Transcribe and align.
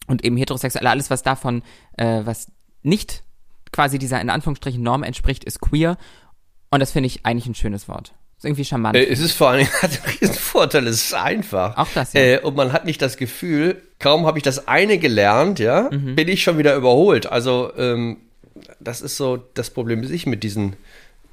und 0.07 0.25
eben 0.25 0.35
heterosexuell 0.35 0.85
alles, 0.87 1.09
was 1.09 1.23
davon, 1.23 1.63
äh, 1.95 2.21
was 2.25 2.51
nicht 2.81 3.23
quasi 3.71 3.99
dieser 3.99 4.19
in 4.19 4.29
Anführungsstrichen 4.29 4.83
Norm 4.83 5.03
entspricht, 5.03 5.45
ist 5.45 5.61
queer 5.61 5.97
und 6.71 6.81
das 6.81 6.91
finde 6.91 7.07
ich 7.07 7.25
eigentlich 7.25 7.47
ein 7.47 7.55
schönes 7.55 7.87
Wort. 7.87 8.13
Ist 8.43 8.47
irgendwie 8.47 8.65
charmant. 8.65 8.97
Äh, 8.97 9.05
es 9.05 9.21
ist 9.21 9.31
vor 9.31 9.51
allem 9.51 9.65
hat 9.81 9.91
einen 10.03 10.17
riesen 10.19 10.35
Vorteil, 10.35 10.85
es 10.87 11.05
ist 11.05 11.13
einfach. 11.13 11.77
Auch 11.77 11.87
das, 11.95 12.11
ja. 12.11 12.19
Äh, 12.19 12.39
und 12.39 12.57
man 12.57 12.73
hat 12.73 12.83
nicht 12.83 13.01
das 13.01 13.15
Gefühl, 13.15 13.81
kaum 13.99 14.25
habe 14.25 14.37
ich 14.37 14.43
das 14.43 14.67
eine 14.67 14.97
gelernt, 14.97 15.59
ja, 15.59 15.89
mhm. 15.89 16.15
bin 16.15 16.27
ich 16.27 16.43
schon 16.43 16.57
wieder 16.57 16.75
überholt. 16.75 17.25
Also, 17.25 17.71
ähm, 17.77 18.17
das 18.81 19.01
ist 19.01 19.15
so 19.15 19.37
das 19.53 19.69
Problem, 19.69 20.01
das 20.01 20.11
ich 20.11 20.25
mit 20.25 20.43
diesen 20.43 20.75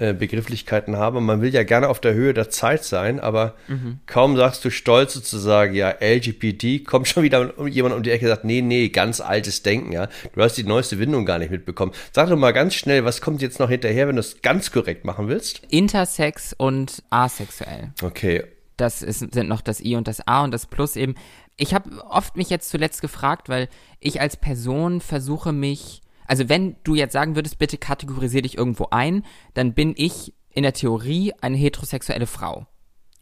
äh, 0.01 0.15
Begrifflichkeiten 0.15 0.97
habe. 0.97 1.21
Man 1.21 1.43
will 1.43 1.53
ja 1.53 1.63
gerne 1.63 1.89
auf 1.89 2.01
der 2.01 2.15
Höhe 2.15 2.33
der 2.33 2.49
Zeit 2.49 2.85
sein, 2.85 3.21
aber 3.21 3.55
mhm. 3.69 3.99
kaum 4.07 4.35
sagst 4.35 4.65
du 4.65 4.71
stolz 4.71 5.13
sozusagen, 5.13 5.75
ja, 5.75 5.95
LGBT, 6.01 6.87
kommt 6.87 7.07
schon 7.07 7.23
wieder 7.23 7.53
jemand 7.69 7.95
um 7.95 8.03
die 8.03 8.11
Ecke 8.11 8.25
und 8.25 8.31
sagt, 8.31 8.45
nee, 8.45 8.63
nee, 8.63 8.89
ganz 8.89 9.21
altes 9.21 9.63
Denken, 9.63 9.93
ja. 9.93 10.09
Du 10.35 10.41
hast 10.41 10.57
die 10.57 10.65
neueste 10.65 10.99
Windung 10.99 11.27
gar 11.27 11.39
nicht 11.39 11.51
mitbekommen. 11.51 11.93
Sag 12.13 12.31
doch 12.31 12.39
mal 12.39 12.53
ganz 12.53 12.75
schnell, 12.75 13.05
was 13.05 13.21
kommt 13.21 13.43
jetzt 13.43 13.61
noch 13.61 13.69
hinterher, 13.69 14.09
wenn 14.09 14.17
du 14.17 14.21
es 14.21 14.41
ganz 14.41 14.73
korrekt 14.73 15.05
machen 15.05 15.29
willst? 15.29 15.61
Intersex 15.69 16.55
und 16.57 17.03
asexuell. 17.11 17.93
Okay. 18.03 18.45
Das 18.79 19.03
ist, 19.03 19.19
sind 19.19 19.49
noch 19.51 19.61
das 19.61 19.83
I 19.83 19.97
und 19.97 20.09
das 20.09 20.27
A 20.27 20.45
und 20.45 20.53
das 20.53 20.65
Plus 20.65 20.97
eben. 20.97 21.15
Ich 21.59 21.75
habe 21.75 22.03
oft 22.09 22.39
mich 22.39 22.49
jetzt 22.49 22.71
zuletzt 22.71 23.03
gefragt, 23.03 23.51
weil 23.51 23.69
ich 23.99 24.23
als 24.23 24.39
Person 24.39 25.03
versuche 25.03 25.53
mich 25.53 26.01
also 26.31 26.49
wenn 26.49 26.77
du 26.85 26.95
jetzt 26.95 27.13
sagen 27.13 27.35
würdest, 27.35 27.59
bitte 27.59 27.77
kategorisier 27.77 28.43
dich 28.43 28.57
irgendwo 28.57 28.87
ein, 28.93 29.25
dann 29.55 29.75
bin 29.75 29.95
ich 29.97 30.33
in 30.51 30.63
der 30.63 30.73
Theorie 30.73 31.33
eine 31.41 31.57
heterosexuelle 31.57 32.29
Frau. 32.29 32.69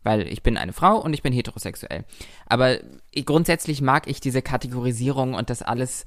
Weil 0.03 0.29
ich 0.29 0.43
bin 0.43 0.59
eine 0.59 0.75
Frau 0.75 1.03
und 1.03 1.15
ich 1.15 1.23
bin 1.23 1.33
heterosexuell. 1.33 2.05
Aber 2.45 2.77
grundsätzlich 3.25 3.81
mag 3.81 4.09
ich 4.09 4.21
diese 4.21 4.43
Kategorisierung 4.43 5.33
und 5.33 5.49
das 5.49 5.63
alles, 5.63 6.05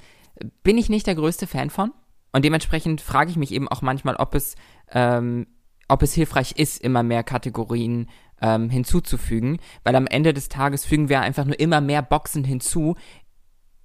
bin 0.61 0.77
ich 0.77 0.89
nicht 0.89 1.07
der 1.07 1.15
größte 1.15 1.47
Fan 1.47 1.71
von. 1.71 1.91
Und 2.33 2.45
dementsprechend 2.45 3.01
frage 3.01 3.31
ich 3.31 3.35
mich 3.35 3.51
eben 3.51 3.67
auch 3.67 3.81
manchmal, 3.81 4.17
ob 4.17 4.35
es, 4.35 4.53
ähm, 4.91 5.47
ob 5.87 6.03
es 6.03 6.13
hilfreich 6.13 6.51
ist, 6.57 6.83
immer 6.83 7.01
mehr 7.01 7.23
Kategorien 7.23 8.11
ähm, 8.41 8.69
hinzuzufügen, 8.69 9.57
weil 9.83 9.95
am 9.95 10.05
Ende 10.05 10.33
des 10.33 10.49
Tages 10.49 10.85
fügen 10.85 11.09
wir 11.09 11.21
einfach 11.21 11.45
nur 11.45 11.59
immer 11.59 11.81
mehr 11.81 12.03
Boxen 12.03 12.43
hinzu, 12.43 12.95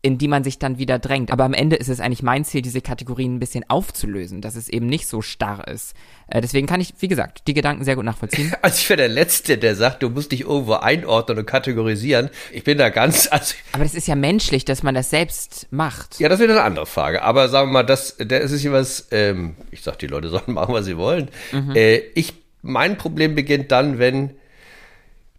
in 0.03 0.19
die 0.19 0.29
man 0.29 0.45
sich 0.45 0.59
dann 0.59 0.79
wieder 0.79 0.99
drängt. 0.99 1.33
Aber 1.33 1.45
am 1.45 1.53
Ende 1.53 1.77
ist 1.77 1.89
es 1.89 2.01
eigentlich 2.01 2.23
mein 2.23 2.45
Ziel, 2.45 2.63
diese 2.63 2.81
Kategorien 2.81 3.35
ein 3.35 3.39
bisschen 3.41 3.65
aufzulösen, 3.69 4.41
dass 4.41 4.55
es 4.55 4.69
eben 4.69 4.87
nicht 4.87 5.09
so 5.09 5.23
starr 5.23 5.67
ist. 5.67 5.95
Äh, 6.29 6.41
deswegen 6.41 6.67
kann 6.67 6.81
ich, 6.81 6.95
wie 7.01 7.09
gesagt, 7.09 7.43
die 7.47 7.55
Gedanken 7.55 7.85
sehr 7.85 7.97
gut 7.97 8.05
nachvollziehen. 8.05 8.53
Also 8.63 8.79
ich 8.79 8.89
wäre 8.89 8.99
der 8.99 9.09
Letzte, 9.09 9.59
der 9.59 9.77
sagt, 9.77 10.03
du 10.03 10.11
musst 10.11 10.33
dich 10.33 10.43
irgendwo 10.43 10.75
einordnen 10.75 11.39
und 11.39 11.47
kategorisieren. 11.47 12.31
Ich 12.53 12.65
bin 12.65 12.79
da 12.79 12.89
ganz. 12.91 13.29
Also 13.37 13.55
Aber 13.73 13.85
das 13.85 13.95
ist 13.95 14.09
ja 14.09 14.15
menschlich, 14.15 14.65
dass 14.65 14.83
man 14.83 14.95
das 14.95 15.11
selbst 15.11 15.67
macht. 15.71 16.19
Ja, 16.19 16.29
das 16.29 16.41
wäre 16.41 16.53
eine 16.53 16.63
andere 16.63 16.87
Frage. 16.87 17.23
Aber 17.23 17.49
sagen 17.49 17.69
wir 17.69 17.73
mal, 17.75 17.83
das, 17.83 18.17
das 18.19 18.51
ist 18.51 18.63
ja 18.63 18.73
was, 18.73 19.09
ähm, 19.11 19.57
ich 19.71 19.83
sag, 19.83 19.99
die 19.99 20.07
Leute 20.07 20.29
sollen 20.29 20.43
machen, 20.47 20.75
was 20.75 20.85
sie 20.85 20.97
wollen. 20.97 21.29
Mhm. 21.53 21.75
Äh, 21.75 21.97
ich, 22.15 22.35
mein 22.63 22.97
Problem 22.97 23.35
beginnt 23.35 23.73
dann, 23.73 23.99
wenn 23.99 24.31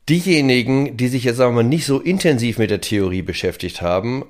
diejenigen, 0.09 0.97
die 0.97 1.07
sich 1.07 1.23
jetzt 1.23 1.37
sagen 1.37 1.55
wir 1.55 1.63
mal 1.63 1.69
nicht 1.69 1.85
so 1.85 1.99
intensiv 1.99 2.57
mit 2.57 2.69
der 2.69 2.81
Theorie 2.81 3.21
beschäftigt 3.21 3.81
haben, 3.81 4.25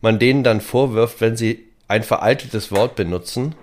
man 0.00 0.18
denen 0.18 0.44
dann 0.44 0.60
vorwirft, 0.60 1.20
wenn 1.20 1.36
sie 1.36 1.64
ein 1.88 2.02
veraltetes 2.02 2.70
Wort 2.70 2.96
benutzen 2.96 3.54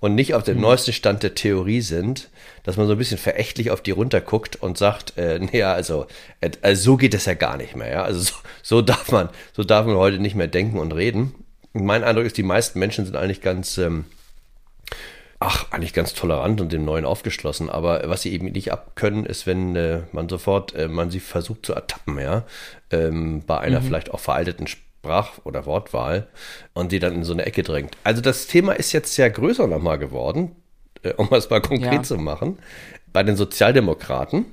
und 0.00 0.14
nicht 0.14 0.34
auf 0.34 0.42
dem 0.42 0.56
mhm. 0.56 0.62
neuesten 0.62 0.92
Stand 0.92 1.22
der 1.22 1.34
Theorie 1.34 1.80
sind, 1.80 2.28
dass 2.62 2.76
man 2.76 2.86
so 2.86 2.92
ein 2.92 2.98
bisschen 2.98 3.18
verächtlich 3.18 3.70
auf 3.70 3.80
die 3.80 3.90
runterguckt 3.90 4.56
und 4.56 4.76
sagt, 4.76 5.16
äh, 5.16 5.38
naja, 5.52 5.72
also, 5.72 6.06
äh, 6.40 6.50
also 6.62 6.82
so 6.82 6.96
geht 6.96 7.14
es 7.14 7.26
ja 7.26 7.34
gar 7.34 7.56
nicht 7.56 7.76
mehr, 7.76 7.90
ja. 7.90 8.02
Also 8.02 8.20
so, 8.20 8.34
so 8.62 8.82
darf 8.82 9.10
man, 9.12 9.28
so 9.54 9.64
darf 9.64 9.86
man 9.86 9.96
heute 9.96 10.18
nicht 10.18 10.34
mehr 10.34 10.48
denken 10.48 10.78
und 10.78 10.92
reden. 10.92 11.34
Und 11.72 11.84
mein 11.84 12.04
Eindruck 12.04 12.26
ist, 12.26 12.36
die 12.36 12.42
meisten 12.42 12.78
Menschen 12.78 13.04
sind 13.04 13.16
eigentlich 13.16 13.40
ganz 13.40 13.78
ähm, 13.78 14.04
ach, 15.40 15.70
eigentlich 15.70 15.92
ganz 15.92 16.14
tolerant 16.14 16.60
und 16.60 16.72
dem 16.72 16.84
Neuen 16.84 17.04
aufgeschlossen. 17.04 17.70
Aber 17.70 18.02
was 18.06 18.22
sie 18.22 18.32
eben 18.32 18.46
nicht 18.46 18.72
abkönnen, 18.72 19.26
ist, 19.26 19.46
wenn 19.46 19.76
äh, 19.76 20.00
man 20.12 20.28
sofort, 20.28 20.74
äh, 20.74 20.88
man 20.88 21.10
sie 21.10 21.20
versucht 21.20 21.66
zu 21.66 21.74
ertappen, 21.74 22.18
ja, 22.18 22.44
ähm, 22.90 23.42
bei 23.46 23.58
einer 23.58 23.80
mhm. 23.80 23.84
vielleicht 23.84 24.10
auch 24.12 24.20
veralteten 24.20 24.66
Sprach- 24.66 25.38
oder 25.44 25.66
Wortwahl 25.66 26.28
und 26.72 26.90
sie 26.90 26.98
dann 26.98 27.14
in 27.14 27.24
so 27.24 27.32
eine 27.32 27.46
Ecke 27.46 27.62
drängt. 27.62 27.96
Also 28.04 28.22
das 28.22 28.46
Thema 28.46 28.72
ist 28.72 28.92
jetzt 28.92 29.16
ja 29.16 29.28
größer 29.28 29.66
nochmal 29.66 29.98
geworden, 29.98 30.56
äh, 31.02 31.12
um 31.12 31.28
es 31.32 31.50
mal 31.50 31.60
konkret 31.60 31.92
ja. 31.92 32.02
zu 32.02 32.16
machen. 32.16 32.58
Bei 33.12 33.22
den 33.22 33.36
Sozialdemokraten 33.36 34.46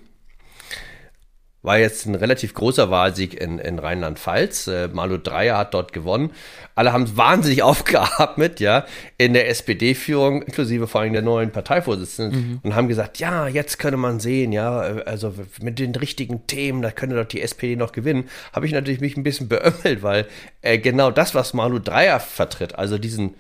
war 1.64 1.78
jetzt 1.78 2.08
ein 2.08 2.16
relativ 2.16 2.54
großer 2.54 2.90
Wahlsieg 2.90 3.40
in, 3.40 3.60
in 3.60 3.78
Rheinland-Pfalz. 3.78 4.68
Äh, 4.68 4.88
Malu 4.88 5.18
Dreyer 5.18 5.58
hat 5.58 5.74
dort 5.74 5.94
gewonnen. 5.94 6.32
Alle 6.74 6.92
haben 6.92 7.16
wahnsinnig 7.16 7.62
aufgeatmet, 7.64 8.60
ja, 8.60 8.86
in 9.18 9.34
der 9.34 9.50
SPD-Führung, 9.50 10.42
inklusive 10.42 10.88
vor 10.88 11.02
allem 11.02 11.14
der 11.14 11.22
neuen 11.22 11.52
Parteivorsitzenden, 11.52 12.40
mhm. 12.40 12.60
und 12.64 12.76
haben 12.76 12.88
gesagt, 12.88 13.20
ja, 13.20 13.48
jetzt 13.48 13.78
könne 13.78 13.98
man 13.98 14.20
sehen, 14.20 14.52
ja, 14.52 14.80
also 14.80 15.34
mit 15.62 15.78
den 15.78 15.94
richtigen 15.94 16.48
Themen, 16.48 16.82
da 16.82 16.92
könnte 16.92 17.16
doch 17.16 17.28
die 17.28 17.42
SPD 17.42 17.76
noch 17.76 17.92
gewinnen. 17.92 18.30
Habe 18.54 18.66
ich 18.66 18.72
natürlich 18.72 19.02
mich 19.02 19.16
ein 19.16 19.24
bisschen 19.24 19.48
beömmelt, 19.48 20.02
weil 20.02 20.28
äh, 20.62 20.80
genau 20.80 21.12
das, 21.12 21.36
was 21.36 21.54
Malu 21.54 21.80
Dreyer 21.80 22.20
vertritt, 22.20 22.76
also 22.76 22.98
diesen 22.98 23.36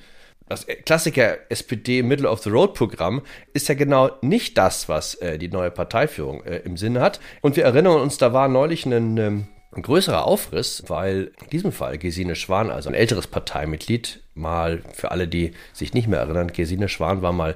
das 0.51 0.67
Klassiker 0.85 1.37
SPD 1.49 2.03
Middle 2.03 2.29
of 2.29 2.43
the 2.43 2.49
Road 2.49 2.73
Programm 2.73 3.21
ist 3.53 3.69
ja 3.69 3.75
genau 3.75 4.11
nicht 4.21 4.57
das, 4.57 4.89
was 4.89 5.15
äh, 5.15 5.37
die 5.37 5.47
neue 5.47 5.71
Parteiführung 5.71 6.43
äh, 6.43 6.57
im 6.57 6.75
Sinne 6.75 6.99
hat. 6.99 7.21
Und 7.39 7.55
wir 7.55 7.63
erinnern 7.63 8.01
uns, 8.01 8.17
da 8.17 8.33
war 8.33 8.49
neulich 8.49 8.85
ein, 8.85 9.15
ähm, 9.17 9.47
ein 9.71 9.81
größerer 9.81 10.25
Aufriss, 10.25 10.83
weil 10.87 11.31
in 11.41 11.49
diesem 11.51 11.71
Fall 11.71 11.97
Gesine 11.97 12.35
Schwan, 12.35 12.69
also 12.69 12.89
ein 12.89 12.95
älteres 12.95 13.27
Parteimitglied, 13.27 14.23
mal, 14.33 14.81
für 14.93 15.11
alle, 15.11 15.29
die 15.29 15.53
sich 15.71 15.93
nicht 15.93 16.09
mehr 16.09 16.19
erinnern, 16.19 16.51
Gesine 16.51 16.89
Schwan 16.89 17.21
war 17.21 17.31
mal 17.31 17.55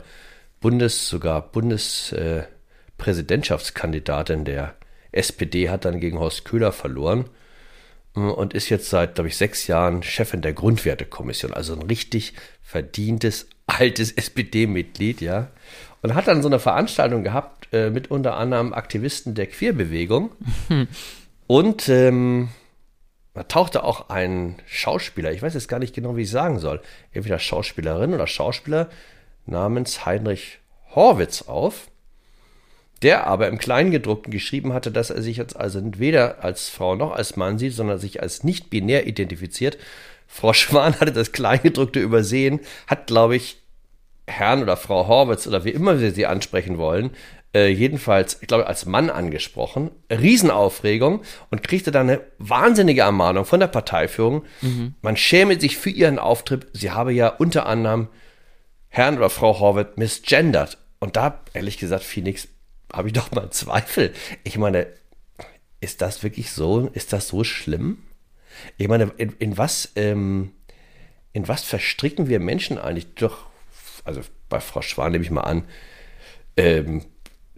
Bundes, 0.62 1.09
sogar 1.09 1.51
Bundespräsidentschaftskandidatin 1.51 4.45
der 4.45 4.75
SPD, 5.12 5.69
hat 5.69 5.83
dann 5.83 6.00
gegen 6.00 6.18
Horst 6.18 6.45
Köhler 6.45 6.71
verloren 6.71 7.25
äh, 7.25 7.30
und 8.15 8.53
ist 8.53 8.69
jetzt 8.69 8.89
seit, 8.89 9.15
glaube 9.15 9.27
ich, 9.27 9.38
sechs 9.38 9.67
Jahren 9.67 10.01
Chefin 10.03 10.41
der 10.41 10.53
Grundwertekommission. 10.53 11.53
Also 11.53 11.73
ein 11.73 11.81
richtig 11.81 12.33
verdientes, 12.62 13.47
altes 13.67 14.12
SPD-Mitglied, 14.12 15.21
ja. 15.21 15.50
Und 16.01 16.13
hat 16.13 16.27
dann 16.27 16.41
so 16.41 16.47
eine 16.47 16.59
Veranstaltung 16.59 17.23
gehabt 17.23 17.67
äh, 17.73 17.89
mit 17.89 18.12
unter 18.12 18.38
anderem 18.38 18.73
Aktivisten 18.73 19.33
der 19.33 19.47
Queerbewegung. 19.47 20.31
Und 21.47 21.89
ähm, 21.89 22.50
da 23.33 23.44
tauchte 23.44 23.83
auch 23.83 24.09
ein 24.09 24.56
Schauspieler, 24.65 25.31
ich 25.31 25.41
weiß 25.41 25.53
jetzt 25.53 25.68
gar 25.68 25.79
nicht 25.79 25.94
genau, 25.94 26.15
wie 26.15 26.21
ich 26.21 26.31
sagen 26.31 26.59
soll, 26.59 26.81
entweder 27.11 27.38
Schauspielerin 27.38 28.13
oder 28.13 28.27
Schauspieler 28.27 28.89
namens 29.45 30.06
Heinrich 30.06 30.59
Horwitz 30.95 31.44
auf, 31.44 31.89
der 33.01 33.27
aber 33.27 33.47
im 33.47 33.57
Kleingedruckten 33.57 34.31
geschrieben 34.31 34.74
hatte, 34.74 34.92
dass 34.92 35.09
er 35.09 35.21
sich 35.21 35.38
jetzt 35.38 35.56
also 35.56 35.81
weder 35.97 36.44
als 36.44 36.69
Frau 36.69 36.95
noch 36.95 37.12
als 37.12 37.36
Mann 37.36 37.57
sieht, 37.57 37.74
sondern 37.74 38.00
sich 38.00 38.21
als 38.21 38.44
nicht 38.44 38.69
binär 38.69 39.07
identifiziert. 39.07 39.77
Frau 40.27 40.53
Schwan 40.53 41.00
hatte 41.00 41.12
das 41.12 41.31
Kleingedruckte 41.31 42.00
übersehen, 42.00 42.59
hat, 42.88 43.07
glaube 43.07 43.36
ich, 43.36 43.57
Herrn 44.27 44.63
oder 44.63 44.75
Frau 44.75 45.07
Horwitz 45.07 45.45
oder 45.45 45.65
wie 45.65 45.69
immer 45.69 46.00
wir 46.00 46.12
sie 46.12 46.25
ansprechen 46.25 46.77
wollen, 46.80 47.12
äh, 47.56 47.69
jedenfalls, 47.69 48.39
ich 48.42 48.50
glaube, 48.50 48.68
als 48.68 48.86
Mann 48.86 49.09
angesprochen. 49.09 49.92
Riesenaufregung 50.12 51.21
und 51.51 51.63
kriegte 51.63 51.89
dann 51.89 52.09
eine 52.09 52.21
wahnsinnige 52.38 53.01
Ermahnung 53.01 53.45
von 53.45 53.62
der 53.62 53.68
Parteiführung. 53.68 54.44
Mhm. 54.62 54.95
Man 55.01 55.15
schäme 55.15 55.59
sich 55.59 55.77
für 55.77 55.89
ihren 55.89 56.19
Auftritt. 56.19 56.68
Sie 56.74 56.92
habe 56.92 57.13
ja 57.13 57.30
unter 57.30 57.65
anderem 57.65 58.09
Herrn 58.89 59.18
oder 59.18 59.30
Frau 59.30 59.57
Horwitz 59.59 59.95
misgendert. 59.95 60.77
Und 61.00 61.15
da, 61.15 61.42
ehrlich 61.53 61.77
gesagt, 61.77 62.03
Phoenix, 62.03 62.50
habe 62.95 63.09
ich 63.09 63.13
doch 63.13 63.31
mal 63.31 63.51
Zweifel. 63.51 64.13
Ich 64.44 64.57
meine, 64.57 64.88
ist 65.81 66.01
das 66.01 66.24
wirklich 66.24 66.51
so? 66.51 66.88
Ist 66.94 67.13
das 67.13 67.27
so 67.27 67.44
schlimm? 67.44 68.00
Ich 68.77 68.88
meine, 68.88 69.12
in, 69.18 69.33
in 69.39 69.57
was, 69.57 69.92
ähm, 69.95 70.53
in 71.33 71.47
was 71.47 71.63
verstricken 71.63 72.30
wir 72.30 72.39
Menschen 72.39 72.77
eigentlich? 72.77 73.13
Doch, 73.15 73.47
also 74.06 74.21
bei 74.50 74.59
Frau 74.59 74.81
Schwan 74.81 75.12
nehme 75.12 75.24
ich 75.24 75.31
mal 75.31 75.42
an, 75.42 75.65
ähm, 76.56 77.06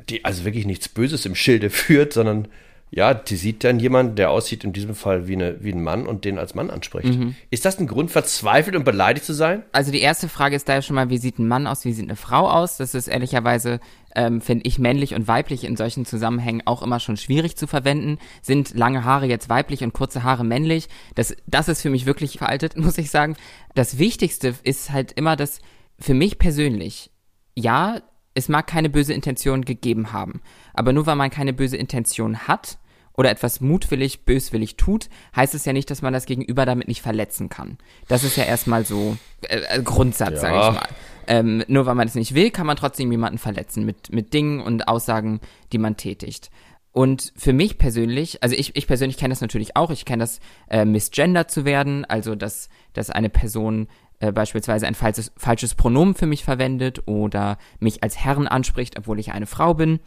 die 0.09 0.25
also 0.25 0.45
wirklich 0.45 0.65
nichts 0.65 0.89
Böses 0.89 1.25
im 1.25 1.35
Schilde 1.35 1.69
führt, 1.69 2.13
sondern 2.13 2.47
ja, 2.89 3.13
die 3.13 3.35
sieht 3.35 3.65
dann 3.65 3.79
jemanden, 3.79 4.15
der 4.15 4.31
aussieht 4.31 4.63
in 4.63 4.71
diesem 4.71 4.95
Fall 4.95 5.27
wie, 5.27 5.33
eine, 5.33 5.61
wie 5.61 5.73
ein 5.73 5.83
Mann 5.83 6.07
und 6.07 6.23
den 6.23 6.37
als 6.37 6.55
Mann 6.55 6.69
anspricht. 6.69 7.19
Mhm. 7.19 7.35
Ist 7.49 7.65
das 7.65 7.79
ein 7.79 7.87
Grund, 7.87 8.11
verzweifelt 8.11 8.77
und 8.77 8.85
beleidigt 8.85 9.25
zu 9.25 9.33
sein? 9.33 9.63
Also 9.73 9.91
die 9.91 9.99
erste 9.99 10.29
Frage 10.29 10.55
ist 10.55 10.69
da 10.69 10.75
ja 10.75 10.81
schon 10.81 10.95
mal, 10.95 11.09
wie 11.09 11.17
sieht 11.17 11.37
ein 11.37 11.49
Mann 11.49 11.67
aus, 11.67 11.83
wie 11.83 11.91
sieht 11.91 12.05
eine 12.05 12.15
Frau 12.15 12.49
aus? 12.49 12.77
Das 12.77 12.95
ist 12.95 13.09
ehrlicherweise, 13.09 13.81
ähm, 14.15 14.39
finde 14.39 14.65
ich, 14.65 14.79
männlich 14.79 15.15
und 15.15 15.27
weiblich 15.27 15.65
in 15.65 15.75
solchen 15.75 16.05
Zusammenhängen 16.05 16.61
auch 16.65 16.81
immer 16.81 17.01
schon 17.01 17.17
schwierig 17.17 17.57
zu 17.57 17.67
verwenden. 17.67 18.19
Sind 18.41 18.73
lange 18.73 19.03
Haare 19.03 19.25
jetzt 19.25 19.49
weiblich 19.49 19.83
und 19.83 19.93
kurze 19.93 20.23
Haare 20.23 20.45
männlich? 20.45 20.87
Das, 21.15 21.35
das 21.45 21.67
ist 21.67 21.81
für 21.81 21.89
mich 21.89 22.05
wirklich 22.05 22.37
veraltet, 22.37 22.77
muss 22.77 22.97
ich 22.97 23.11
sagen. 23.11 23.35
Das 23.75 23.97
Wichtigste 23.97 24.55
ist 24.63 24.91
halt 24.91 25.11
immer, 25.11 25.35
dass 25.35 25.59
für 25.99 26.13
mich 26.13 26.39
persönlich, 26.39 27.11
ja, 27.53 27.99
es 28.37 28.49
mag 28.49 28.67
keine 28.67 28.89
böse 28.89 29.13
Intention 29.13 29.65
gegeben 29.65 30.13
haben. 30.13 30.41
Aber 30.73 30.93
nur 30.93 31.07
weil 31.07 31.15
man 31.15 31.31
keine 31.31 31.53
böse 31.53 31.75
Intention 31.75 32.47
hat 32.47 32.77
oder 33.15 33.31
etwas 33.31 33.61
mutwillig, 33.61 34.25
böswillig 34.25 34.77
tut, 34.77 35.09
heißt 35.35 35.55
es 35.55 35.65
ja 35.65 35.73
nicht, 35.73 35.89
dass 35.89 36.03
man 36.03 36.13
das 36.13 36.27
Gegenüber 36.27 36.65
damit 36.67 36.87
nicht 36.87 37.01
verletzen 37.01 37.49
kann. 37.49 37.79
Das 38.07 38.23
ist 38.23 38.37
ja 38.37 38.43
erstmal 38.43 38.85
so 38.85 39.17
äh, 39.41 39.57
äh 39.57 39.81
Grundsatz, 39.81 40.33
ja. 40.33 40.37
sage 40.37 40.55
ich 40.55 40.79
mal. 40.79 40.87
Ähm, 41.29 41.63
nur 41.67 41.87
weil 41.87 41.95
man 41.95 42.07
es 42.07 42.15
nicht 42.15 42.35
will, 42.35 42.51
kann 42.51 42.67
man 42.67 42.77
trotzdem 42.77 43.11
jemanden 43.11 43.39
verletzen 43.39 43.83
mit, 43.85 44.13
mit 44.13 44.33
Dingen 44.33 44.61
und 44.61 44.87
Aussagen, 44.87 45.41
die 45.73 45.79
man 45.79 45.97
tätigt. 45.97 46.51
Und 46.91 47.33
für 47.35 47.53
mich 47.53 47.77
persönlich, 47.77 48.41
also 48.43 48.55
ich, 48.55 48.75
ich 48.75 48.87
persönlich 48.87 49.17
kenne 49.17 49.31
das 49.31 49.41
natürlich 49.41 49.75
auch, 49.75 49.89
ich 49.89 50.05
kenne 50.05 50.23
das 50.23 50.39
äh, 50.69 50.85
misgender 50.85 51.47
zu 51.47 51.65
werden, 51.65 52.05
also 52.05 52.35
dass, 52.35 52.69
dass 52.93 53.09
eine 53.09 53.29
Person 53.29 53.87
äh, 54.19 54.31
beispielsweise 54.31 54.87
ein 54.87 54.95
falsches, 54.95 55.31
falsches 55.37 55.75
Pronomen 55.75 56.15
für 56.15 56.25
mich 56.25 56.43
verwendet 56.43 57.07
oder 57.07 57.57
mich 57.79 58.03
als 58.03 58.17
Herren 58.17 58.47
anspricht, 58.47 58.97
obwohl 58.97 59.19
ich 59.19 59.31
eine 59.31 59.45
Frau 59.45 59.73
bin. 59.73 59.99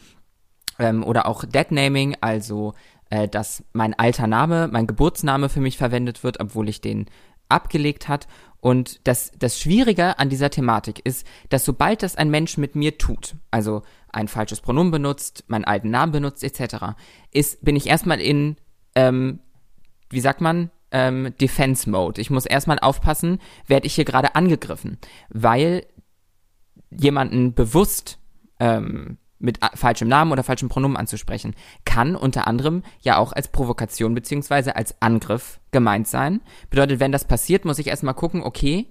Ähm, 0.78 1.04
oder 1.04 1.26
auch 1.26 1.44
Deadnaming, 1.44 2.16
also 2.20 2.74
äh, 3.10 3.28
dass 3.28 3.64
mein 3.72 3.94
alter 3.94 4.26
Name, 4.26 4.68
mein 4.68 4.86
Geburtsname 4.86 5.48
für 5.48 5.60
mich 5.60 5.76
verwendet 5.76 6.24
wird, 6.24 6.40
obwohl 6.40 6.68
ich 6.68 6.80
den 6.80 7.06
abgelegt 7.48 8.08
hat. 8.08 8.26
Und 8.60 9.06
das, 9.06 9.32
das 9.38 9.58
Schwierige 9.58 10.18
an 10.18 10.28
dieser 10.28 10.50
Thematik 10.50 11.00
ist, 11.04 11.26
dass 11.48 11.64
sobald 11.64 12.02
das 12.02 12.16
ein 12.16 12.30
Mensch 12.30 12.58
mit 12.58 12.76
mir 12.76 12.98
tut, 12.98 13.36
also 13.50 13.82
ein 14.12 14.28
falsches 14.28 14.60
Pronomen 14.60 14.90
benutzt, 14.90 15.44
meinen 15.48 15.64
alten 15.64 15.90
Namen 15.90 16.12
benutzt, 16.12 16.44
etc., 16.44 16.94
ist, 17.32 17.64
bin 17.64 17.76
ich 17.76 17.86
erstmal 17.86 18.20
in, 18.20 18.56
ähm, 18.94 19.40
wie 20.10 20.20
sagt 20.20 20.40
man, 20.40 20.70
ähm, 20.92 21.34
Defense 21.40 21.88
Mode. 21.88 22.20
Ich 22.20 22.30
muss 22.30 22.46
erstmal 22.46 22.78
aufpassen, 22.78 23.38
werde 23.66 23.86
ich 23.86 23.94
hier 23.94 24.04
gerade 24.04 24.34
angegriffen, 24.34 24.98
weil 25.28 25.86
jemanden 26.90 27.54
bewusst 27.54 28.18
ähm, 28.58 29.18
mit 29.38 29.58
falschem 29.74 30.08
Namen 30.08 30.32
oder 30.32 30.42
falschem 30.42 30.68
Pronomen 30.68 30.96
anzusprechen, 30.96 31.54
kann 31.84 32.14
unter 32.14 32.46
anderem 32.46 32.82
ja 33.00 33.16
auch 33.16 33.32
als 33.32 33.48
Provokation 33.48 34.14
beziehungsweise 34.14 34.76
als 34.76 35.00
Angriff 35.00 35.60
gemeint 35.70 36.06
sein. 36.06 36.40
Bedeutet, 36.68 37.00
wenn 37.00 37.12
das 37.12 37.24
passiert, 37.24 37.64
muss 37.64 37.78
ich 37.78 37.86
erstmal 37.86 38.14
gucken, 38.14 38.42
okay, 38.42 38.86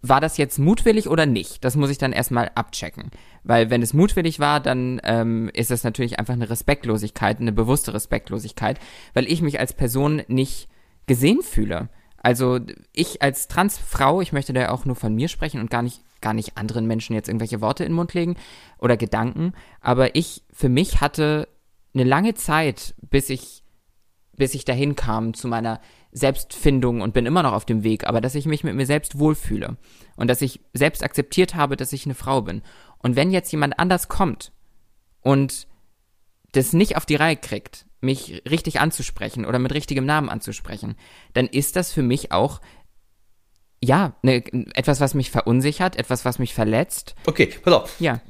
war 0.00 0.20
das 0.20 0.36
jetzt 0.36 0.58
mutwillig 0.58 1.08
oder 1.08 1.26
nicht? 1.26 1.64
Das 1.64 1.76
muss 1.76 1.90
ich 1.90 1.98
dann 1.98 2.12
erstmal 2.12 2.50
abchecken. 2.54 3.10
Weil 3.42 3.70
wenn 3.70 3.82
es 3.82 3.94
mutwillig 3.94 4.38
war, 4.38 4.60
dann 4.60 5.00
ähm, 5.02 5.50
ist 5.54 5.70
das 5.70 5.82
natürlich 5.82 6.18
einfach 6.18 6.34
eine 6.34 6.50
Respektlosigkeit, 6.50 7.40
eine 7.40 7.52
bewusste 7.52 7.94
Respektlosigkeit, 7.94 8.78
weil 9.14 9.26
ich 9.26 9.40
mich 9.40 9.58
als 9.58 9.72
Person 9.72 10.22
nicht 10.28 10.68
gesehen 11.06 11.42
fühle. 11.42 11.88
Also 12.24 12.58
ich 12.92 13.20
als 13.20 13.48
Transfrau, 13.48 14.20
ich 14.20 14.32
möchte 14.32 14.52
da 14.52 14.70
auch 14.70 14.86
nur 14.86 14.96
von 14.96 15.14
mir 15.14 15.28
sprechen 15.28 15.60
und 15.60 15.70
gar 15.70 15.82
nicht, 15.82 16.02
gar 16.22 16.32
nicht 16.32 16.56
anderen 16.56 16.86
Menschen 16.86 17.14
jetzt 17.14 17.28
irgendwelche 17.28 17.60
Worte 17.60 17.84
in 17.84 17.90
den 17.90 17.96
Mund 17.96 18.14
legen 18.14 18.36
oder 18.78 18.96
Gedanken. 18.96 19.52
Aber 19.80 20.16
ich 20.16 20.42
für 20.50 20.70
mich 20.70 21.00
hatte 21.00 21.48
eine 21.92 22.04
lange 22.04 22.34
Zeit, 22.34 22.94
bis 23.10 23.28
ich, 23.28 23.62
bis 24.36 24.54
ich 24.54 24.64
dahin 24.64 24.96
kam 24.96 25.34
zu 25.34 25.48
meiner 25.48 25.80
Selbstfindung 26.12 27.02
und 27.02 27.12
bin 27.12 27.26
immer 27.26 27.42
noch 27.42 27.52
auf 27.52 27.66
dem 27.66 27.82
Weg, 27.82 28.06
aber 28.06 28.20
dass 28.20 28.34
ich 28.36 28.46
mich 28.46 28.64
mit 28.64 28.74
mir 28.74 28.86
selbst 28.86 29.18
wohlfühle 29.18 29.76
und 30.16 30.28
dass 30.28 30.42
ich 30.42 30.60
selbst 30.72 31.02
akzeptiert 31.02 31.54
habe, 31.54 31.76
dass 31.76 31.92
ich 31.92 32.06
eine 32.06 32.14
Frau 32.14 32.40
bin. 32.40 32.62
Und 32.98 33.16
wenn 33.16 33.32
jetzt 33.32 33.52
jemand 33.52 33.78
anders 33.78 34.08
kommt 34.08 34.52
und 35.20 35.66
das 36.52 36.72
nicht 36.72 36.96
auf 36.96 37.04
die 37.04 37.16
Reihe 37.16 37.36
kriegt, 37.36 37.84
mich 38.04 38.42
richtig 38.48 38.80
anzusprechen 38.80 39.44
oder 39.46 39.58
mit 39.58 39.72
richtigem 39.74 40.06
Namen 40.06 40.28
anzusprechen, 40.28 40.94
dann 41.32 41.46
ist 41.46 41.76
das 41.76 41.92
für 41.92 42.02
mich 42.02 42.32
auch 42.32 42.60
ja, 43.84 44.14
ne, 44.22 44.42
etwas, 44.74 45.00
was 45.00 45.14
mich 45.14 45.30
verunsichert, 45.30 45.96
etwas, 45.96 46.24
was 46.24 46.38
mich 46.38 46.54
verletzt. 46.54 47.14
Okay, 47.26 47.50
pass 47.62 47.74
auf. 47.74 48.00
Ja. 48.00 48.20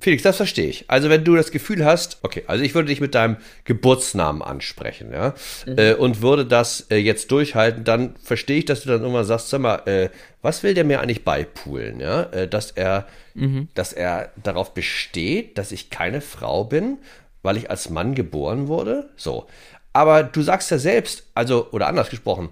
Felix, 0.00 0.22
das 0.22 0.36
verstehe 0.36 0.68
ich. 0.68 0.84
Also 0.88 1.10
wenn 1.10 1.24
du 1.24 1.36
das 1.36 1.50
Gefühl 1.50 1.84
hast, 1.84 2.18
okay, 2.22 2.44
also 2.46 2.64
ich 2.64 2.74
würde 2.74 2.88
dich 2.88 3.00
mit 3.00 3.14
deinem 3.14 3.36
Geburtsnamen 3.64 4.42
ansprechen, 4.42 5.12
ja, 5.12 5.34
mhm. 5.66 5.78
äh, 5.78 5.94
und 5.94 6.22
würde 6.22 6.46
das 6.46 6.86
äh, 6.90 6.96
jetzt 6.96 7.30
durchhalten, 7.30 7.84
dann 7.84 8.14
verstehe 8.22 8.58
ich, 8.58 8.64
dass 8.64 8.82
du 8.82 8.88
dann 8.88 9.00
irgendwann 9.00 9.24
sagst, 9.24 9.50
sag 9.50 9.60
mal, 9.60 9.82
äh, 9.86 10.08
was 10.42 10.62
will 10.62 10.74
der 10.74 10.84
mir 10.84 11.00
eigentlich 11.00 11.24
beipulen, 11.24 12.00
ja, 12.00 12.22
äh, 12.22 12.48
dass 12.48 12.70
er, 12.70 13.06
mhm. 13.34 13.68
dass 13.74 13.92
er 13.92 14.32
darauf 14.42 14.72
besteht, 14.74 15.58
dass 15.58 15.70
ich 15.70 15.90
keine 15.90 16.20
Frau 16.20 16.64
bin 16.64 16.98
weil 17.42 17.56
ich 17.56 17.70
als 17.70 17.90
Mann 17.90 18.14
geboren 18.14 18.68
wurde. 18.68 19.10
So. 19.16 19.46
Aber 19.92 20.22
du 20.22 20.42
sagst 20.42 20.70
ja 20.70 20.78
selbst, 20.78 21.24
also, 21.34 21.70
oder 21.72 21.88
anders 21.88 22.10
gesprochen, 22.10 22.50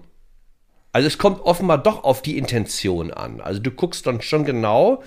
also 0.91 1.07
es 1.07 1.17
kommt 1.17 1.41
offenbar 1.41 1.77
doch 1.77 2.03
auf 2.03 2.21
die 2.21 2.37
Intention 2.37 3.11
an. 3.11 3.41
Also 3.41 3.61
du 3.61 3.71
guckst 3.71 4.07
dann 4.07 4.21
schon 4.21 4.43
genau, 4.43 5.03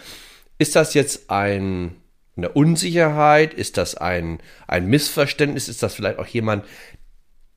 ist 0.59 0.77
das 0.77 0.95
jetzt 0.95 1.31
ein, 1.31 1.97
eine 2.37 2.51
Unsicherheit? 2.51 3.53
Ist 3.53 3.77
das 3.77 3.97
ein, 3.97 4.39
ein 4.69 4.87
Missverständnis? 4.87 5.69
Ist 5.69 5.83
das 5.83 5.95
vielleicht 5.95 6.19
auch 6.19 6.27
jemand, 6.27 6.65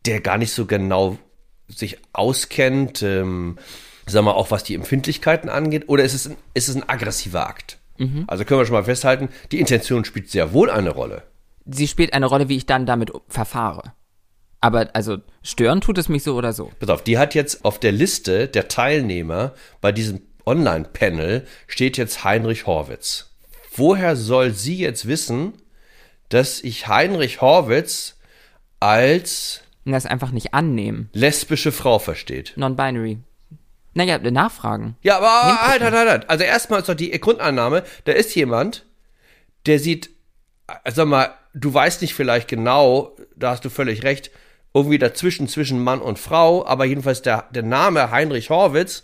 der 0.05 0.21
gar 0.21 0.37
nicht 0.37 0.51
so 0.51 0.65
genau 0.65 1.17
sich 1.67 1.97
auskennt, 2.13 3.01
ähm, 3.01 3.57
sagen 4.07 4.25
wir 4.25 4.35
auch 4.35 4.51
was 4.51 4.63
die 4.63 4.75
Empfindlichkeiten 4.75 5.49
angeht? 5.49 5.87
Oder 5.87 6.03
ist 6.03 6.13
es 6.13 6.27
ein, 6.27 6.37
ist 6.53 6.67
es 6.67 6.75
ein 6.75 6.87
aggressiver 6.87 7.47
Akt? 7.47 7.77
Mhm. 7.97 8.25
Also 8.27 8.43
können 8.43 8.59
wir 8.59 8.65
schon 8.65 8.75
mal 8.75 8.83
festhalten, 8.83 9.29
die 9.51 9.59
Intention 9.59 10.03
spielt 10.05 10.29
sehr 10.29 10.51
wohl 10.53 10.69
eine 10.69 10.89
Rolle 10.89 11.23
sie 11.65 11.87
spielt 11.87 12.13
eine 12.13 12.25
Rolle, 12.25 12.49
wie 12.49 12.57
ich 12.57 12.65
dann 12.65 12.85
damit 12.85 13.11
verfahre. 13.27 13.93
Aber 14.61 14.89
also 14.93 15.17
stören 15.43 15.81
tut 15.81 15.97
es 15.97 16.09
mich 16.09 16.23
so 16.23 16.35
oder 16.35 16.53
so. 16.53 16.71
Pass 16.79 16.89
auf, 16.89 17.03
die 17.03 17.17
hat 17.17 17.35
jetzt 17.35 17.65
auf 17.65 17.79
der 17.79 17.91
Liste 17.91 18.47
der 18.47 18.67
Teilnehmer 18.67 19.53
bei 19.81 19.91
diesem 19.91 20.21
Online-Panel 20.45 21.45
steht 21.67 21.97
jetzt 21.97 22.23
Heinrich 22.23 22.67
Horwitz. 22.67 23.31
Woher 23.75 24.15
soll 24.15 24.51
sie 24.51 24.77
jetzt 24.77 25.07
wissen, 25.07 25.53
dass 26.29 26.61
ich 26.61 26.87
Heinrich 26.87 27.41
Horwitz 27.41 28.15
als 28.79 29.61
das 29.85 30.05
einfach 30.05 30.31
nicht 30.31 30.53
annehmen. 30.53 31.09
Lesbische 31.13 31.71
Frau 31.71 31.99
versteht. 31.99 32.53
Non-binary. 32.55 33.19
Naja, 33.93 34.17
nachfragen. 34.17 34.97
Ja, 35.03 35.17
aber 35.17 35.67
halt, 35.67 35.81
halt, 35.81 35.93
halt, 35.93 36.09
halt. 36.09 36.29
Also 36.29 36.43
erstmal 36.43 36.79
ist 36.79 36.89
doch 36.89 36.95
die 36.95 37.11
Grundannahme, 37.11 37.83
da 38.05 38.11
ist 38.11 38.35
jemand, 38.35 38.85
der 39.67 39.79
sieht, 39.79 40.09
äh, 40.67 40.91
sag 40.91 41.07
mal, 41.07 41.33
du 41.55 41.73
weißt 41.73 42.01
nicht 42.01 42.13
vielleicht 42.13 42.47
genau, 42.47 43.15
da 43.35 43.51
hast 43.51 43.65
du 43.65 43.69
völlig 43.69 44.03
recht, 44.03 44.29
irgendwie 44.73 44.99
dazwischen, 44.99 45.47
zwischen 45.47 45.81
Mann 45.81 46.01
und 46.01 46.19
Frau, 46.19 46.65
aber 46.67 46.85
jedenfalls 46.85 47.21
der, 47.21 47.45
der 47.51 47.63
Name 47.63 48.11
Heinrich 48.11 48.49
Horwitz 48.49 49.03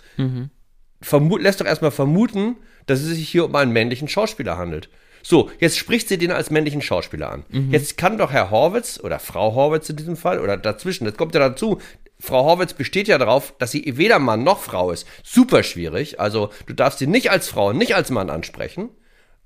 vermut, 1.02 1.42
lässt 1.42 1.62
doch 1.62 1.66
erstmal 1.66 1.92
vermuten, 1.92 2.58
dass 2.86 3.00
es 3.00 3.08
sich 3.08 3.30
hier 3.30 3.46
um 3.46 3.56
einen 3.56 3.72
männlichen 3.72 4.10
Schauspieler 4.10 4.58
handelt. 4.58 4.90
So, 5.24 5.50
jetzt 5.60 5.78
spricht 5.78 6.10
sie 6.10 6.18
den 6.18 6.32
als 6.32 6.50
männlichen 6.50 6.82
Schauspieler 6.82 7.32
an. 7.32 7.46
Jetzt 7.72 7.96
kann 7.96 8.18
doch 8.18 8.32
Herr 8.32 8.52
Horwitz 8.52 9.00
oder 9.02 9.20
Frau 9.20 9.54
Horwitz 9.56 9.90
in 9.90 9.96
diesem 9.96 10.18
Fall 10.18 10.40
oder 10.40 10.58
dazwischen, 10.58 11.06
das 11.06 11.16
kommt 11.16 11.36
ja 11.36 11.40
dazu, 11.40 11.80
Frau 12.20 12.46
Horwitz 12.46 12.74
besteht 12.74 13.08
ja 13.08 13.18
darauf, 13.18 13.56
dass 13.58 13.72
sie 13.72 13.98
weder 13.98 14.20
Mann 14.20 14.44
noch 14.44 14.60
Frau 14.60 14.92
ist. 14.92 15.08
Super 15.24 15.64
schwierig. 15.64 16.20
Also 16.20 16.52
du 16.68 16.74
darfst 16.74 17.00
sie 17.00 17.08
nicht 17.08 17.32
als 17.32 17.48
Frau, 17.48 17.74
nicht 17.74 17.96
als 17.96 18.12
Mann 18.12 18.30
ansprechen. 18.30 18.90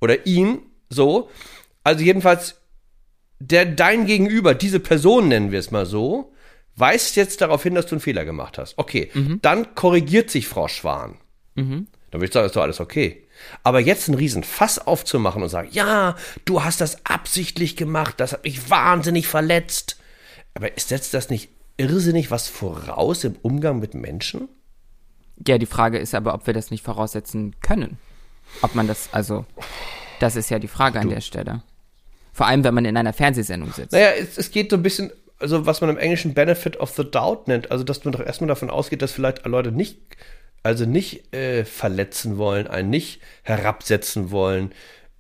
Oder 0.02 0.26
ihn 0.26 0.60
so. 0.90 1.30
Also 1.86 2.04
jedenfalls, 2.04 2.62
der 3.52 3.66
dein 3.66 4.06
Gegenüber, 4.06 4.54
diese 4.54 4.80
Person 4.80 5.28
nennen 5.28 5.52
wir 5.52 5.60
es 5.60 5.72
mal 5.72 5.86
so, 5.86 6.34
weist 6.76 7.16
jetzt 7.16 7.42
darauf 7.42 7.64
hin, 7.64 7.76
dass 7.76 7.86
du 7.86 7.96
einen 7.96 8.02
Fehler 8.02 8.26
gemacht 8.26 8.58
hast. 8.58 8.78
Okay, 8.78 9.12
dann 9.42 9.76
korrigiert 9.76 10.30
sich 10.30 10.48
Frau 10.48 10.68
Schwan. 10.68 11.18
Dann 11.56 12.22
würde 12.22 12.26
ich 12.26 12.34
sagen, 12.34 12.46
ist 12.46 12.56
doch 12.56 12.62
alles 12.64 12.80
okay. 12.80 13.28
Aber 13.64 13.80
jetzt 13.80 14.08
einen 14.08 14.18
riesen 14.18 14.44
Fass 14.44 14.80
aufzumachen 14.80 15.44
und 15.44 15.50
sagen, 15.50 15.70
ja, 15.72 16.16
du 16.46 16.64
hast 16.64 16.82
das 16.82 17.06
absichtlich 17.06 17.76
gemacht, 17.76 18.16
das 18.20 18.34
hat 18.34 18.44
mich 18.44 18.70
wahnsinnig 18.70 19.28
verletzt. 19.28 19.98
Aber 20.54 20.76
ist 20.76 20.92
jetzt 20.92 21.14
das 21.14 21.30
nicht 21.30 21.50
irrsinnig 21.78 22.32
was 22.32 22.48
voraus 22.48 23.26
im 23.26 23.36
Umgang 23.42 23.80
mit 23.80 23.94
Menschen? 23.94 24.48
Ja, 25.46 25.58
die 25.58 25.66
Frage 25.66 25.98
ist 25.98 26.16
aber, 26.16 26.34
ob 26.34 26.48
wir 26.48 26.54
das 26.54 26.72
nicht 26.72 26.84
voraussetzen 26.84 27.56
können. 27.62 27.98
Ob 28.62 28.74
man 28.76 28.88
das, 28.88 29.10
also, 29.12 29.46
das 30.20 30.38
ist 30.38 30.50
ja 30.50 30.60
die 30.60 30.70
Frage 30.70 31.00
an 31.00 31.10
der 31.10 31.22
Stelle. 31.22 31.62
Vor 32.36 32.48
allem, 32.48 32.66
wenn 32.66 32.74
man 32.74 32.84
in 32.84 32.98
einer 32.98 33.14
Fernsehsendung 33.14 33.72
sitzt. 33.72 33.94
Naja, 33.94 34.10
es, 34.20 34.38
es 34.38 34.52
geht 34.52 34.70
so 34.70 34.76
ein 34.76 34.84
bisschen, 34.84 35.10
also 35.40 35.66
was 35.66 35.80
man 35.80 35.90
im 35.90 35.98
Englischen 35.98 36.34
Benefit 36.34 36.76
of 36.82 36.90
the 36.92 37.10
Doubt 37.10 37.48
nennt, 37.48 37.72
also 37.72 37.86
dass 37.86 38.04
man 38.04 38.12
doch 38.12 38.20
erstmal 38.20 38.50
davon 38.50 38.70
ausgeht, 38.70 39.02
dass 39.02 39.14
vielleicht 39.14 39.46
Leute 39.46 39.72
nicht, 39.72 39.98
also 40.62 40.86
nicht 40.86 41.34
äh, 41.34 41.64
verletzen 41.64 42.38
wollen, 42.38 42.68
einen 42.68 42.90
nicht 42.90 43.22
herabsetzen 43.44 44.32
wollen, 44.32 44.74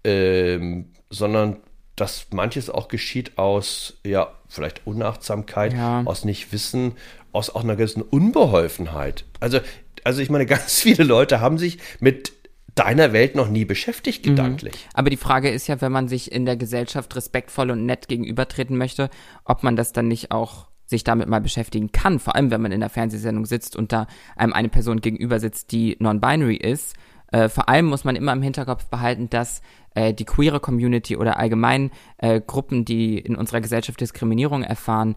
ähm, 0.04 0.92
sondern 1.10 1.58
dass 1.96 2.28
manches 2.34 2.70
auch 2.70 2.90
geschieht 2.90 3.38
aus, 3.38 3.94
ja, 4.06 4.34
vielleicht 4.50 4.86
Unachtsamkeit, 4.86 5.72
Ja. 5.72 6.02
aus 6.04 6.26
Nichtwissen, 6.26 6.96
aus 7.32 7.50
auch 7.50 7.64
einer 7.64 7.78
gewissen 7.78 8.02
Unbeholfenheit. 8.02 9.24
Also, 9.40 9.60
also 10.04 10.22
ich 10.22 10.30
meine, 10.30 10.46
ganz 10.48 10.82
viele 10.82 11.06
Leute 11.06 11.40
haben 11.40 11.58
sich 11.58 11.78
mit 12.02 12.34
deiner 12.76 13.14
Welt 13.14 13.36
noch 13.36 13.50
nie 13.50 13.66
beschäftigt, 13.66 14.24
gedanklich. 14.24 14.76
Aber 14.94 15.10
die 15.10 15.18
Frage 15.18 15.50
ist 15.50 15.68
ja, 15.68 15.80
wenn 15.82 15.92
man 15.92 16.08
sich 16.08 16.32
in 16.32 16.46
der 16.46 16.58
Gesellschaft 16.58 17.16
respektvoll 17.16 17.72
und 17.72 17.86
nett 17.86 18.08
gegenübertreten 18.08 18.78
möchte, 18.78 19.10
ob 19.46 19.64
man 19.64 19.76
das 19.76 19.94
dann 19.94 20.08
nicht 20.08 20.32
auch 20.32 20.68
sich 20.86 21.04
damit 21.04 21.28
mal 21.28 21.42
beschäftigen 21.42 21.92
kann. 21.92 22.20
Vor 22.20 22.36
allem, 22.36 22.52
wenn 22.52 22.62
man 22.62 22.72
in 22.72 22.82
der 22.82 22.90
Fernsehsendung 22.90 23.46
sitzt 23.46 23.76
und 23.76 23.92
da 23.92 24.08
einem 24.36 24.54
eine 24.54 24.70
Person 24.70 25.02
gegenüber 25.02 25.40
sitzt, 25.40 25.72
die 25.72 25.96
non-binary 26.00 26.58
ist. 26.58 26.96
Äh, 27.32 27.50
vor 27.50 27.70
allem 27.70 27.86
muss 27.86 28.04
man 28.04 28.16
immer 28.16 28.34
im 28.34 28.44
Hinterkopf 28.44 28.86
behalten, 28.86 29.30
dass 29.30 29.62
äh, 29.96 30.14
die 30.14 30.26
queere 30.26 30.60
Community 30.60 31.18
oder 31.18 31.38
allgemein 31.40 31.92
äh, 32.18 32.40
Gruppen, 32.40 32.86
die 32.86 33.18
in 33.18 33.36
unserer 33.36 33.62
Gesellschaft 33.62 34.00
Diskriminierung 34.00 34.62
erfahren, 34.64 35.16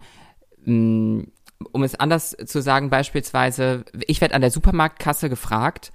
mh, 0.65 1.25
um 1.71 1.83
es 1.83 1.95
anders 1.95 2.35
zu 2.45 2.61
sagen, 2.61 2.89
beispielsweise, 2.89 3.83
ich 4.07 4.21
werde 4.21 4.33
an 4.33 4.41
der 4.41 4.49
Supermarktkasse 4.49 5.29
gefragt, 5.29 5.91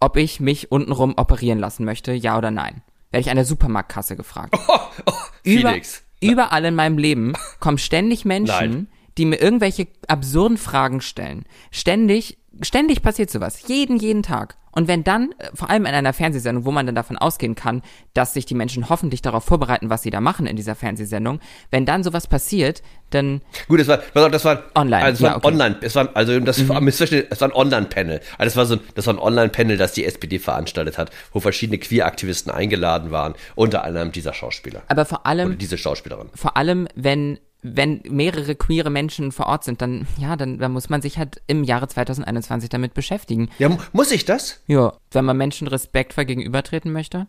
ob 0.00 0.16
ich 0.16 0.40
mich 0.40 0.70
untenrum 0.72 1.14
operieren 1.16 1.58
lassen 1.58 1.84
möchte, 1.84 2.12
ja 2.12 2.36
oder 2.36 2.50
nein. 2.50 2.82
Werde 3.10 3.22
ich 3.22 3.30
an 3.30 3.36
der 3.36 3.44
Supermarktkasse 3.44 4.16
gefragt. 4.16 4.54
Über, 5.44 5.70
Felix. 5.70 6.02
überall 6.20 6.64
in 6.64 6.74
meinem 6.74 6.98
Leben 6.98 7.34
kommen 7.60 7.78
ständig 7.78 8.24
Menschen, 8.24 8.70
Nein. 8.70 8.88
Die 9.18 9.24
mir 9.24 9.36
irgendwelche 9.36 9.88
absurden 10.08 10.58
Fragen 10.58 11.00
stellen. 11.00 11.44
Ständig, 11.70 12.38
ständig 12.62 13.02
passiert 13.02 13.30
sowas. 13.30 13.66
Jeden, 13.68 13.96
jeden 13.96 14.22
Tag. 14.22 14.56
Und 14.76 14.88
wenn 14.88 15.04
dann, 15.04 15.32
äh, 15.38 15.48
vor 15.54 15.70
allem 15.70 15.86
in 15.86 15.94
einer 15.94 16.12
Fernsehsendung, 16.12 16.66
wo 16.66 16.70
man 16.70 16.84
dann 16.84 16.94
davon 16.94 17.16
ausgehen 17.16 17.54
kann, 17.54 17.80
dass 18.12 18.34
sich 18.34 18.44
die 18.44 18.54
Menschen 18.54 18.90
hoffentlich 18.90 19.22
darauf 19.22 19.42
vorbereiten, 19.42 19.88
was 19.88 20.02
sie 20.02 20.10
da 20.10 20.20
machen 20.20 20.46
in 20.46 20.54
dieser 20.54 20.74
Fernsehsendung, 20.74 21.40
wenn 21.70 21.86
dann 21.86 22.04
sowas 22.04 22.26
passiert, 22.26 22.82
dann 23.08 23.40
Gut, 23.68 23.80
es 23.80 23.88
war, 23.88 24.00
das 24.28 24.44
war 24.44 24.64
Online, 24.74 25.02
Also 25.02 25.14
es 25.16 25.22
war 25.22 25.30
ja, 25.30 25.36
okay. 25.38 25.46
Online, 25.46 25.76
es 25.80 25.94
war 25.94 26.10
also 26.14 26.38
das 26.40 26.68
war 26.68 26.82
missverständnis, 26.82 27.32
es 27.32 27.40
war 27.40 27.48
ein 27.48 27.54
Online-Panel. 27.54 28.20
Also 28.36 28.44
das 28.44 28.56
war 28.56 28.66
so, 28.66 28.74
ein, 28.74 28.80
das 28.94 29.06
war 29.06 29.14
ein 29.14 29.18
Online-Panel, 29.18 29.78
das 29.78 29.92
die 29.94 30.04
SPD 30.04 30.38
veranstaltet 30.38 30.98
hat, 30.98 31.10
wo 31.32 31.40
verschiedene 31.40 31.78
Queer-Aktivisten 31.78 32.52
eingeladen 32.52 33.10
waren, 33.10 33.34
unter 33.54 33.82
anderem 33.82 34.12
dieser 34.12 34.34
Schauspieler 34.34 34.82
aber 34.88 35.06
vor 35.06 35.20
oder 35.20 35.26
allem, 35.26 35.56
diese 35.56 35.78
Schauspielerin. 35.78 36.28
vor 36.34 36.58
allem, 36.58 36.86
wenn 36.94 37.38
wenn 37.62 38.00
mehrere 38.08 38.54
queere 38.54 38.90
Menschen 38.90 39.32
vor 39.32 39.46
Ort 39.46 39.64
sind, 39.64 39.80
dann 39.82 40.06
ja, 40.18 40.36
dann, 40.36 40.58
dann 40.58 40.72
muss 40.72 40.88
man 40.88 41.02
sich 41.02 41.18
halt 41.18 41.42
im 41.46 41.64
Jahre 41.64 41.88
2021 41.88 42.68
damit 42.68 42.94
beschäftigen. 42.94 43.48
Ja, 43.58 43.68
mu- 43.68 43.78
muss 43.92 44.12
ich 44.12 44.24
das? 44.24 44.60
Ja, 44.66 44.94
wenn 45.10 45.24
man 45.24 45.36
Menschen 45.36 45.66
respektvoll 45.66 46.26
gegenübertreten 46.26 46.92
möchte. 46.92 47.26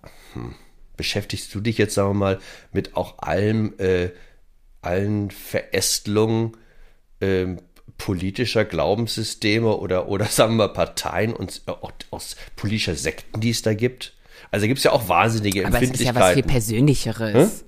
Beschäftigst 0.96 1.54
du 1.54 1.60
dich 1.60 1.78
jetzt, 1.78 1.94
sagen 1.96 2.10
wir 2.10 2.14
mal, 2.16 2.40
mit 2.72 2.96
auch 2.96 3.20
allem, 3.20 3.74
äh, 3.80 4.10
allen 4.82 5.32
Verästelungen 5.32 6.58
ähm, 7.22 7.60
politischer 7.98 8.64
Glaubenssysteme 8.66 9.76
oder, 9.76 10.08
oder 10.08 10.26
sagen 10.30 10.54
wir 10.58 10.68
mal 10.68 10.74
Parteien 10.74 11.34
und 11.34 11.62
äh, 11.68 11.72
aus 12.12 12.36
politischer 12.56 12.96
Sekten, 12.96 13.40
die 13.42 13.50
es 13.52 13.62
da 13.62 13.74
gibt? 13.74 14.14
Also 14.52 14.68
gibt 14.68 14.78
es 14.78 14.84
ja 14.84 14.92
auch 14.92 15.10
wahnsinnige 15.10 15.66
Aber 15.66 15.82
es 15.82 15.90
ist 15.90 16.00
ja 16.02 16.14
was 16.16 16.34
viel 16.34 16.44
Empfindlichkeiten. 16.44 16.52
Persönlicheres. 16.52 17.66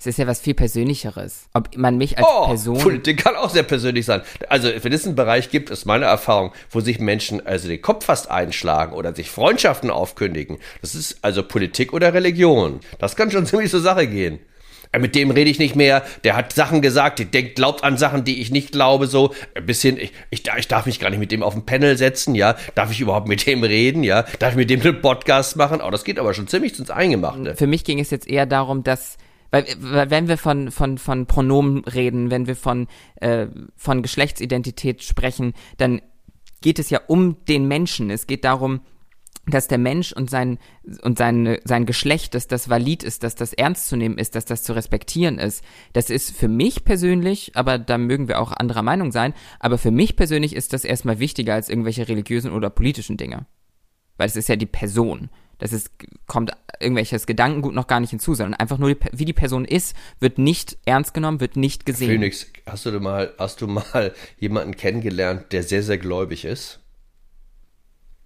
Es 0.00 0.06
ist 0.06 0.18
ja 0.18 0.26
was 0.26 0.40
viel 0.40 0.54
Persönlicheres. 0.54 1.44
Ob 1.52 1.76
man 1.76 1.98
mich 1.98 2.16
als 2.16 2.26
Oh, 2.26 2.46
Person. 2.46 2.78
Politik 2.78 3.22
kann 3.22 3.36
auch 3.36 3.50
sehr 3.50 3.64
persönlich 3.64 4.06
sein. 4.06 4.22
Also, 4.48 4.70
wenn 4.80 4.92
es 4.94 5.04
einen 5.04 5.14
Bereich 5.14 5.50
gibt, 5.50 5.68
ist 5.68 5.84
meine 5.84 6.06
Erfahrung, 6.06 6.52
wo 6.70 6.80
sich 6.80 6.98
Menschen 7.00 7.46
also 7.46 7.68
den 7.68 7.82
Kopf 7.82 8.06
fast 8.06 8.30
einschlagen 8.30 8.94
oder 8.94 9.14
sich 9.14 9.30
Freundschaften 9.30 9.90
aufkündigen. 9.90 10.56
Das 10.80 10.94
ist 10.94 11.18
also 11.20 11.42
Politik 11.42 11.92
oder 11.92 12.14
Religion. 12.14 12.80
Das 12.98 13.14
kann 13.14 13.30
schon 13.30 13.44
ziemlich 13.46 13.70
zur 13.70 13.80
Sache 13.82 14.06
gehen. 14.06 14.38
Äh, 14.92 15.00
Mit 15.00 15.14
dem 15.14 15.30
rede 15.30 15.50
ich 15.50 15.58
nicht 15.58 15.76
mehr. 15.76 16.02
Der 16.24 16.34
hat 16.34 16.54
Sachen 16.54 16.80
gesagt, 16.80 17.18
der 17.18 17.26
denkt, 17.26 17.56
glaubt 17.56 17.84
an 17.84 17.98
Sachen, 17.98 18.24
die 18.24 18.40
ich 18.40 18.50
nicht 18.50 18.72
glaube, 18.72 19.06
so. 19.06 19.34
Ein 19.54 19.66
bisschen, 19.66 19.98
ich, 19.98 20.12
ich, 20.30 20.44
ich 20.56 20.66
darf 20.68 20.86
mich 20.86 20.98
gar 20.98 21.10
nicht 21.10 21.18
mit 21.20 21.30
dem 21.30 21.42
auf 21.42 21.54
ein 21.54 21.66
Panel 21.66 21.98
setzen, 21.98 22.34
ja. 22.34 22.56
Darf 22.74 22.90
ich 22.90 23.02
überhaupt 23.02 23.28
mit 23.28 23.46
dem 23.46 23.62
reden, 23.64 24.02
ja? 24.02 24.24
Darf 24.38 24.52
ich 24.52 24.56
mit 24.56 24.70
dem 24.70 24.80
einen 24.80 25.02
Podcast 25.02 25.56
machen? 25.56 25.82
Oh, 25.86 25.90
das 25.90 26.04
geht 26.04 26.18
aber 26.18 26.32
schon 26.32 26.48
ziemlich 26.48 26.78
ins 26.78 26.88
Eingemachte. 26.88 27.54
Für 27.54 27.66
mich 27.66 27.84
ging 27.84 28.00
es 28.00 28.08
jetzt 28.10 28.26
eher 28.26 28.46
darum, 28.46 28.82
dass 28.82 29.18
weil, 29.50 29.66
weil 29.78 30.10
wenn 30.10 30.28
wir 30.28 30.38
von 30.38 30.70
von 30.70 30.98
von 30.98 31.26
Pronomen 31.26 31.84
reden, 31.84 32.30
wenn 32.30 32.46
wir 32.46 32.56
von 32.56 32.86
äh, 33.16 33.46
von 33.76 34.02
Geschlechtsidentität 34.02 35.02
sprechen, 35.02 35.54
dann 35.76 36.00
geht 36.60 36.78
es 36.78 36.90
ja 36.90 37.00
um 37.06 37.44
den 37.46 37.66
Menschen. 37.66 38.10
Es 38.10 38.26
geht 38.26 38.44
darum, 38.44 38.80
dass 39.46 39.68
der 39.68 39.78
Mensch 39.78 40.12
und 40.12 40.30
sein 40.30 40.58
und 41.02 41.18
sein 41.18 41.58
sein 41.64 41.86
Geschlecht, 41.86 42.34
dass 42.34 42.46
das 42.46 42.68
valid 42.68 43.02
ist, 43.02 43.22
dass 43.22 43.34
das 43.34 43.52
ernst 43.52 43.88
zu 43.88 43.96
nehmen 43.96 44.18
ist, 44.18 44.34
dass 44.34 44.44
das 44.44 44.62
zu 44.62 44.72
respektieren 44.72 45.38
ist. 45.38 45.64
Das 45.92 46.10
ist 46.10 46.30
für 46.30 46.48
mich 46.48 46.84
persönlich, 46.84 47.52
aber 47.54 47.78
da 47.78 47.98
mögen 47.98 48.28
wir 48.28 48.40
auch 48.40 48.52
anderer 48.52 48.82
Meinung 48.82 49.12
sein, 49.12 49.34
aber 49.58 49.78
für 49.78 49.90
mich 49.90 50.16
persönlich 50.16 50.54
ist 50.54 50.72
das 50.72 50.84
erstmal 50.84 51.18
wichtiger 51.18 51.54
als 51.54 51.68
irgendwelche 51.68 52.08
religiösen 52.08 52.52
oder 52.52 52.70
politischen 52.70 53.16
Dinge. 53.16 53.46
Weil 54.16 54.28
es 54.28 54.36
ist 54.36 54.48
ja 54.48 54.56
die 54.56 54.66
Person. 54.66 55.30
Das 55.60 55.72
ist, 55.72 55.90
kommt 56.26 56.52
irgendwelches 56.80 57.26
Gedankengut 57.26 57.74
noch 57.74 57.86
gar 57.86 58.00
nicht 58.00 58.10
hinzu, 58.10 58.34
sondern 58.34 58.54
einfach 58.54 58.78
nur, 58.78 58.94
die, 58.94 59.00
wie 59.12 59.24
die 59.26 59.32
Person 59.32 59.64
ist, 59.64 59.94
wird 60.18 60.38
nicht 60.38 60.78
ernst 60.86 61.14
genommen, 61.14 61.40
wird 61.40 61.56
nicht 61.56 61.86
gesehen. 61.86 62.10
Phoenix, 62.10 62.46
hast 62.66 62.86
du 62.86 62.98
mal, 62.98 63.32
hast 63.38 63.60
du 63.60 63.66
mal 63.66 64.14
jemanden 64.38 64.74
kennengelernt, 64.76 65.52
der 65.52 65.62
sehr, 65.62 65.82
sehr 65.82 65.98
gläubig 65.98 66.44
ist? 66.44 66.80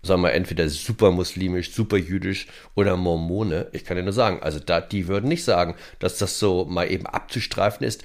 Sagen 0.02 0.22
wir 0.22 0.32
entweder 0.32 0.68
super 0.68 1.10
muslimisch, 1.10 1.72
super 1.72 1.96
jüdisch 1.96 2.46
oder 2.74 2.96
Mormone. 2.96 3.68
Ich 3.72 3.84
kann 3.84 3.96
dir 3.96 4.02
nur 4.02 4.12
sagen, 4.12 4.42
also 4.42 4.58
da, 4.58 4.80
die 4.80 5.08
würden 5.08 5.28
nicht 5.28 5.44
sagen, 5.44 5.76
dass 5.98 6.18
das 6.18 6.38
so 6.38 6.66
mal 6.66 6.90
eben 6.90 7.06
abzustreifen 7.06 7.86
ist. 7.86 8.04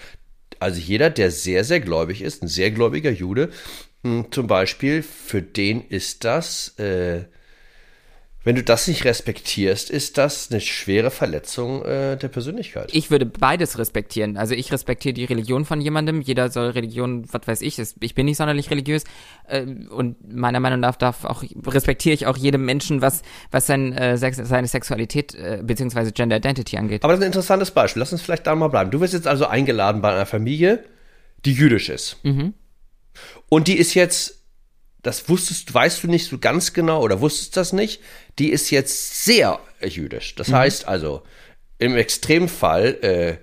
Also 0.59 0.79
jeder, 0.79 1.09
der 1.09 1.29
sehr, 1.29 1.63
sehr 1.63 1.81
gläubig 1.81 2.21
ist, 2.21 2.41
ein 2.41 2.47
sehr 2.47 2.71
gläubiger 2.71 3.11
Jude, 3.11 3.49
mh, 4.03 4.27
zum 4.31 4.47
Beispiel, 4.47 5.03
für 5.03 5.41
den 5.41 5.85
ist 5.87 6.23
das, 6.23 6.79
äh, 6.79 7.25
wenn 8.45 8.55
du 8.55 8.63
das 8.63 8.87
nicht 8.87 9.03
respektierst, 9.03 9.89
ist 9.89 10.17
das 10.17 10.49
eine 10.49 10.61
schwere 10.61 11.11
Verletzung 11.11 11.83
äh, 11.83 12.15
der 12.17 12.29
Persönlichkeit. 12.29 12.89
Ich 12.93 13.11
würde 13.11 13.25
beides 13.25 13.77
respektieren. 13.77 14.37
Also 14.37 14.55
ich 14.55 14.71
respektiere 14.71 15.13
die 15.13 15.25
Religion 15.25 15.65
von 15.65 15.81
jemandem. 15.81 16.21
Jeder 16.21 16.49
soll 16.49 16.69
Religion, 16.69 17.25
was 17.33 17.41
weiß 17.45 17.61
ich, 17.61 17.77
es- 17.79 17.95
ich 17.99 18.15
bin 18.15 18.25
nicht 18.25 18.37
sonderlich 18.37 18.71
religiös. 18.71 19.03
äh, 19.49 19.65
Und 19.89 20.33
meiner 20.33 20.61
Meinung 20.61 20.79
nach 20.79 20.95
darf 20.95 21.25
auch, 21.25 21.43
respektiere 21.67 22.13
ich 22.13 22.27
auch 22.27 22.37
jedem 22.37 22.63
Menschen, 22.63 23.01
was, 23.01 23.23
was 23.51 23.67
sein, 23.67 23.91
äh, 23.91 24.17
Sex, 24.17 24.37
seine 24.41 24.67
Sexualität 24.67 25.35
äh, 25.35 25.59
beziehungsweise 25.61 26.13
Gender 26.13 26.37
Identity 26.37 26.77
angeht. 26.77 27.03
Aber 27.03 27.11
das 27.13 27.19
ist 27.19 27.25
ein 27.25 27.27
interessantes 27.31 27.71
Beispiel. 27.71 27.99
Lass 27.99 28.13
uns 28.13 28.21
vielleicht 28.21 28.47
da 28.47 28.55
mal 28.55 28.69
bleiben. 28.69 28.89
Du 28.89 29.01
wirst 29.01 29.13
jetzt 29.13 29.27
also 29.27 29.47
eingeladen 29.47 30.01
bei 30.01 30.13
einer 30.13 30.25
Familie, 30.25 30.85
die 31.45 31.51
jüdisch 31.53 31.89
ist. 31.89 32.17
Und 33.49 33.67
die 33.67 33.77
ist 33.77 33.95
jetzt 33.95 34.38
das 35.01 35.29
wusstest, 35.29 35.73
weißt 35.73 36.03
du 36.03 36.07
nicht 36.07 36.27
so 36.27 36.37
ganz 36.37 36.73
genau 36.73 37.01
oder 37.01 37.21
wusstest 37.21 37.55
das 37.57 37.73
nicht, 37.73 38.01
die 38.37 38.49
ist 38.49 38.69
jetzt 38.69 39.23
sehr 39.23 39.59
jüdisch. 39.81 40.35
Das 40.35 40.49
mhm. 40.49 40.55
heißt 40.55 40.87
also, 40.87 41.23
im 41.77 41.95
Extremfall 41.95 42.97
äh, 43.01 43.37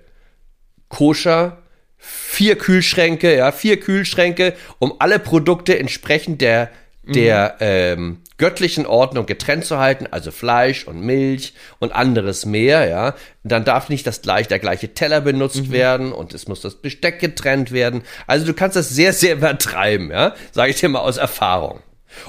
koscher, 0.89 1.63
vier 1.97 2.57
Kühlschränke, 2.57 3.37
ja, 3.37 3.53
vier 3.53 3.81
Kühlschränke, 3.81 4.55
um 4.79 4.95
alle 4.99 5.19
Produkte 5.19 5.79
entsprechend 5.79 6.41
der, 6.41 6.71
der 7.15 7.57
ähm, 7.61 8.23
göttlichen 8.39 8.87
Ordnung 8.87 9.27
getrennt 9.27 9.65
zu 9.65 9.79
halten, 9.79 10.07
also 10.11 10.31
Fleisch 10.31 10.87
und 10.87 11.01
Milch 11.01 11.55
und 11.79 11.93
anderes 11.93 12.45
mehr, 12.47 12.89
ja. 12.89 13.15
Dann 13.45 13.65
darf 13.65 13.89
nicht 13.89 14.07
das 14.07 14.23
gleich, 14.23 14.49
der 14.49 14.59
gleiche 14.59 14.93
Teller 14.93 15.21
benutzt 15.21 15.69
mhm. 15.69 15.73
werden 15.73 16.13
und 16.13 16.35
es 16.35 16.49
muss 16.49 16.61
das 16.61 16.77
Besteck 16.77 17.21
getrennt 17.21 17.73
werden. 17.73 18.03
Also 18.27 18.47
du 18.47 18.55
kannst 18.55 18.77
das 18.77 18.91
sehr, 18.91 19.13
sehr 19.13 19.37
übertreiben, 19.37 20.11
ja, 20.11 20.35
sage 20.53 20.71
ich 20.71 20.81
dir 20.81 20.89
mal 20.89 21.01
aus 21.01 21.17
Erfahrung. 21.17 21.81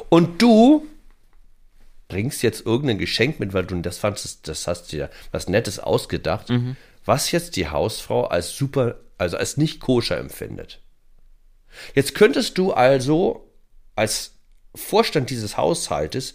Und 0.10 0.42
du 0.42 0.86
bringst 2.08 2.44
jetzt 2.44 2.66
irgendein 2.66 2.98
Geschenk 2.98 3.40
mit, 3.40 3.54
weil 3.54 3.66
du 3.66 3.76
das 3.82 3.98
fandest, 3.98 4.48
das 4.48 4.68
hast 4.68 4.92
dir 4.92 5.10
was 5.32 5.50
Nettes 5.50 5.80
ausgedacht, 5.80 6.50
mhm. 6.50 6.78
was 7.04 7.32
jetzt 7.32 7.56
die 7.56 7.68
Hausfrau 7.68 8.26
als 8.26 8.56
super, 8.56 8.96
also 9.18 9.38
als 9.38 9.58
nicht 9.58 9.80
koscher 9.80 10.18
empfindet. 10.18 10.82
Jetzt 11.94 12.16
könntest 12.16 12.58
du 12.58 12.74
also 12.74 13.52
als 13.96 14.37
Vorstand 14.76 15.30
dieses 15.30 15.58
Haushaltes 15.58 16.34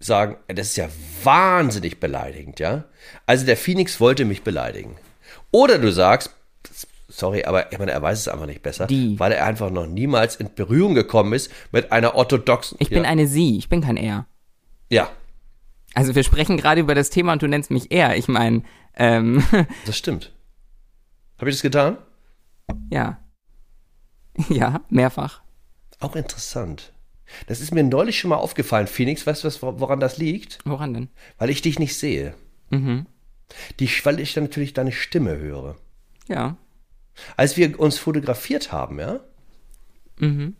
sagen, 0.00 0.36
das 0.48 0.68
ist 0.68 0.76
ja 0.76 0.88
wahnsinnig 1.22 2.00
beleidigend, 2.00 2.58
ja? 2.58 2.84
Also 3.26 3.46
der 3.46 3.56
Phoenix 3.56 4.00
wollte 4.00 4.24
mich 4.24 4.42
beleidigen. 4.42 4.96
Oder 5.50 5.78
du 5.78 5.92
sagst, 5.92 6.30
sorry, 7.08 7.44
aber 7.44 7.72
ich 7.72 7.78
meine, 7.78 7.92
er 7.92 8.02
weiß 8.02 8.18
es 8.18 8.28
einfach 8.28 8.46
nicht 8.46 8.62
besser, 8.62 8.86
Die. 8.86 9.18
weil 9.18 9.32
er 9.32 9.46
einfach 9.46 9.70
noch 9.70 9.86
niemals 9.86 10.36
in 10.36 10.52
Berührung 10.54 10.94
gekommen 10.94 11.32
ist 11.34 11.50
mit 11.70 11.92
einer 11.92 12.14
orthodoxen. 12.14 12.76
Ich 12.80 12.90
bin 12.90 13.04
eine 13.04 13.26
Sie, 13.26 13.58
ich 13.58 13.68
bin 13.68 13.80
kein 13.82 13.96
Er. 13.96 14.26
Ja. 14.90 15.10
Also 15.94 16.14
wir 16.14 16.24
sprechen 16.24 16.56
gerade 16.56 16.80
über 16.80 16.94
das 16.94 17.10
Thema 17.10 17.34
und 17.34 17.42
du 17.42 17.46
nennst 17.46 17.70
mich 17.70 17.92
er. 17.92 18.16
Ich 18.16 18.28
meine, 18.28 18.62
ähm. 18.96 19.44
Das 19.86 19.96
stimmt. 19.96 20.32
Habe 21.38 21.50
ich 21.50 21.56
das 21.56 21.62
getan? 21.62 21.98
Ja. 22.90 23.18
Ja, 24.48 24.80
mehrfach. 24.88 25.42
Auch 26.00 26.16
interessant. 26.16 26.92
Das 27.46 27.60
ist 27.60 27.72
mir 27.72 27.82
neulich 27.82 28.18
schon 28.18 28.30
mal 28.30 28.36
aufgefallen, 28.36 28.86
Phoenix. 28.86 29.26
Weißt 29.26 29.44
du, 29.44 29.80
woran 29.80 30.00
das 30.00 30.18
liegt? 30.18 30.58
Woran 30.64 30.94
denn? 30.94 31.08
Weil 31.38 31.50
ich 31.50 31.62
dich 31.62 31.78
nicht 31.78 31.96
sehe. 31.96 32.34
Mhm. 32.70 33.06
Die, 33.80 33.88
weil 34.04 34.20
ich 34.20 34.34
dann 34.34 34.44
natürlich 34.44 34.72
deine 34.72 34.92
Stimme 34.92 35.36
höre. 35.36 35.76
Ja. 36.28 36.56
Als 37.36 37.56
wir 37.56 37.78
uns 37.78 37.98
fotografiert 37.98 38.72
haben, 38.72 38.98
ja? 38.98 39.20
Mhm. 40.18 40.56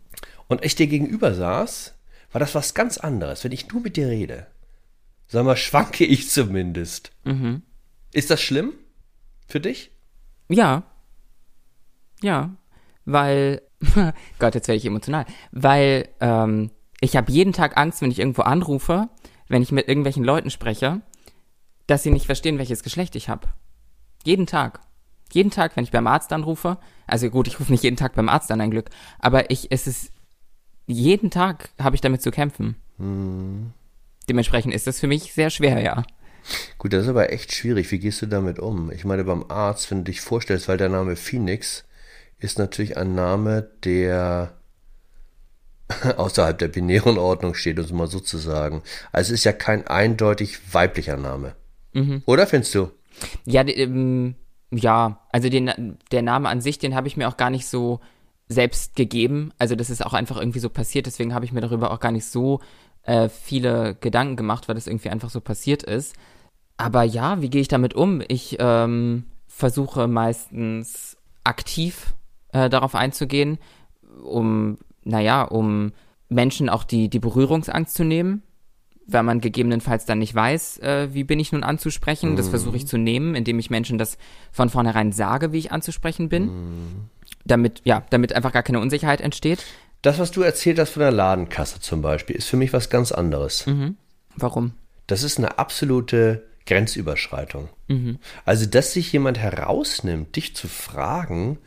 Und 0.47 0.63
ich 0.63 0.75
dir 0.75 0.87
gegenüber 0.87 1.33
saß, 1.33 1.95
war 2.31 2.39
das 2.39 2.55
was 2.55 2.73
ganz 2.73 2.97
anderes. 2.97 3.43
Wenn 3.43 3.51
ich 3.51 3.69
nur 3.69 3.81
mit 3.81 3.97
dir 3.97 4.07
rede, 4.07 4.47
sag 5.27 5.45
mal, 5.45 5.57
schwanke 5.57 6.05
ich 6.05 6.29
zumindest. 6.29 7.11
Mhm. 7.23 7.63
Ist 8.11 8.29
das 8.29 8.41
schlimm 8.41 8.73
für 9.47 9.59
dich? 9.59 9.91
Ja. 10.49 10.83
Ja. 12.21 12.55
Weil, 13.05 13.61
Gott, 14.39 14.55
jetzt 14.55 14.67
werde 14.67 14.77
ich 14.77 14.85
emotional. 14.85 15.25
Weil 15.51 16.09
ähm, 16.19 16.71
ich 17.01 17.15
habe 17.15 17.31
jeden 17.31 17.53
Tag 17.53 17.77
Angst, 17.77 18.01
wenn 18.01 18.11
ich 18.11 18.19
irgendwo 18.19 18.43
anrufe, 18.43 19.09
wenn 19.47 19.61
ich 19.61 19.71
mit 19.71 19.87
irgendwelchen 19.87 20.23
Leuten 20.23 20.49
spreche, 20.49 21.01
dass 21.87 22.03
sie 22.03 22.11
nicht 22.11 22.25
verstehen, 22.25 22.57
welches 22.57 22.83
Geschlecht 22.83 23.15
ich 23.15 23.29
habe. 23.29 23.47
Jeden 24.23 24.47
Tag. 24.47 24.79
Jeden 25.31 25.51
Tag, 25.51 25.75
wenn 25.75 25.83
ich 25.83 25.91
beim 25.91 26.07
Arzt 26.07 26.31
anrufe, 26.31 26.77
also 27.07 27.29
gut, 27.29 27.47
ich 27.47 27.59
rufe 27.59 27.71
nicht 27.71 27.83
jeden 27.83 27.97
Tag 27.97 28.13
beim 28.13 28.29
Arzt 28.29 28.51
an, 28.51 28.61
ein 28.61 28.71
Glück, 28.71 28.89
aber 29.19 29.49
ich, 29.49 29.71
es 29.71 29.87
ist, 29.87 30.11
jeden 30.85 31.31
Tag 31.31 31.69
habe 31.79 31.95
ich 31.95 32.01
damit 32.01 32.21
zu 32.21 32.29
kämpfen. 32.31 32.75
Hm. 32.97 33.71
Dementsprechend 34.29 34.73
ist 34.73 34.87
das 34.87 34.99
für 34.99 35.07
mich 35.07 35.33
sehr 35.33 35.49
schwer, 35.49 35.81
ja. 35.81 36.03
Gut, 36.77 36.93
das 36.93 37.03
ist 37.03 37.09
aber 37.09 37.31
echt 37.31 37.53
schwierig. 37.53 37.91
Wie 37.91 37.99
gehst 37.99 38.21
du 38.21 38.25
damit 38.25 38.59
um? 38.59 38.91
Ich 38.91 39.05
meine, 39.05 39.23
beim 39.23 39.45
Arzt, 39.49 39.89
wenn 39.89 39.99
du 39.99 40.03
dich 40.05 40.21
vorstellst, 40.21 40.67
weil 40.67 40.77
der 40.77 40.89
Name 40.89 41.15
Phoenix 41.15 41.85
ist 42.43 42.59
natürlich 42.59 42.97
ein 42.97 43.15
Name, 43.15 43.69
der 43.83 44.53
außerhalb 46.17 46.57
der 46.57 46.67
binären 46.67 47.17
Ordnung 47.17 47.55
steht, 47.55 47.79
um 47.79 47.85
es 47.85 47.91
mal 47.91 48.07
so 48.07 48.19
zu 48.19 48.37
sagen. 48.37 48.83
Also 49.11 49.33
es 49.33 49.39
ist 49.39 49.43
ja 49.45 49.53
kein 49.53 49.87
eindeutig 49.87 50.73
weiblicher 50.73 51.17
Name. 51.17 51.55
Mhm. 51.93 52.23
Oder 52.25 52.47
findest 52.47 52.75
du? 52.75 52.91
Ja, 53.45 53.65
ähm, 53.67 54.35
ja, 54.71 55.19
also 55.31 55.49
den, 55.49 55.97
der 56.11 56.21
Name 56.21 56.49
an 56.49 56.61
sich, 56.61 56.79
den 56.79 56.95
habe 56.95 57.07
ich 57.07 57.17
mir 57.17 57.27
auch 57.27 57.37
gar 57.37 57.49
nicht 57.49 57.67
so 57.67 57.99
selbst 58.47 58.95
gegeben. 58.95 59.53
Also 59.57 59.75
das 59.75 59.89
ist 59.89 60.05
auch 60.05 60.13
einfach 60.13 60.37
irgendwie 60.37 60.59
so 60.59 60.69
passiert, 60.69 61.05
deswegen 61.05 61.33
habe 61.33 61.45
ich 61.45 61.51
mir 61.51 61.61
darüber 61.61 61.91
auch 61.91 61.99
gar 61.99 62.11
nicht 62.11 62.25
so 62.25 62.59
äh, 63.03 63.29
viele 63.29 63.95
Gedanken 63.95 64.35
gemacht, 64.35 64.67
weil 64.67 64.75
das 64.75 64.87
irgendwie 64.87 65.09
einfach 65.09 65.29
so 65.29 65.41
passiert 65.41 65.83
ist. 65.83 66.15
Aber 66.75 67.03
ja, 67.03 67.41
wie 67.41 67.49
gehe 67.49 67.61
ich 67.61 67.67
damit 67.67 67.93
um? 67.93 68.21
Ich 68.27 68.57
ähm, 68.59 69.25
versuche 69.47 70.07
meistens 70.07 71.17
aktiv 71.43 72.13
äh, 72.53 72.69
darauf 72.69 72.95
einzugehen, 72.95 73.57
um, 74.23 74.77
naja, 75.03 75.43
um 75.43 75.91
Menschen 76.29 76.69
auch 76.69 76.83
die, 76.83 77.09
die 77.09 77.19
Berührungsangst 77.19 77.95
zu 77.95 78.03
nehmen, 78.03 78.43
weil 79.05 79.23
man 79.23 79.41
gegebenenfalls 79.41 80.05
dann 80.05 80.19
nicht 80.19 80.33
weiß, 80.33 80.79
äh, 80.79 81.09
wie 81.11 81.23
bin 81.23 81.39
ich 81.39 81.51
nun 81.51 81.63
anzusprechen. 81.63 82.31
Mhm. 82.31 82.35
Das 82.37 82.49
versuche 82.49 82.77
ich 82.77 82.87
zu 82.87 82.97
nehmen, 82.97 83.35
indem 83.35 83.59
ich 83.59 83.69
Menschen 83.69 83.97
das 83.97 84.17
von 84.51 84.69
vornherein 84.69 85.11
sage, 85.11 85.51
wie 85.51 85.57
ich 85.57 85.71
anzusprechen 85.71 86.29
bin. 86.29 86.45
Mhm. 86.45 87.09
Damit, 87.45 87.81
ja, 87.83 88.05
damit 88.09 88.33
einfach 88.33 88.53
gar 88.53 88.63
keine 88.63 88.79
Unsicherheit 88.79 89.19
entsteht. 89.19 89.63
Das, 90.01 90.19
was 90.19 90.31
du 90.31 90.41
erzählt 90.41 90.79
hast 90.79 90.91
von 90.91 91.01
der 91.01 91.11
Ladenkasse 91.11 91.79
zum 91.79 92.01
Beispiel, 92.01 92.35
ist 92.35 92.47
für 92.47 92.57
mich 92.57 92.73
was 92.73 92.89
ganz 92.89 93.11
anderes. 93.11 93.65
Mhm. 93.65 93.97
Warum? 94.35 94.73
Das 95.07 95.23
ist 95.23 95.37
eine 95.37 95.59
absolute 95.59 96.43
Grenzüberschreitung. 96.65 97.69
Mhm. 97.87 98.19
Also, 98.45 98.65
dass 98.65 98.93
sich 98.93 99.11
jemand 99.11 99.37
herausnimmt, 99.37 100.35
dich 100.35 100.55
zu 100.55 100.67
fragen, 100.67 101.57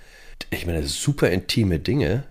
ich 0.51 0.67
meine, 0.67 0.83
super 0.87 1.31
intime 1.31 1.79
Dinge, 1.79 2.25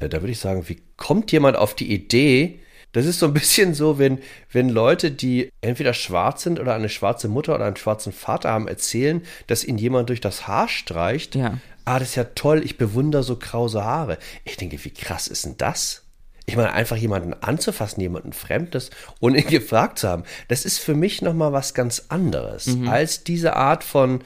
äh, 0.00 0.08
da 0.08 0.20
würde 0.20 0.32
ich 0.32 0.38
sagen, 0.38 0.68
wie 0.68 0.80
kommt 0.96 1.32
jemand 1.32 1.56
auf 1.56 1.74
die 1.74 1.92
Idee, 1.92 2.60
das 2.92 3.04
ist 3.04 3.18
so 3.18 3.26
ein 3.26 3.34
bisschen 3.34 3.74
so, 3.74 3.98
wenn, 3.98 4.18
wenn 4.50 4.70
Leute, 4.70 5.10
die 5.10 5.50
entweder 5.60 5.92
schwarz 5.92 6.42
sind 6.42 6.58
oder 6.58 6.74
eine 6.74 6.88
schwarze 6.88 7.28
Mutter 7.28 7.54
oder 7.54 7.66
einen 7.66 7.76
schwarzen 7.76 8.12
Vater 8.12 8.50
haben, 8.50 8.66
erzählen, 8.66 9.22
dass 9.46 9.64
ihnen 9.64 9.78
jemand 9.78 10.08
durch 10.08 10.20
das 10.20 10.46
Haar 10.46 10.68
streicht. 10.68 11.34
Ja. 11.34 11.58
Ah, 11.84 11.98
das 11.98 12.10
ist 12.10 12.14
ja 12.16 12.24
toll, 12.24 12.62
ich 12.64 12.78
bewundere 12.78 13.22
so 13.22 13.36
krause 13.36 13.84
Haare. 13.84 14.18
Ich 14.44 14.56
denke, 14.56 14.82
wie 14.84 14.90
krass 14.90 15.28
ist 15.28 15.44
denn 15.44 15.56
das? 15.58 16.02
Ich 16.46 16.56
meine, 16.56 16.72
einfach 16.72 16.96
jemanden 16.96 17.34
anzufassen, 17.34 18.00
jemanden 18.00 18.32
Fremdes, 18.32 18.90
ohne 19.20 19.38
ihn 19.38 19.46
gefragt 19.50 19.98
zu 19.98 20.08
haben, 20.08 20.22
das 20.48 20.64
ist 20.64 20.78
für 20.78 20.94
mich 20.94 21.20
nochmal 21.20 21.52
was 21.52 21.74
ganz 21.74 22.06
anderes, 22.08 22.68
mhm. 22.68 22.88
als 22.88 23.22
diese 23.22 23.54
Art 23.54 23.84
von, 23.84 24.22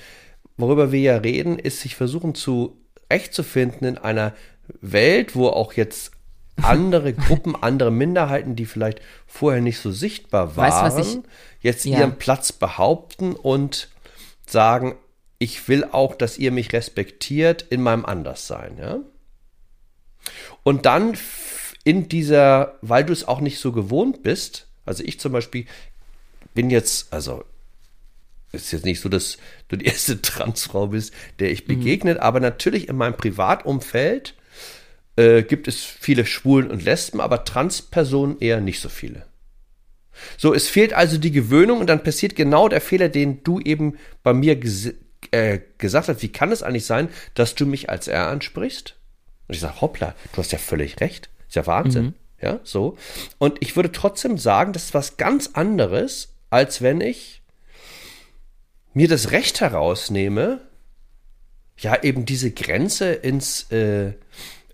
worüber 0.56 0.92
wir 0.92 1.00
ja 1.00 1.16
reden, 1.16 1.58
ist 1.58 1.80
sich 1.80 1.96
versuchen 1.96 2.36
zu 2.36 2.81
recht 3.12 3.34
zu 3.34 3.42
finden 3.42 3.84
in 3.84 3.98
einer 3.98 4.32
Welt, 4.80 5.36
wo 5.36 5.48
auch 5.48 5.74
jetzt 5.74 6.12
andere 6.60 7.12
Gruppen, 7.12 7.54
andere 7.54 7.90
Minderheiten, 7.90 8.56
die 8.56 8.66
vielleicht 8.66 9.00
vorher 9.26 9.60
nicht 9.60 9.78
so 9.78 9.92
sichtbar 9.92 10.56
waren, 10.56 10.96
weißt, 10.96 10.98
ich, 10.98 11.18
jetzt 11.60 11.84
ja. 11.84 12.00
ihren 12.00 12.18
Platz 12.18 12.52
behaupten 12.52 13.34
und 13.34 13.88
sagen, 14.46 14.96
ich 15.38 15.68
will 15.68 15.84
auch, 15.84 16.14
dass 16.14 16.38
ihr 16.38 16.52
mich 16.52 16.72
respektiert 16.72 17.62
in 17.62 17.82
meinem 17.82 18.04
Anderssein, 18.04 18.78
ja? 18.78 18.98
Und 20.62 20.86
dann 20.86 21.18
in 21.84 22.08
dieser, 22.08 22.78
weil 22.80 23.04
du 23.04 23.12
es 23.12 23.26
auch 23.26 23.40
nicht 23.40 23.58
so 23.58 23.72
gewohnt 23.72 24.22
bist, 24.22 24.68
also 24.84 25.02
ich 25.02 25.18
zum 25.18 25.32
Beispiel 25.32 25.66
bin 26.54 26.70
jetzt, 26.70 27.12
also 27.12 27.44
ist 28.52 28.72
jetzt 28.72 28.84
nicht 28.84 29.00
so, 29.00 29.08
dass 29.08 29.38
du 29.68 29.76
die 29.76 29.84
erste 29.86 30.20
Transfrau 30.20 30.88
bist, 30.88 31.12
der 31.38 31.50
ich 31.50 31.62
mhm. 31.66 31.78
begegnet, 31.78 32.18
mhm. 32.18 32.22
aber 32.22 32.40
natürlich 32.40 32.88
in 32.88 32.96
meinem 32.96 33.16
Privatumfeld 33.16 34.34
äh, 35.16 35.42
gibt 35.42 35.68
es 35.68 35.82
viele 35.84 36.26
Schwulen 36.26 36.70
und 36.70 36.84
Lesben, 36.84 37.20
aber 37.20 37.44
Transpersonen 37.44 38.38
eher 38.40 38.60
nicht 38.60 38.80
so 38.80 38.88
viele. 38.88 39.26
So, 40.36 40.54
es 40.54 40.68
fehlt 40.68 40.92
also 40.92 41.18
die 41.18 41.32
Gewöhnung 41.32 41.80
und 41.80 41.86
dann 41.86 42.02
passiert 42.02 42.36
genau 42.36 42.68
der 42.68 42.80
Fehler, 42.80 43.08
den 43.08 43.42
du 43.42 43.60
eben 43.60 43.98
bei 44.22 44.32
mir 44.32 44.56
ges 44.56 44.94
äh, 45.30 45.60
gesagt 45.78 46.08
hast. 46.08 46.22
Wie 46.22 46.28
kann 46.28 46.52
es 46.52 46.62
eigentlich 46.62 46.84
sein, 46.84 47.08
dass 47.34 47.54
du 47.54 47.66
mich 47.66 47.88
als 47.88 48.08
er 48.08 48.28
ansprichst? 48.28 48.96
Und 49.48 49.54
ich 49.54 49.60
sage, 49.60 49.80
hoppla, 49.80 50.14
du 50.32 50.38
hast 50.38 50.52
ja 50.52 50.58
völlig 50.58 51.00
recht. 51.00 51.30
Ist 51.48 51.56
ja 51.56 51.66
Wahnsinn. 51.66 52.04
Mhm. 52.04 52.14
Ja, 52.40 52.60
so. 52.64 52.96
Und 53.38 53.58
ich 53.60 53.76
würde 53.76 53.92
trotzdem 53.92 54.36
sagen, 54.36 54.72
das 54.72 54.86
ist 54.86 54.94
was 54.94 55.16
ganz 55.16 55.50
anderes, 55.54 56.34
als 56.50 56.82
wenn 56.82 57.00
ich 57.00 57.41
mir 58.94 59.08
das 59.08 59.30
Recht 59.30 59.60
herausnehme, 59.60 60.60
ja, 61.78 62.02
eben 62.02 62.24
diese 62.24 62.50
Grenze 62.50 63.12
ins, 63.12 63.70
äh, 63.72 64.12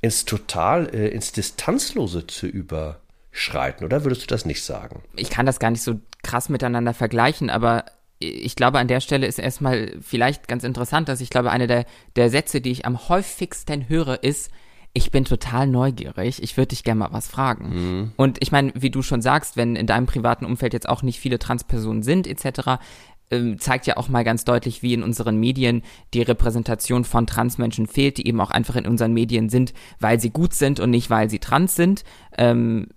ins 0.01 0.25
Total, 0.25 0.95
äh, 0.95 1.09
ins 1.09 1.33
Distanzlose 1.33 2.27
zu 2.27 2.47
überschreiten, 2.47 3.85
oder 3.85 4.05
würdest 4.05 4.23
du 4.23 4.27
das 4.27 4.45
nicht 4.45 4.63
sagen? 4.63 5.03
Ich 5.17 5.31
kann 5.31 5.47
das 5.47 5.59
gar 5.59 5.71
nicht 5.71 5.83
so 5.83 6.01
krass 6.23 6.49
miteinander 6.49 6.95
vergleichen, 6.95 7.51
aber 7.51 7.85
ich 8.19 8.57
glaube, 8.57 8.79
an 8.79 8.89
der 8.89 9.01
Stelle 9.01 9.27
ist 9.27 9.39
erstmal 9.39 9.97
vielleicht 10.01 10.49
ganz 10.49 10.65
interessant, 10.65 11.09
dass 11.09 11.21
ich 11.21 11.31
glaube, 11.31 11.51
eine 11.51 11.69
der, 11.69 11.85
der 12.17 12.31
Sätze, 12.31 12.61
die 12.61 12.73
ich 12.73 12.85
am 12.85 13.09
häufigsten 13.09 13.89
höre, 13.89 14.23
ist, 14.25 14.51
ich 14.93 15.11
bin 15.11 15.25
total 15.25 15.67
neugierig, 15.67 16.43
ich 16.43 16.57
würde 16.57 16.69
dich 16.69 16.83
gerne 16.83 17.01
mal 17.01 17.13
was 17.13 17.29
fragen. 17.29 17.69
Mhm. 17.69 18.13
Und 18.17 18.39
ich 18.41 18.51
meine, 18.51 18.73
wie 18.75 18.91
du 18.91 19.03
schon 19.03 19.23
sagst, 19.23 19.57
wenn 19.57 19.77
in 19.77 19.87
deinem 19.87 20.07
privaten 20.07 20.45
Umfeld 20.45 20.73
jetzt 20.73 20.89
auch 20.89 21.03
nicht 21.03 21.21
viele 21.21 21.39
Transpersonen 21.39 22.03
sind, 22.03 22.27
etc., 22.27 22.81
ähm, 23.31 23.59
zeigt 23.59 23.87
ja 23.87 23.97
auch 23.97 24.09
mal 24.09 24.25
ganz 24.25 24.45
deutlich, 24.45 24.83
wie 24.83 24.95
in 24.95 25.03
unseren 25.03 25.39
Medien 25.39 25.83
die 26.15 26.23
Repräsentation 26.23 27.05
von 27.05 27.27
Transmenschen 27.27 27.87
fehlt, 27.87 28.17
die 28.19 28.27
eben 28.27 28.41
auch 28.41 28.51
einfach 28.51 28.77
in 28.77 28.87
unseren 28.87 29.13
Medien 29.13 29.49
sind, 29.49 29.75
weil 30.01 30.21
sie 30.21 30.31
gut 30.31 30.55
sind 30.55 30.81
und 30.81 30.91
nicht, 30.91 31.11
weil 31.11 31.31
sie 31.31 31.39
trans 31.39 31.77
sind. 31.77 32.05
Ähm, 32.37 32.89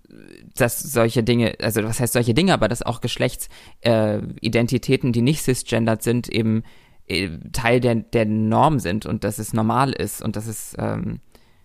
dass 0.54 0.80
solche 0.80 1.22
Dinge, 1.22 1.54
also 1.60 1.82
was 1.84 2.00
heißt 2.00 2.12
solche 2.12 2.34
Dinge, 2.34 2.52
aber 2.52 2.68
dass 2.68 2.82
auch 2.82 3.00
Geschlechtsidentitäten, 3.00 5.08
äh, 5.08 5.12
die 5.12 5.22
nicht 5.22 5.40
cisgendert 5.42 6.02
sind, 6.02 6.28
eben 6.28 6.64
äh, 7.06 7.30
Teil 7.52 7.80
der, 7.80 7.94
der 7.94 8.26
Norm 8.26 8.78
sind 8.78 9.06
und 9.06 9.24
dass 9.24 9.38
es 9.38 9.54
normal 9.54 9.92
ist 9.92 10.22
und 10.22 10.36
dass 10.36 10.46
es 10.46 10.76
ähm, 10.78 11.20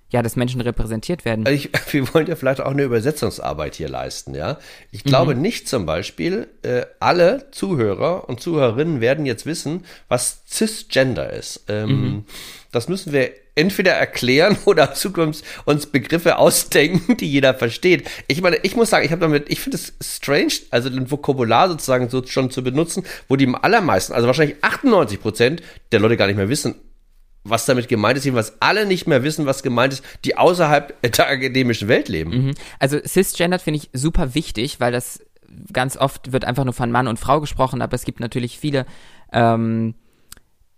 ja, 0.09 0.21
dass 0.21 0.35
Menschen 0.35 0.61
repräsentiert 0.61 1.25
werden. 1.25 1.45
Also 1.45 1.55
ich, 1.55 1.69
wir 1.91 2.13
wollen 2.13 2.27
ja 2.27 2.35
vielleicht 2.35 2.61
auch 2.61 2.71
eine 2.71 2.83
Übersetzungsarbeit 2.83 3.75
hier 3.75 3.89
leisten, 3.89 4.33
ja. 4.33 4.57
Ich 4.91 5.03
glaube 5.03 5.35
mhm. 5.35 5.41
nicht 5.41 5.67
zum 5.67 5.85
Beispiel, 5.85 6.47
äh, 6.63 6.85
alle 6.99 7.51
Zuhörer 7.51 8.29
und 8.29 8.39
Zuhörerinnen 8.39 9.01
werden 9.01 9.25
jetzt 9.25 9.45
wissen, 9.45 9.85
was 10.07 10.43
Cisgender 10.47 11.31
ist. 11.33 11.65
Ähm, 11.67 11.89
mhm. 11.89 12.25
Das 12.71 12.87
müssen 12.87 13.11
wir 13.11 13.31
entweder 13.55 13.91
erklären 13.93 14.57
oder 14.65 14.93
Zukunft 14.93 15.43
uns 15.65 15.87
Begriffe 15.87 16.37
ausdenken, 16.37 17.17
die 17.17 17.29
jeder 17.29 17.53
versteht. 17.53 18.09
Ich 18.27 18.41
meine, 18.41 18.57
ich 18.57 18.75
muss 18.75 18.89
sagen, 18.89 19.05
ich 19.05 19.11
habe 19.11 19.21
damit, 19.21 19.49
ich 19.49 19.59
finde 19.59 19.77
es 19.77 19.93
strange, 20.01 20.53
also 20.69 20.89
ein 20.89 21.11
Vokabular 21.11 21.67
sozusagen 21.67 22.09
so 22.09 22.25
schon 22.25 22.51
zu 22.51 22.63
benutzen, 22.63 23.03
wo 23.27 23.35
die 23.35 23.53
allermeisten, 23.61 24.13
also 24.13 24.27
wahrscheinlich 24.27 24.63
98 24.63 25.19
Prozent 25.19 25.63
der 25.91 25.99
Leute 25.99 26.15
gar 26.15 26.27
nicht 26.27 26.37
mehr 26.37 26.49
wissen, 26.49 26.75
was 27.49 27.65
damit 27.65 27.87
gemeint 27.87 28.17
ist, 28.17 28.25
jedenfalls 28.25 28.53
alle 28.59 28.85
nicht 28.85 29.07
mehr 29.07 29.23
wissen, 29.23 29.45
was 29.45 29.63
gemeint 29.63 29.93
ist, 29.93 30.03
die 30.25 30.37
außerhalb 30.37 31.01
der 31.17 31.29
akademischen 31.29 31.87
Welt 31.87 32.09
leben. 32.09 32.47
Mhm. 32.47 32.53
Also 32.79 32.99
cisgendered 33.03 33.61
finde 33.61 33.79
ich 33.79 33.89
super 33.93 34.35
wichtig, 34.35 34.79
weil 34.79 34.91
das 34.91 35.19
ganz 35.73 35.97
oft 35.97 36.31
wird 36.31 36.45
einfach 36.45 36.63
nur 36.63 36.73
von 36.73 36.91
Mann 36.91 37.07
und 37.07 37.19
Frau 37.19 37.39
gesprochen, 37.39 37.81
aber 37.81 37.95
es 37.95 38.03
gibt 38.03 38.19
natürlich 38.19 38.59
viele, 38.59 38.85
ähm, 39.31 39.95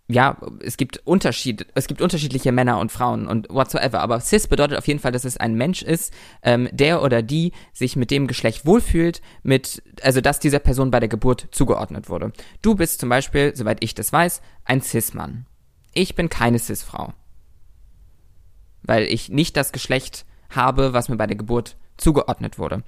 ja, 0.08 0.38
es 0.64 0.78
gibt 0.78 1.06
Unterschied, 1.06 1.68
es 1.76 1.88
gibt 1.88 2.02
unterschiedliche 2.02 2.52
Männer 2.52 2.80
und 2.80 2.92
Frauen 2.92 3.28
und 3.28 3.48
whatsoever, 3.50 4.00
aber 4.00 4.20
cis 4.20 4.48
bedeutet 4.48 4.78
auf 4.78 4.88
jeden 4.88 5.00
Fall, 5.00 5.12
dass 5.12 5.24
es 5.24 5.38
ein 5.38 5.54
Mensch 5.54 5.84
ist, 5.84 6.14
ähm, 6.42 6.68
der 6.72 7.04
oder 7.04 7.22
die 7.22 7.52
sich 7.74 7.96
mit 7.96 8.10
dem 8.10 8.26
Geschlecht 8.26 8.66
wohlfühlt, 8.66 9.22
mit, 9.44 9.84
also 10.02 10.20
dass 10.20 10.40
dieser 10.40 10.60
Person 10.60 10.90
bei 10.90 11.00
der 11.00 11.10
Geburt 11.10 11.48
zugeordnet 11.52 12.10
wurde. 12.10 12.32
Du 12.62 12.76
bist 12.76 13.00
zum 13.00 13.10
Beispiel, 13.10 13.56
soweit 13.56 13.84
ich 13.84 13.94
das 13.94 14.12
weiß, 14.12 14.42
ein 14.66 14.82
Cis-Mann. 14.82 15.46
Ich 16.00 16.16
bin 16.16 16.30
keine 16.30 16.60
Cis-Frau. 16.60 17.12
Weil 18.84 19.04
ich 19.04 19.28
nicht 19.28 19.58
das 19.58 19.74
Geschlecht 19.74 20.26
habe, 20.50 20.94
was 20.94 21.10
mir 21.10 21.18
bei 21.18 21.28
der 21.28 21.36
Geburt 21.36 21.76
zugeordnet 21.98 22.58
wurde. 22.58 22.84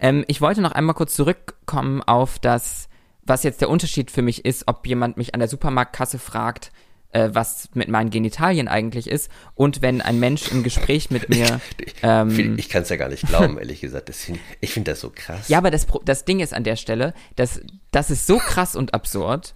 Ähm, 0.00 0.24
ich 0.26 0.40
wollte 0.40 0.62
noch 0.62 0.72
einmal 0.72 0.96
kurz 0.96 1.14
zurückkommen 1.14 2.02
auf 2.02 2.40
das, 2.40 2.88
was 3.22 3.44
jetzt 3.44 3.60
der 3.60 3.70
Unterschied 3.70 4.10
für 4.10 4.22
mich 4.22 4.44
ist, 4.44 4.64
ob 4.66 4.84
jemand 4.84 5.16
mich 5.16 5.32
an 5.32 5.38
der 5.38 5.48
Supermarktkasse 5.48 6.18
fragt, 6.18 6.72
äh, 7.12 7.28
was 7.32 7.68
mit 7.74 7.86
meinen 7.86 8.10
Genitalien 8.10 8.66
eigentlich 8.66 9.08
ist 9.08 9.30
und 9.54 9.80
wenn 9.80 10.00
ein 10.00 10.18
Mensch 10.18 10.50
im 10.50 10.64
Gespräch 10.64 11.08
mit 11.10 11.28
mir. 11.28 11.60
Ähm, 12.02 12.58
ich 12.58 12.68
kann 12.68 12.82
es 12.82 12.88
ja 12.88 12.96
gar 12.96 13.10
nicht 13.10 13.28
glauben, 13.28 13.58
ehrlich 13.58 13.80
gesagt. 13.80 14.08
Das, 14.08 14.26
ich 14.60 14.72
finde 14.72 14.90
das 14.90 15.00
so 15.00 15.12
krass. 15.14 15.48
Ja, 15.48 15.58
aber 15.58 15.70
das, 15.70 15.86
das 16.04 16.24
Ding 16.24 16.40
ist 16.40 16.52
an 16.52 16.64
der 16.64 16.74
Stelle, 16.74 17.14
dass 17.36 17.60
das 17.92 18.10
ist 18.10 18.26
so 18.26 18.38
krass 18.38 18.74
und 18.74 18.92
absurd, 18.92 19.54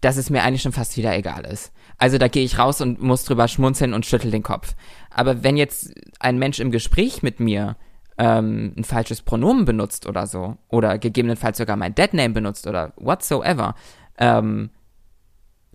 dass 0.00 0.16
es 0.16 0.30
mir 0.30 0.42
eigentlich 0.42 0.62
schon 0.62 0.72
fast 0.72 0.96
wieder 0.96 1.16
egal 1.16 1.46
ist. 1.46 1.72
Also 1.98 2.18
da 2.18 2.28
gehe 2.28 2.44
ich 2.44 2.58
raus 2.58 2.80
und 2.80 3.00
muss 3.00 3.24
drüber 3.24 3.48
schmunzeln 3.48 3.94
und 3.94 4.06
schüttel 4.06 4.30
den 4.30 4.42
Kopf. 4.42 4.74
Aber 5.10 5.42
wenn 5.42 5.56
jetzt 5.56 5.94
ein 6.18 6.38
Mensch 6.38 6.58
im 6.60 6.70
Gespräch 6.70 7.22
mit 7.22 7.40
mir 7.40 7.76
ähm, 8.18 8.74
ein 8.76 8.84
falsches 8.84 9.22
Pronomen 9.22 9.64
benutzt 9.64 10.06
oder 10.06 10.26
so, 10.26 10.56
oder 10.68 10.98
gegebenenfalls 10.98 11.58
sogar 11.58 11.76
mein 11.76 11.94
Deadname 11.94 12.34
benutzt 12.34 12.66
oder 12.66 12.92
whatsoever, 12.96 13.74
ähm, 14.18 14.70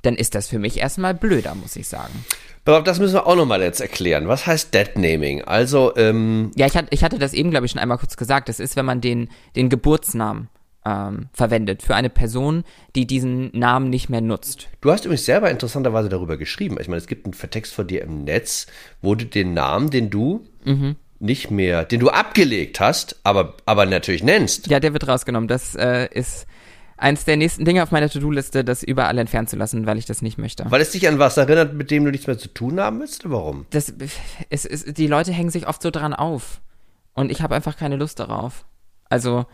dann 0.01 0.15
ist 0.15 0.35
das 0.35 0.47
für 0.47 0.59
mich 0.59 0.77
erstmal 0.77 1.13
blöder, 1.13 1.55
muss 1.55 1.75
ich 1.75 1.87
sagen. 1.87 2.25
Aber 2.65 2.81
das 2.83 2.99
müssen 2.99 3.15
wir 3.15 3.25
auch 3.25 3.35
nochmal 3.35 3.63
jetzt 3.63 3.81
erklären. 3.81 4.27
Was 4.27 4.45
heißt 4.45 4.73
Deadnaming? 4.75 5.43
Also, 5.43 5.95
ähm. 5.95 6.51
Ja, 6.55 6.67
ich 6.67 6.77
hatte, 6.77 6.89
ich 6.91 7.03
hatte 7.03 7.17
das 7.17 7.33
eben, 7.33 7.49
glaube 7.49 7.65
ich, 7.65 7.71
schon 7.71 7.81
einmal 7.81 7.97
kurz 7.97 8.15
gesagt. 8.15 8.47
Das 8.47 8.59
ist, 8.59 8.75
wenn 8.75 8.85
man 8.85 9.01
den, 9.01 9.29
den 9.55 9.69
Geburtsnamen 9.69 10.49
ähm, 10.89 11.27
verwendet 11.33 11.83
für 11.83 11.95
eine 11.95 12.09
Person, 12.09 12.63
die 12.95 13.05
diesen 13.05 13.51
Namen 13.57 13.89
nicht 13.89 14.09
mehr 14.09 14.21
nutzt. 14.21 14.67
Du 14.81 14.91
hast 14.91 15.05
übrigens 15.05 15.25
selber 15.25 15.51
interessanterweise 15.51 16.09
darüber 16.09 16.37
geschrieben. 16.37 16.77
Ich 16.79 16.87
meine, 16.87 16.97
es 16.97 17.07
gibt 17.07 17.25
einen 17.25 17.33
Vertext 17.33 17.73
von 17.73 17.87
dir 17.87 18.01
im 18.01 18.23
Netz, 18.23 18.67
wo 19.01 19.15
du 19.15 19.25
den 19.25 19.53
Namen, 19.53 19.89
den 19.89 20.09
du 20.09 20.45
mhm. 20.65 20.95
nicht 21.19 21.51
mehr, 21.51 21.85
den 21.85 21.99
du 21.99 22.09
abgelegt 22.09 22.79
hast, 22.79 23.19
aber, 23.23 23.55
aber 23.65 23.85
natürlich 23.85 24.23
nennst. 24.23 24.67
Ja, 24.67 24.79
der 24.79 24.93
wird 24.93 25.07
rausgenommen. 25.07 25.47
Das 25.47 25.75
äh, 25.75 26.07
ist 26.11 26.47
eins 26.97 27.25
der 27.25 27.37
nächsten 27.37 27.65
Dinge 27.65 27.83
auf 27.83 27.91
meiner 27.91 28.09
To-Do-Liste, 28.09 28.63
das 28.63 28.83
überall 28.83 29.17
entfernen 29.17 29.47
zu 29.47 29.55
lassen, 29.55 29.85
weil 29.85 29.97
ich 29.97 30.05
das 30.05 30.21
nicht 30.21 30.37
möchte. 30.37 30.65
Weil 30.69 30.81
es 30.81 30.91
dich 30.91 31.07
an 31.07 31.19
was 31.19 31.37
erinnert, 31.37 31.73
mit 31.73 31.91
dem 31.91 32.03
du 32.05 32.11
nichts 32.11 32.27
mehr 32.27 32.37
zu 32.37 32.49
tun 32.49 32.79
haben 32.79 32.99
willst? 32.99 33.29
Warum? 33.29 33.65
Das, 33.69 33.93
es, 34.49 34.65
es, 34.65 34.85
die 34.85 35.07
Leute 35.07 35.31
hängen 35.31 35.49
sich 35.49 35.67
oft 35.67 35.81
so 35.81 35.91
dran 35.91 36.13
auf. 36.13 36.61
Und 37.13 37.31
ich 37.31 37.41
habe 37.41 37.55
einfach 37.55 37.77
keine 37.77 37.95
Lust 37.95 38.19
darauf. 38.19 38.65
Also, 39.09 39.45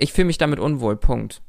ich 0.00 0.12
fühle 0.12 0.26
mich 0.26 0.38
damit 0.38 0.58
unwohl, 0.58 0.96
Punkt. 0.96 1.42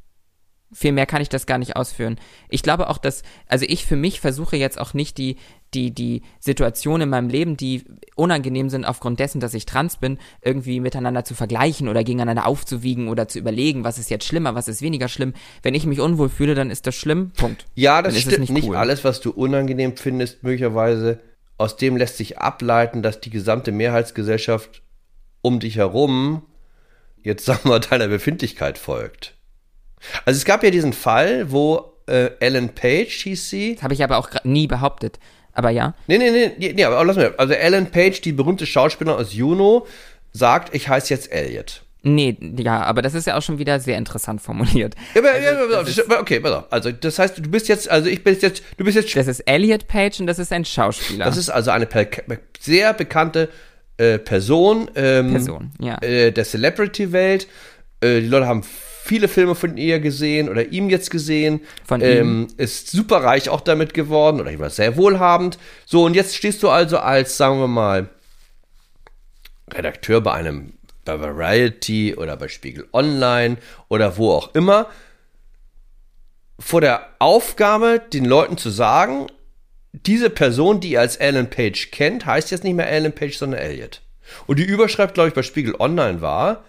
Viel 0.74 0.94
mehr 0.94 1.06
kann 1.06 1.22
ich 1.22 1.28
das 1.28 1.46
gar 1.46 1.58
nicht 1.58 1.76
ausführen. 1.76 2.18
Ich 2.48 2.64
glaube 2.64 2.90
auch, 2.90 2.98
dass, 2.98 3.24
also 3.48 3.66
ich 3.68 3.86
für 3.86 3.98
mich 3.98 4.22
versuche 4.22 4.56
jetzt 4.56 4.80
auch 4.80 4.94
nicht 4.94 5.18
die, 5.18 5.36
die, 5.74 5.94
die 5.94 6.22
Situationen 6.40 7.02
in 7.04 7.10
meinem 7.10 7.28
Leben, 7.28 7.58
die 7.58 7.84
unangenehm 8.16 8.70
sind 8.70 8.86
aufgrund 8.86 9.20
dessen, 9.20 9.42
dass 9.42 9.54
ich 9.54 9.66
trans 9.66 9.98
bin, 9.98 10.18
irgendwie 10.42 10.80
miteinander 10.80 11.26
zu 11.26 11.36
vergleichen 11.36 11.90
oder 11.90 12.06
gegeneinander 12.06 12.46
aufzuwiegen 12.46 13.10
oder 13.10 13.28
zu 13.28 13.38
überlegen, 13.38 13.84
was 13.84 13.98
ist 13.98 14.10
jetzt 14.10 14.26
schlimmer, 14.26 14.56
was 14.56 14.70
ist 14.70 14.82
weniger 14.82 15.10
schlimm. 15.10 15.34
Wenn 15.62 15.76
ich 15.76 15.86
mich 15.86 16.00
unwohl 16.00 16.30
fühle, 16.30 16.56
dann 16.56 16.72
ist 16.72 16.88
das 16.88 16.96
schlimm. 16.96 17.32
Punkt. 17.32 17.66
Ja, 17.76 18.02
das 18.02 18.18
stimmt. 18.18 18.40
Nicht, 18.40 18.54
nicht 18.54 18.70
cool. 18.70 18.78
alles, 18.78 19.04
was 19.04 19.20
du 19.20 19.32
unangenehm 19.32 19.98
findest, 19.98 20.42
möglicherweise, 20.42 21.20
aus 21.58 21.76
dem 21.76 21.98
lässt 21.98 22.16
sich 22.16 22.40
ableiten, 22.40 23.02
dass 23.02 23.20
die 23.20 23.30
gesamte 23.30 23.74
Mehrheitsgesellschaft 23.74 24.84
um 25.42 25.60
dich 25.60 25.76
herum 25.76 26.44
jetzt 27.24 27.46
sagen 27.46 27.70
wir 27.70 27.80
deiner 27.80 28.08
Befindlichkeit 28.08 28.78
folgt. 28.78 29.36
Also 30.26 30.38
es 30.38 30.46
gab 30.46 30.64
ja 30.64 30.72
diesen 30.72 30.94
Fall, 30.94 31.52
wo 31.52 31.94
äh, 32.08 32.32
Ellen 32.40 32.70
Page 32.70 33.14
hieß 33.24 33.50
sie. 33.50 33.76
Das 33.76 33.84
habe 33.84 33.94
ich 33.94 34.04
aber 34.04 34.18
auch 34.18 34.30
nie 34.44 34.68
behauptet. 34.68 35.20
Aber 35.54 35.70
ja. 35.70 35.94
Nee, 36.08 36.18
nee, 36.18 36.32
nee, 36.58 36.74
nee, 36.74 36.84
aber 36.84 37.04
lass 37.04 37.18
mir. 37.18 37.34
Also 37.38 37.54
Ellen 37.54 37.92
Page, 37.92 38.22
die 38.22 38.32
berühmte 38.32 38.66
Schauspielerin 38.66 39.20
aus 39.20 39.34
Juno, 39.34 39.86
sagt, 40.32 40.74
ich 40.74 40.88
heiße 40.88 41.14
jetzt 41.14 41.32
Elliot. 41.32 41.84
Nee, 42.04 42.36
ja, 42.58 42.82
aber 42.82 43.04
das 43.04 43.14
ist 43.14 43.28
ja 43.28 43.38
auch 43.38 43.44
schon 43.44 43.60
wieder 43.60 43.80
sehr 43.80 43.98
interessant 43.98 44.42
formuliert. 44.42 44.96
Ja, 45.14 45.22
aber, 45.22 45.78
also, 45.78 46.02
ja, 46.02 46.20
okay, 46.20 46.40
pass 46.40 46.52
auf. 46.52 46.64
Also, 46.72 46.92
das 46.92 47.20
heißt, 47.20 47.38
du 47.38 47.44
bist 47.44 47.68
jetzt, 47.68 47.92
also 47.92 48.10
ich 48.10 48.24
bin 48.24 48.36
jetzt, 48.42 48.64
du 48.78 48.84
bist 48.84 48.96
jetzt. 48.96 49.16
Das 49.16 49.28
ist 49.28 49.42
Elliot 49.42 49.88
Page 49.88 50.20
und 50.20 50.26
das 50.26 50.40
ist 50.40 50.52
ein 50.52 50.66
Schauspieler. 50.66 51.26
Das 51.26 51.38
ist 51.38 51.50
also 51.50 51.70
eine 51.70 51.88
sehr 52.60 52.94
bekannte 52.94 53.50
äh, 54.02 54.18
Person, 54.18 54.90
ähm, 54.96 55.32
Person 55.32 55.72
ja. 55.80 56.02
äh, 56.02 56.32
der 56.32 56.44
Celebrity-Welt. 56.44 57.48
Äh, 58.02 58.22
die 58.22 58.28
Leute 58.28 58.48
haben 58.48 58.64
viele 58.64 59.28
Filme 59.28 59.56
von 59.56 59.78
ihr 59.78 60.00
gesehen 60.00 60.50
oder 60.50 60.68
ihm 60.70 60.90
jetzt 60.90 61.12
gesehen. 61.12 61.62
Von 61.86 62.02
ähm, 62.02 62.48
ihm. 62.50 62.58
Ist 62.58 62.90
super 62.90 63.18
reich 63.18 63.50
auch 63.50 63.62
damit 63.62 63.94
geworden 63.94 64.42
oder 64.42 64.52
ich 64.52 64.60
war 64.60 64.70
sehr 64.70 64.98
wohlhabend. 64.98 65.60
So, 65.86 66.06
und 66.06 66.16
jetzt 66.16 66.36
stehst 66.36 66.64
du 66.64 66.70
also 66.70 66.98
als, 66.98 67.38
sagen 67.38 67.60
wir 67.60 67.68
mal, 67.68 68.10
Redakteur 69.72 70.22
bei 70.22 70.34
einem 70.34 70.74
bei 71.06 71.20
Variety 71.20 72.16
oder 72.16 72.38
bei 72.38 72.48
Spiegel 72.48 72.88
Online 72.94 73.58
oder 73.88 74.18
wo 74.18 74.32
auch 74.32 74.54
immer 74.54 74.88
vor 76.60 76.82
der 76.82 77.08
Aufgabe, 77.20 78.02
den 78.14 78.26
Leuten 78.26 78.58
zu 78.58 78.70
sagen, 78.70 79.28
diese 79.94 80.30
Person, 80.30 80.80
die 80.80 80.92
ihr 80.92 81.02
als 81.02 81.20
Alan 81.20 81.50
Page 81.50 81.92
kennt, 81.92 82.26
heißt 82.26 82.52
jetzt 82.52 82.64
nicht 82.64 82.76
mehr 82.76 82.88
Alan 82.88 83.14
Page, 83.14 83.38
sondern 83.38 83.60
Elliot. 83.60 84.02
Und 84.48 84.60
die 84.60 84.64
Überschrift, 84.64 85.14
glaube 85.14 85.30
ich, 85.30 85.36
bei 85.36 85.44
Spiegel 85.44 85.76
Online 85.80 86.22
war, 86.22 86.64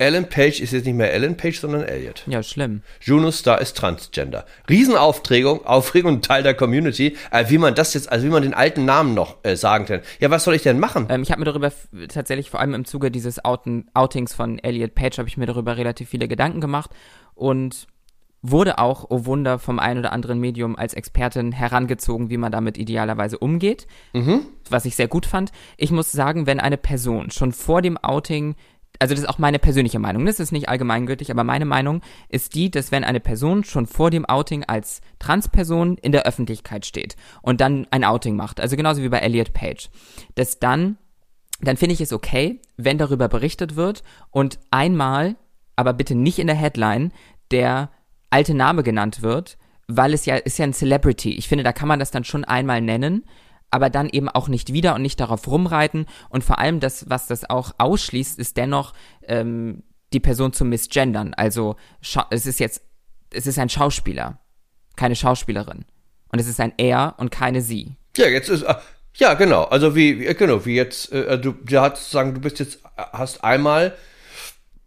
Alan 0.00 0.28
Page 0.28 0.60
ist 0.60 0.72
jetzt 0.72 0.86
nicht 0.86 0.94
mehr 0.94 1.12
Alan 1.12 1.36
Page, 1.36 1.58
sondern 1.58 1.82
Elliot. 1.82 2.22
Ja, 2.26 2.42
schlimm. 2.42 2.82
Juno 3.00 3.32
Star 3.32 3.60
ist 3.60 3.76
Transgender. 3.76 4.46
Riesenaufregung, 4.68 5.66
Aufregung, 5.66 6.22
Teil 6.22 6.44
der 6.44 6.54
Community. 6.54 7.16
Äh, 7.32 7.46
wie 7.48 7.58
man 7.58 7.74
das 7.74 7.94
jetzt, 7.94 8.10
also 8.10 8.24
wie 8.24 8.30
man 8.30 8.42
den 8.42 8.54
alten 8.54 8.84
Namen 8.84 9.14
noch 9.14 9.38
äh, 9.42 9.56
sagen 9.56 9.86
kann. 9.86 10.00
Ja, 10.20 10.30
was 10.30 10.44
soll 10.44 10.54
ich 10.54 10.62
denn 10.62 10.78
machen? 10.78 11.06
Ähm, 11.08 11.22
ich 11.22 11.32
habe 11.32 11.40
mir 11.40 11.46
darüber 11.46 11.72
tatsächlich 12.08 12.48
vor 12.50 12.60
allem 12.60 12.74
im 12.74 12.84
Zuge 12.84 13.10
dieses 13.10 13.44
Outen, 13.44 13.88
Outings 13.94 14.34
von 14.34 14.60
Elliot 14.60 14.94
Page 14.94 15.18
habe 15.18 15.28
ich 15.28 15.36
mir 15.36 15.46
darüber 15.46 15.76
relativ 15.76 16.10
viele 16.10 16.28
Gedanken 16.28 16.60
gemacht 16.60 16.90
und 17.34 17.88
wurde 18.42 18.78
auch, 18.78 19.06
oh 19.10 19.24
Wunder, 19.24 19.58
vom 19.58 19.78
einen 19.78 20.00
oder 20.00 20.12
anderen 20.12 20.38
Medium 20.38 20.76
als 20.76 20.94
Expertin 20.94 21.52
herangezogen, 21.52 22.30
wie 22.30 22.36
man 22.36 22.52
damit 22.52 22.78
idealerweise 22.78 23.38
umgeht, 23.38 23.86
mhm. 24.12 24.42
was 24.70 24.84
ich 24.84 24.96
sehr 24.96 25.08
gut 25.08 25.26
fand. 25.26 25.50
Ich 25.76 25.90
muss 25.90 26.12
sagen, 26.12 26.46
wenn 26.46 26.60
eine 26.60 26.76
Person 26.76 27.30
schon 27.30 27.52
vor 27.52 27.82
dem 27.82 27.96
Outing 27.96 28.54
also 28.98 29.14
das 29.14 29.22
ist 29.22 29.28
auch 29.28 29.38
meine 29.38 29.58
persönliche 29.58 29.98
Meinung, 29.98 30.26
das 30.26 30.40
ist 30.40 30.50
nicht 30.50 30.68
allgemeingültig, 30.68 31.30
aber 31.30 31.44
meine 31.44 31.64
Meinung 31.64 32.02
ist 32.28 32.54
die, 32.54 32.70
dass 32.70 32.90
wenn 32.90 33.04
eine 33.04 33.20
Person 33.20 33.62
schon 33.62 33.86
vor 33.86 34.10
dem 34.10 34.24
Outing 34.24 34.64
als 34.64 35.00
Transperson 35.18 35.96
in 35.98 36.10
der 36.10 36.26
Öffentlichkeit 36.26 36.84
steht 36.84 37.16
und 37.42 37.60
dann 37.60 37.86
ein 37.90 38.04
Outing 38.04 38.34
macht, 38.34 38.60
also 38.60 38.76
genauso 38.76 39.02
wie 39.02 39.08
bei 39.08 39.18
Elliot 39.18 39.52
Page, 39.52 39.88
dass 40.34 40.58
dann, 40.58 40.98
dann 41.60 41.76
finde 41.76 41.94
ich 41.94 42.00
es 42.00 42.12
okay, 42.12 42.60
wenn 42.76 42.98
darüber 42.98 43.28
berichtet 43.28 43.76
wird 43.76 44.02
und 44.30 44.58
einmal, 44.70 45.36
aber 45.76 45.92
bitte 45.92 46.16
nicht 46.16 46.40
in 46.40 46.48
der 46.48 46.56
Headline, 46.56 47.12
der 47.52 47.90
alte 48.30 48.54
Name 48.54 48.82
genannt 48.82 49.22
wird, 49.22 49.58
weil 49.86 50.12
es 50.14 50.26
ja, 50.26 50.36
ist 50.36 50.58
ja 50.58 50.64
ein 50.64 50.74
Celebrity. 50.74 51.32
Ich 51.32 51.48
finde, 51.48 51.64
da 51.64 51.72
kann 51.72 51.88
man 51.88 51.98
das 51.98 52.10
dann 52.10 52.24
schon 52.24 52.44
einmal 52.44 52.80
nennen, 52.80 53.24
aber 53.70 53.90
dann 53.90 54.08
eben 54.08 54.28
auch 54.28 54.48
nicht 54.48 54.72
wieder 54.72 54.94
und 54.94 55.02
nicht 55.02 55.20
darauf 55.20 55.46
rumreiten. 55.46 56.06
Und 56.28 56.44
vor 56.44 56.58
allem 56.58 56.80
das, 56.80 57.08
was 57.08 57.26
das 57.26 57.48
auch 57.48 57.72
ausschließt, 57.78 58.38
ist 58.38 58.56
dennoch 58.56 58.94
ähm, 59.26 59.82
die 60.12 60.20
Person 60.20 60.52
zu 60.52 60.64
misgendern. 60.64 61.34
Also 61.34 61.76
es 62.30 62.46
ist 62.46 62.60
jetzt, 62.60 62.82
es 63.32 63.46
ist 63.46 63.58
ein 63.58 63.68
Schauspieler, 63.68 64.40
keine 64.96 65.16
Schauspielerin. 65.16 65.84
Und 66.30 66.38
es 66.38 66.46
ist 66.46 66.60
ein 66.60 66.72
er 66.76 67.14
und 67.18 67.30
keine 67.30 67.62
sie. 67.62 67.96
Ja, 68.16 68.28
jetzt 68.28 68.48
ist, 68.48 68.64
ah, 68.66 68.82
ja, 69.16 69.34
genau. 69.34 69.64
Also 69.64 69.94
wie, 69.94 70.16
genau, 70.34 70.64
wie 70.64 70.76
jetzt, 70.76 71.12
äh, 71.12 71.38
du, 71.38 71.52
du 71.52 71.80
hast 71.80 72.10
sagen, 72.10 72.34
du 72.34 72.40
bist 72.40 72.58
jetzt, 72.58 72.80
hast 72.96 73.42
einmal, 73.42 73.96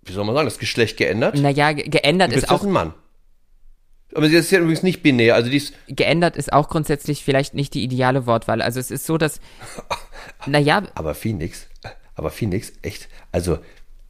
wie 0.04 0.14
soll 0.14 0.26
man 0.26 0.36
sagen, 0.36 0.48
das 0.48 0.60
Geschlecht 0.60 0.98
geändert? 0.98 1.38
Naja, 1.38 1.72
geändert 1.72 2.32
du 2.32 2.36
bist 2.36 2.46
ist 2.46 2.52
auch. 2.52 2.64
ein 2.64 2.72
Mann. 2.72 2.94
Aber 4.14 4.28
sie 4.28 4.36
ist 4.36 4.52
ja 4.52 4.60
übrigens 4.60 4.84
nicht 4.84 5.04
binär, 5.04 5.36
also 5.36 5.50
die 5.50 5.58
ist. 5.58 5.74
Geändert 5.88 6.36
ist 6.36 6.52
auch 6.52 6.70
grundsätzlich 6.70 7.24
vielleicht 7.24 7.54
nicht 7.54 7.74
die 7.74 7.84
ideale 7.84 8.26
Wortwahl. 8.26 8.62
Also 8.62 8.80
es 8.80 8.92
ist 8.92 9.06
so, 9.06 9.18
dass. 9.18 9.40
naja. 10.46 10.84
Aber 10.96 11.16
Phoenix, 11.16 11.68
aber 12.16 12.30
Phoenix, 12.30 12.74
echt, 12.82 13.08
also, 13.32 13.60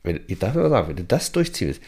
wenn, 0.04 0.22
ich 0.28 0.40
darf 0.40 0.56
mal 0.56 0.70
sagen, 0.70 0.90
wenn 0.90 0.96
du 0.96 1.04
das 1.04 1.32
durchziehst, 1.32 1.82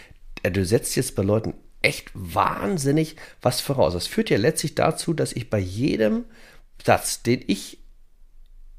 äh, 0.43 0.51
du 0.51 0.63
setzt 0.65 0.95
jetzt 0.95 1.15
bei 1.15 1.23
Leuten 1.23 1.53
echt 1.81 2.11
wahnsinnig 2.13 3.15
was 3.41 3.61
voraus. 3.61 3.93
Das 3.93 4.07
führt 4.07 4.29
ja 4.29 4.37
letztlich 4.37 4.75
dazu, 4.75 5.13
dass 5.13 5.33
ich 5.33 5.49
bei 5.49 5.59
jedem 5.59 6.25
Satz, 6.83 7.23
den 7.23 7.43
ich 7.47 7.79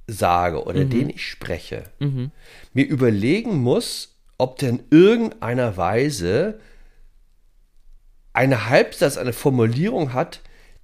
sage 0.06 0.64
oder 0.64 0.84
mhm. 0.84 0.90
den 0.90 1.10
ich 1.10 1.26
spreche, 1.26 1.84
mhm. 1.98 2.30
mir 2.72 2.86
überlegen 2.86 3.58
muss, 3.58 4.16
ob 4.38 4.58
der 4.58 4.70
in 4.70 4.82
irgendeiner 4.90 5.76
Weise 5.76 6.60
eine 8.34 8.68
Halbsatz, 8.68 9.16
eine 9.16 9.32
Formulierung 9.32 10.12
hat, 10.12 10.40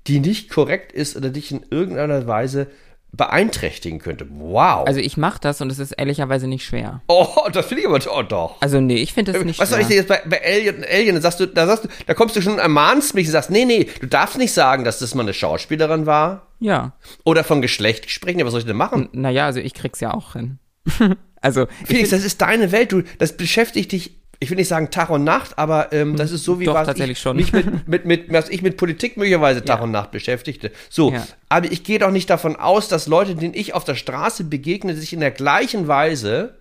die 0.06 0.20
nicht 0.20 0.50
korrekt 0.50 0.92
ist 0.92 1.16
oder 1.16 1.28
dich 1.28 1.50
in 1.50 1.66
irgendeiner 1.70 2.26
Weise 2.26 2.68
beeinträchtigen 3.12 3.98
könnte. 3.98 4.26
Wow. 4.30 4.86
Also 4.86 5.00
ich 5.00 5.16
mache 5.16 5.40
das 5.40 5.60
und 5.60 5.70
es 5.70 5.80
ist 5.80 5.92
ehrlicherweise 5.92 6.46
nicht 6.46 6.64
schwer. 6.64 7.02
Oh, 7.08 7.48
das 7.52 7.66
finde 7.66 7.82
ich 7.82 7.88
aber 7.88 7.98
oh, 8.16 8.22
doch. 8.22 8.62
Also 8.62 8.80
nee, 8.80 9.02
ich 9.02 9.12
finde 9.12 9.32
das 9.32 9.44
nicht 9.44 9.58
Was 9.58 9.68
schwer. 9.68 9.78
Was 9.78 9.80
soll 9.80 9.80
ich 9.80 9.86
dir 9.88 9.96
jetzt 9.96 10.08
bei, 10.08 10.22
bei 10.24 10.40
Alien, 10.44 10.84
Alien, 10.84 11.16
da 11.16 11.20
sagst 11.20 11.40
du, 11.40 11.46
da 11.46 11.66
sagst 11.66 11.84
du, 11.84 11.88
da 12.06 12.14
kommst 12.14 12.36
du 12.36 12.40
schon 12.40 12.54
und 12.54 12.58
ermahnst 12.60 13.14
mich 13.14 13.26
und 13.26 13.32
sagst, 13.32 13.50
nee, 13.50 13.64
nee, 13.64 13.88
du 14.00 14.06
darfst 14.06 14.38
nicht 14.38 14.52
sagen, 14.52 14.84
dass 14.84 15.00
das 15.00 15.14
mal 15.14 15.22
eine 15.22 15.34
Schauspielerin 15.34 16.06
war. 16.06 16.46
Ja. 16.60 16.92
Oder 17.24 17.42
von 17.42 17.60
Geschlecht 17.60 18.10
sprechen, 18.10 18.44
was 18.44 18.52
soll 18.52 18.60
ich 18.60 18.66
denn 18.66 18.76
machen? 18.76 19.08
naja, 19.12 19.46
also 19.46 19.58
ich 19.58 19.74
krieg's 19.74 20.00
ja 20.00 20.14
auch 20.14 20.34
hin. 20.34 20.58
also. 21.40 21.66
Felix, 21.84 22.10
das 22.10 22.24
ist 22.24 22.40
deine 22.40 22.70
Welt, 22.70 22.92
du, 22.92 23.02
das 23.18 23.36
beschäftigt 23.36 23.90
dich 23.90 24.19
ich 24.42 24.48
will 24.48 24.56
nicht 24.56 24.68
sagen 24.68 24.90
Tag 24.90 25.10
und 25.10 25.22
Nacht, 25.22 25.58
aber 25.58 25.92
ähm, 25.92 26.16
das 26.16 26.32
ist 26.32 26.44
so 26.44 26.58
wie 26.58 26.64
Doch, 26.64 26.74
was 26.74 26.86
tatsächlich 26.86 27.18
ich 27.18 27.22
schon. 27.22 27.36
mich 27.36 27.52
mit, 27.52 27.66
mit, 27.88 28.04
mit, 28.06 28.32
was 28.32 28.48
ich 28.48 28.62
mit 28.62 28.78
Politik 28.78 29.18
möglicherweise 29.18 29.62
Tag 29.62 29.78
ja. 29.78 29.84
und 29.84 29.90
Nacht 29.90 30.10
beschäftigte. 30.10 30.72
So, 30.88 31.12
ja. 31.12 31.26
aber 31.50 31.70
ich 31.70 31.84
gehe 31.84 31.98
doch 31.98 32.10
nicht 32.10 32.30
davon 32.30 32.56
aus, 32.56 32.88
dass 32.88 33.06
Leute, 33.06 33.34
denen 33.34 33.54
ich 33.54 33.74
auf 33.74 33.84
der 33.84 33.94
Straße 33.94 34.44
begegne, 34.44 34.96
sich 34.96 35.12
in 35.12 35.20
der 35.20 35.30
gleichen 35.30 35.88
Weise 35.88 36.54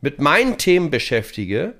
mit 0.00 0.20
meinen 0.20 0.56
Themen 0.56 0.90
beschäftige, 0.90 1.74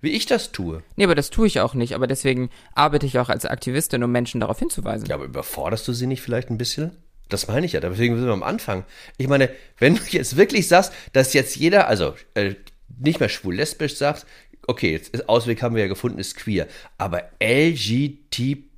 wie 0.00 0.10
ich 0.10 0.24
das 0.24 0.50
tue. 0.50 0.82
Nee, 0.96 1.04
aber 1.04 1.14
das 1.14 1.28
tue 1.28 1.46
ich 1.46 1.60
auch 1.60 1.74
nicht. 1.74 1.94
Aber 1.94 2.06
deswegen 2.06 2.50
arbeite 2.74 3.04
ich 3.04 3.18
auch 3.18 3.28
als 3.28 3.44
Aktivistin, 3.44 4.02
um 4.02 4.12
Menschen 4.12 4.40
darauf 4.40 4.58
hinzuweisen. 4.58 5.08
Ja, 5.08 5.16
aber 5.16 5.24
überforderst 5.24 5.86
du 5.86 5.92
sie 5.92 6.06
nicht 6.06 6.22
vielleicht 6.22 6.50
ein 6.50 6.58
bisschen? 6.58 6.92
Das 7.28 7.48
meine 7.48 7.66
ich 7.66 7.72
ja. 7.72 7.80
Deswegen 7.80 8.16
sind 8.16 8.26
wir 8.26 8.32
am 8.32 8.42
Anfang. 8.42 8.84
Ich 9.18 9.28
meine, 9.28 9.50
wenn 9.78 9.96
du 9.96 10.02
jetzt 10.08 10.36
wirklich 10.36 10.68
sagst, 10.68 10.92
dass 11.12 11.34
jetzt 11.34 11.56
jeder, 11.56 11.88
also 11.88 12.14
äh, 12.34 12.54
nicht 13.00 13.20
mehr 13.20 13.28
schwul-lesbisch 13.28 13.96
sagst, 13.96 14.26
okay, 14.66 14.92
jetzt 14.92 15.08
ist 15.08 15.28
Ausweg 15.28 15.62
haben 15.62 15.74
wir 15.74 15.82
ja 15.82 15.88
gefunden, 15.88 16.18
ist 16.18 16.36
queer. 16.36 16.66
Aber 16.98 17.22
LGBTQIA, 17.42 18.72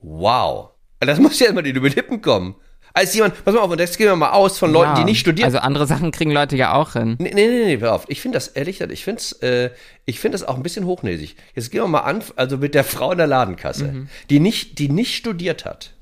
wow. 0.00 0.70
Das 1.00 1.20
muss 1.20 1.38
ja 1.38 1.46
erstmal 1.46 1.66
über 1.66 1.88
die 1.88 1.96
Lippen 1.96 2.22
kommen. 2.22 2.56
Als 2.94 3.14
jemand, 3.14 3.44
pass 3.44 3.54
mal 3.54 3.60
auf, 3.60 3.70
und 3.70 3.78
das 3.78 3.98
gehen 3.98 4.06
wir 4.06 4.16
mal 4.16 4.30
aus 4.30 4.58
von 4.58 4.72
Leuten, 4.72 4.92
ja, 4.92 4.94
die 4.94 5.04
nicht 5.04 5.20
studieren. 5.20 5.44
Also 5.44 5.58
andere 5.58 5.86
Sachen 5.86 6.12
kriegen 6.12 6.30
Leute 6.30 6.56
ja 6.56 6.72
auch 6.72 6.94
hin. 6.94 7.16
Nee, 7.18 7.32
nee, 7.34 7.46
nee, 7.46 7.64
nee 7.66 7.78
hör 7.78 7.94
auf. 7.94 8.06
Ich 8.08 8.22
finde 8.22 8.36
das 8.36 8.48
ehrlich, 8.48 8.80
ich 8.80 9.04
finde 9.04 9.20
es 9.20 9.32
äh, 9.42 9.68
ich 10.06 10.18
find 10.18 10.32
das 10.32 10.42
auch 10.44 10.56
ein 10.56 10.62
bisschen 10.62 10.86
hochnäsig. 10.86 11.36
Jetzt 11.54 11.70
gehen 11.70 11.82
wir 11.82 11.88
mal 11.88 12.00
an, 12.00 12.22
also 12.36 12.56
mit 12.56 12.74
der 12.74 12.84
Frau 12.84 13.12
in 13.12 13.18
der 13.18 13.26
Ladenkasse, 13.26 13.84
mhm. 13.84 14.08
die, 14.30 14.40
nicht, 14.40 14.78
die 14.78 14.88
nicht 14.88 15.14
studiert 15.14 15.66
hat 15.66 15.95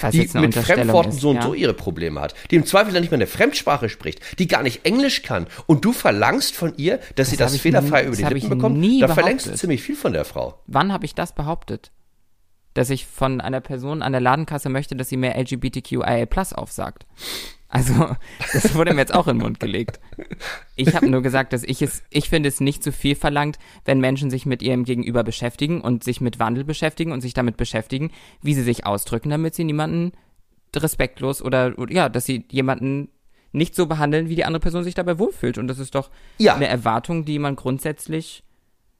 was 0.00 0.12
die 0.12 0.28
mit 0.34 0.54
Fremdworten 0.54 1.10
ist, 1.10 1.20
so 1.20 1.30
und 1.30 1.36
ja. 1.36 1.42
so 1.42 1.54
ihre 1.54 1.74
Probleme 1.74 2.20
hat, 2.20 2.34
die 2.50 2.56
im 2.56 2.64
Zweifel 2.66 2.92
dann 2.92 3.02
nicht 3.02 3.10
mehr 3.10 3.18
eine 3.18 3.26
Fremdsprache 3.26 3.88
spricht, 3.88 4.38
die 4.38 4.46
gar 4.46 4.62
nicht 4.62 4.84
Englisch 4.84 5.22
kann 5.22 5.46
und 5.66 5.84
du 5.84 5.92
verlangst 5.92 6.54
von 6.54 6.74
ihr, 6.76 6.98
dass 7.14 7.28
das 7.28 7.30
sie 7.30 7.36
das 7.36 7.56
fehlerfrei 7.56 8.02
nie, 8.02 8.08
über 8.08 8.16
die 8.16 8.24
Lippen 8.24 8.48
bekommt, 8.48 8.76
da 8.76 8.88
behauptet. 8.88 9.14
verlängst 9.14 9.46
du 9.46 9.54
ziemlich 9.54 9.82
viel 9.82 9.96
von 9.96 10.12
der 10.12 10.24
Frau. 10.24 10.60
Wann 10.66 10.92
habe 10.92 11.04
ich 11.04 11.14
das 11.14 11.34
behauptet? 11.34 11.90
Dass 12.74 12.90
ich 12.90 13.06
von 13.06 13.40
einer 13.40 13.60
Person 13.60 14.02
an 14.02 14.12
der 14.12 14.20
Ladenkasse 14.20 14.68
möchte, 14.68 14.94
dass 14.94 15.08
sie 15.08 15.16
mehr 15.16 15.36
LGBTQIA 15.36 16.26
Plus 16.26 16.52
aufsagt. 16.52 17.06
Also, 17.68 18.16
das 18.54 18.74
wurde 18.74 18.94
mir 18.94 19.02
jetzt 19.02 19.14
auch 19.14 19.28
in 19.28 19.36
den 19.36 19.42
Mund 19.42 19.60
gelegt. 19.60 20.00
Ich 20.74 20.94
habe 20.94 21.08
nur 21.10 21.20
gesagt, 21.20 21.52
dass 21.52 21.64
ich 21.64 21.82
es, 21.82 22.02
ich 22.08 22.30
finde 22.30 22.48
es 22.48 22.60
nicht 22.60 22.82
zu 22.82 22.92
viel 22.92 23.14
verlangt, 23.14 23.58
wenn 23.84 24.00
Menschen 24.00 24.30
sich 24.30 24.46
mit 24.46 24.62
ihrem 24.62 24.84
Gegenüber 24.84 25.22
beschäftigen 25.22 25.82
und 25.82 26.02
sich 26.02 26.22
mit 26.22 26.38
Wandel 26.38 26.64
beschäftigen 26.64 27.12
und 27.12 27.20
sich 27.20 27.34
damit 27.34 27.58
beschäftigen, 27.58 28.10
wie 28.40 28.54
sie 28.54 28.62
sich 28.62 28.86
ausdrücken, 28.86 29.28
damit 29.28 29.54
sie 29.54 29.64
niemanden 29.64 30.12
respektlos 30.74 31.42
oder, 31.42 31.74
ja, 31.90 32.08
dass 32.08 32.24
sie 32.24 32.46
jemanden 32.50 33.10
nicht 33.52 33.74
so 33.74 33.86
behandeln, 33.86 34.28
wie 34.28 34.36
die 34.36 34.44
andere 34.44 34.60
Person 34.60 34.84
sich 34.84 34.94
dabei 34.94 35.18
wohlfühlt. 35.18 35.58
Und 35.58 35.68
das 35.68 35.78
ist 35.78 35.94
doch 35.94 36.10
ja. 36.38 36.54
eine 36.54 36.68
Erwartung, 36.68 37.24
die 37.24 37.38
man 37.38 37.56
grundsätzlich 37.56 38.44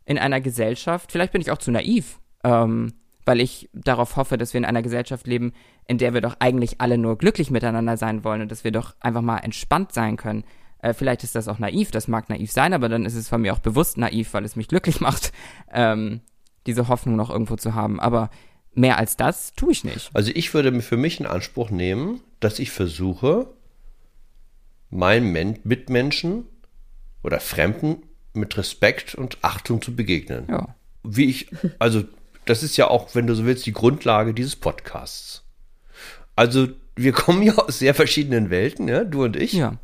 in 0.05 0.19
einer 0.19 0.41
Gesellschaft, 0.41 1.13
vielleicht 1.13 1.33
bin 1.33 1.41
ich 1.41 1.51
auch 1.51 1.59
zu 1.59 1.71
naiv, 1.71 2.19
ähm, 2.45 2.95
weil 3.29 3.43
ich 3.43 3.69
darauf 3.75 4.17
hoffe, 4.17 4.39
dass 4.39 4.55
wir 4.55 4.59
in 4.59 4.65
einer 4.65 4.81
Gesellschaft 4.81 5.27
leben, 5.27 5.53
in 5.87 5.99
der 5.99 6.15
wir 6.15 6.23
doch 6.23 6.37
eigentlich 6.39 6.81
alle 6.81 6.97
nur 6.97 7.19
glücklich 7.19 7.51
miteinander 7.51 7.99
sein 7.99 8.25
wollen 8.25 8.41
und 8.41 8.51
dass 8.51 8.65
wir 8.65 8.73
doch 8.73 8.95
einfach 9.01 9.21
mal 9.21 9.37
entspannt 9.37 9.93
sein 9.93 10.17
können. 10.17 10.45
Äh, 10.79 10.95
vielleicht 10.95 11.25
ist 11.25 11.35
das 11.35 11.47
auch 11.47 11.59
naiv, 11.59 11.91
das 11.91 12.09
mag 12.09 12.31
naiv 12.31 12.51
sein, 12.51 12.73
aber 12.73 12.89
dann 12.89 13.05
ist 13.05 13.15
es 13.15 13.29
von 13.29 13.43
mir 13.43 13.53
auch 13.53 13.59
bewusst 13.59 13.99
naiv, 13.99 14.33
weil 14.33 14.47
es 14.47 14.57
mich 14.57 14.67
glücklich 14.67 15.01
macht, 15.03 15.33
ähm, 15.71 16.23
diese 16.67 16.89
Hoffnung 16.89 17.17
noch 17.17 17.29
irgendwo 17.29 17.57
zu 17.57 17.75
haben. 17.75 18.01
Aber 18.01 18.31
mehr 18.73 18.97
als 18.97 19.19
das 19.19 19.53
tue 19.53 19.73
ich 19.73 19.85
nicht. 19.85 20.09
Also 20.15 20.33
ich 20.35 20.55
würde 20.55 20.81
für 20.81 20.97
mich 20.97 21.21
in 21.21 21.27
Anspruch 21.27 21.69
nehmen, 21.69 22.23
dass 22.41 22.59
ich 22.59 22.71
versuche, 22.71 23.53
meinen 24.89 25.59
Mitmenschen 25.65 26.47
oder 27.23 27.41
Fremden 27.41 28.05
mit 28.33 28.57
Respekt 28.57 29.15
und 29.15 29.37
Achtung 29.43 29.83
zu 29.83 29.95
begegnen. 29.95 30.47
Ja. 30.49 30.75
Wie 31.03 31.27
ich, 31.27 31.51
also 31.79 32.05
das 32.49 32.63
ist 32.63 32.77
ja 32.77 32.89
auch, 32.89 33.15
wenn 33.15 33.27
du 33.27 33.35
so 33.35 33.45
willst, 33.45 33.67
die 33.67 33.73
Grundlage 33.73 34.33
dieses 34.33 34.57
Podcasts. 34.57 35.43
Also, 36.35 36.69
wir 36.97 37.13
kommen 37.13 37.43
ja 37.43 37.55
aus 37.55 37.79
sehr 37.79 37.95
verschiedenen 37.95 38.51
Welten, 38.51 38.89
ja, 38.89 39.05
du 39.05 39.25
und 39.25 39.37
ich. 39.37 39.53
Ja. 39.53 39.75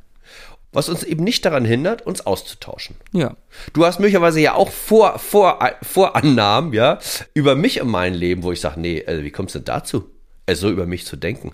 Was 0.73 0.89
uns 0.89 1.05
eben 1.05 1.23
nicht 1.23 1.45
daran 1.45 1.65
hindert, 1.65 2.03
uns 2.03 2.27
auszutauschen. 2.27 2.97
Ja. 3.13 3.37
Du 3.75 3.87
hast 3.87 4.01
möglicherweise 4.01 4.41
ja 4.41 4.55
auch 4.55 4.71
vor, 4.71 5.21
vor, 5.21 5.61
Vorannahmen, 5.83 6.73
ja, 6.73 6.99
über 7.33 7.55
mich 7.55 7.81
und 7.81 7.91
mein 7.91 8.13
Leben, 8.13 8.43
wo 8.43 8.51
ich 8.51 8.61
sage, 8.61 8.81
nee, 8.81 9.05
also 9.07 9.23
wie 9.23 9.31
kommst 9.31 9.55
du 9.55 9.61
denn 9.61 9.67
dazu, 9.67 10.11
so 10.53 10.71
über 10.71 10.87
mich 10.87 11.07
zu 11.07 11.17
denken? 11.17 11.53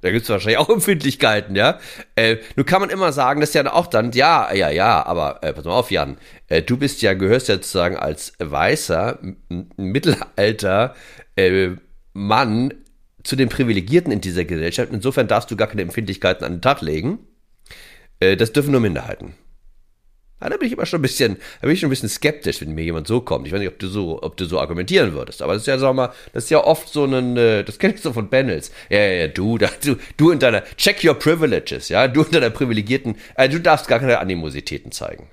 Da 0.00 0.10
gibt 0.10 0.22
es 0.24 0.30
wahrscheinlich 0.30 0.58
auch 0.58 0.68
Empfindlichkeiten, 0.70 1.56
ja. 1.56 1.78
Äh, 2.16 2.38
nun 2.56 2.66
kann 2.66 2.80
man 2.80 2.90
immer 2.90 3.12
sagen, 3.12 3.40
dass 3.40 3.54
ja 3.54 3.72
auch 3.72 3.86
dann, 3.86 4.12
ja, 4.12 4.52
ja, 4.52 4.70
ja, 4.70 5.04
aber 5.04 5.42
äh, 5.42 5.52
pass 5.52 5.64
mal 5.64 5.72
auf, 5.72 5.90
Jan, 5.90 6.16
äh, 6.48 6.62
du 6.62 6.76
bist 6.76 7.02
ja, 7.02 7.14
gehörst 7.14 7.48
ja 7.48 7.56
sozusagen 7.56 7.96
als 7.96 8.32
weißer, 8.38 9.18
Mittelalter 9.76 10.94
äh, 11.36 11.70
Mann 12.12 12.74
zu 13.22 13.36
den 13.36 13.48
Privilegierten 13.48 14.12
in 14.12 14.20
dieser 14.20 14.44
Gesellschaft. 14.44 14.92
Insofern 14.92 15.28
darfst 15.28 15.50
du 15.50 15.56
gar 15.56 15.68
keine 15.68 15.82
Empfindlichkeiten 15.82 16.44
an 16.44 16.54
den 16.54 16.62
Tag 16.62 16.80
legen. 16.80 17.18
Äh, 18.18 18.36
das 18.36 18.52
dürfen 18.52 18.72
nur 18.72 18.80
Minderheiten. 18.80 19.34
Ja, 20.40 20.48
da 20.48 20.56
bin 20.56 20.66
ich 20.66 20.72
immer 20.72 20.86
schon 20.86 21.00
ein 21.00 21.02
bisschen, 21.02 21.36
da 21.60 21.66
bin 21.66 21.74
ich 21.74 21.80
schon 21.80 21.88
ein 21.88 21.90
bisschen 21.90 22.08
skeptisch, 22.08 22.60
wenn 22.60 22.74
mir 22.74 22.84
jemand 22.84 23.06
so 23.06 23.20
kommt. 23.20 23.46
Ich 23.46 23.52
weiß 23.52 23.58
nicht, 23.58 23.68
ob 23.68 23.78
du 23.78 23.88
so, 23.88 24.22
ob 24.22 24.36
du 24.36 24.46
so 24.46 24.58
argumentieren 24.58 25.12
würdest. 25.12 25.42
Aber 25.42 25.52
das 25.52 25.62
ist 25.62 25.66
ja, 25.66 25.78
sag 25.78 25.94
mal, 25.94 26.12
das 26.32 26.44
ist 26.44 26.50
ja 26.50 26.64
oft 26.64 26.88
so 26.88 27.04
ein, 27.04 27.36
äh, 27.36 27.62
das 27.62 27.78
kenne 27.78 27.94
ich 27.94 28.00
so 28.00 28.12
von 28.12 28.30
Panels. 28.30 28.70
Ja, 28.88 28.98
ja, 28.98 29.12
ja, 29.12 29.28
du, 29.28 29.58
da, 29.58 29.68
du, 29.84 29.96
du 30.16 30.30
in 30.30 30.38
deiner, 30.38 30.62
check 30.76 31.04
your 31.04 31.14
privileges, 31.14 31.88
ja, 31.88 32.08
du 32.08 32.22
in 32.22 32.30
deiner 32.30 32.50
privilegierten, 32.50 33.16
äh, 33.36 33.48
du 33.48 33.60
darfst 33.60 33.86
gar 33.88 33.98
keine 33.98 34.18
Animositäten 34.18 34.92
zeigen. 34.92 35.28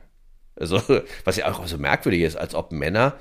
Also, 0.59 0.81
was 1.23 1.37
ja 1.37 1.51
auch 1.51 1.65
so 1.67 1.77
merkwürdig 1.77 2.21
ist, 2.21 2.35
als 2.35 2.55
ob 2.55 2.71
Männer 2.71 3.15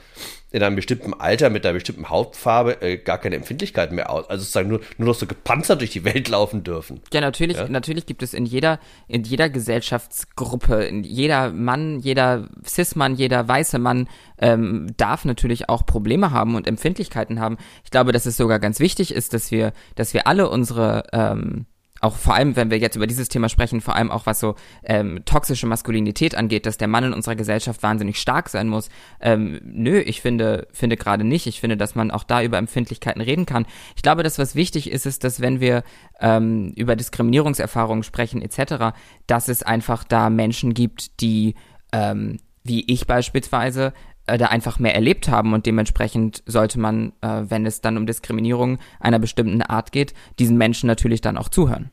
in 0.53 0.63
einem 0.63 0.77
bestimmten 0.77 1.13
Alter 1.13 1.51
mit 1.51 1.67
einer 1.67 1.75
bestimmten 1.75 2.09
Hautfarbe 2.09 2.81
äh, 2.81 2.97
gar 2.99 3.19
keine 3.19 3.37
Empfindlichkeit 3.37 3.93
mehr 3.93 4.11
aus, 4.11 4.31
also 4.31 4.43
sozusagen 4.43 4.69
nur, 4.69 4.81
nur 4.97 5.09
noch 5.09 5.15
so 5.15 5.27
gepanzert 5.27 5.81
durch 5.81 5.91
die 5.91 6.05
Welt 6.05 6.29
laufen 6.29 6.63
dürfen. 6.63 7.01
Ja, 7.13 7.21
natürlich, 7.21 7.57
ja? 7.57 7.69
natürlich 7.69 8.07
gibt 8.07 8.23
es 8.23 8.33
in 8.33 8.47
jeder, 8.47 8.79
in 9.09 9.25
jeder 9.25 9.51
Gesellschaftsgruppe, 9.51 10.85
in 10.85 11.03
jeder 11.03 11.53
Mann, 11.53 11.99
jeder 11.99 12.49
Cis-Mann, 12.65 13.17
jeder 13.17 13.47
weiße 13.47 13.79
Mann 13.79 14.09
ähm, 14.39 14.87
darf 14.97 15.25
natürlich 15.25 15.69
auch 15.69 15.85
Probleme 15.85 16.31
haben 16.31 16.55
und 16.55 16.67
Empfindlichkeiten 16.67 17.41
haben. 17.41 17.59
Ich 17.85 17.91
glaube, 17.91 18.13
dass 18.13 18.25
es 18.25 18.37
sogar 18.37 18.61
ganz 18.61 18.79
wichtig 18.81 19.13
ist, 19.13 19.35
dass 19.35 19.51
wir, 19.51 19.73
dass 19.97 20.15
wir 20.15 20.27
alle 20.27 20.49
unsere 20.49 21.05
ähm, 21.13 21.67
auch 22.01 22.17
vor 22.17 22.35
allem, 22.35 22.57
wenn 22.57 22.71
wir 22.71 22.79
jetzt 22.79 22.97
über 22.97 23.07
dieses 23.07 23.29
Thema 23.29 23.49
sprechen, 23.49 23.81
vor 23.81 23.95
allem 23.95 24.11
auch 24.11 24.27
was 24.27 24.41
so 24.41 24.55
ähm, 24.85 25.23
toxische 25.25 25.67
Maskulinität 25.67 26.35
angeht, 26.35 26.67
dass 26.67 26.77
der 26.77 26.89
Mann 26.89 27.05
in 27.05 27.13
unserer 27.13 27.37
Gesellschaft 27.37 27.83
wahnsinnig 27.83 28.19
stark 28.19 28.49
sein 28.49 28.69
muss. 28.69 28.89
Ähm, 29.21 29.61
nö, 29.65 29.99
ich 29.99 30.21
finde, 30.21 30.69
finde 30.73 30.97
gerade 30.97 31.25
nicht. 31.25 31.47
Ich 31.47 31.61
finde, 31.61 31.77
dass 31.77 31.95
man 31.95 32.11
auch 32.11 32.25
da 32.25 32.43
über 32.43 32.59
Empfindlichkeiten 32.59 33.23
reden 33.23 33.47
kann. 33.47 33.67
Ich 33.97 34.03
glaube, 34.03 34.23
dass 34.23 34.39
was 34.39 34.55
wichtig 34.55 34.91
ist, 34.91 35.07
ist, 35.07 35.25
dass 35.25 35.41
wenn 35.41 35.61
wir 35.61 35.83
ähm, 36.21 36.73
über 36.77 36.97
Diskriminierungserfahrungen 36.97 38.03
sprechen 38.03 38.43
etc., 38.43 38.97
dass 39.27 39.49
es 39.49 39.63
einfach 39.63 40.05
da 40.05 40.29
Menschen 40.29 40.75
gibt, 40.75 41.21
die 41.21 41.55
ähm, 41.93 42.39
wie 42.63 42.85
ich 42.93 43.07
beispielsweise 43.07 43.93
äh, 44.27 44.39
da 44.39 44.47
einfach 44.47 44.79
mehr 44.79 44.95
erlebt 44.95 45.29
haben 45.29 45.55
und 45.55 45.67
dementsprechend 45.67 46.43
sollte 46.47 46.79
man, 46.79 47.13
äh, 47.21 47.43
wenn 47.49 47.67
es 47.67 47.81
dann 47.81 47.97
um 47.97 48.07
Diskriminierung 48.07 48.79
einer 49.01 49.19
bestimmten 49.19 49.63
Art 49.63 49.93
geht, 49.93 50.15
diesen 50.39 50.59
Menschen 50.59 50.87
natürlich 50.87 51.21
dann 51.21 51.39
auch 51.39 51.49
zuhören. 51.49 51.91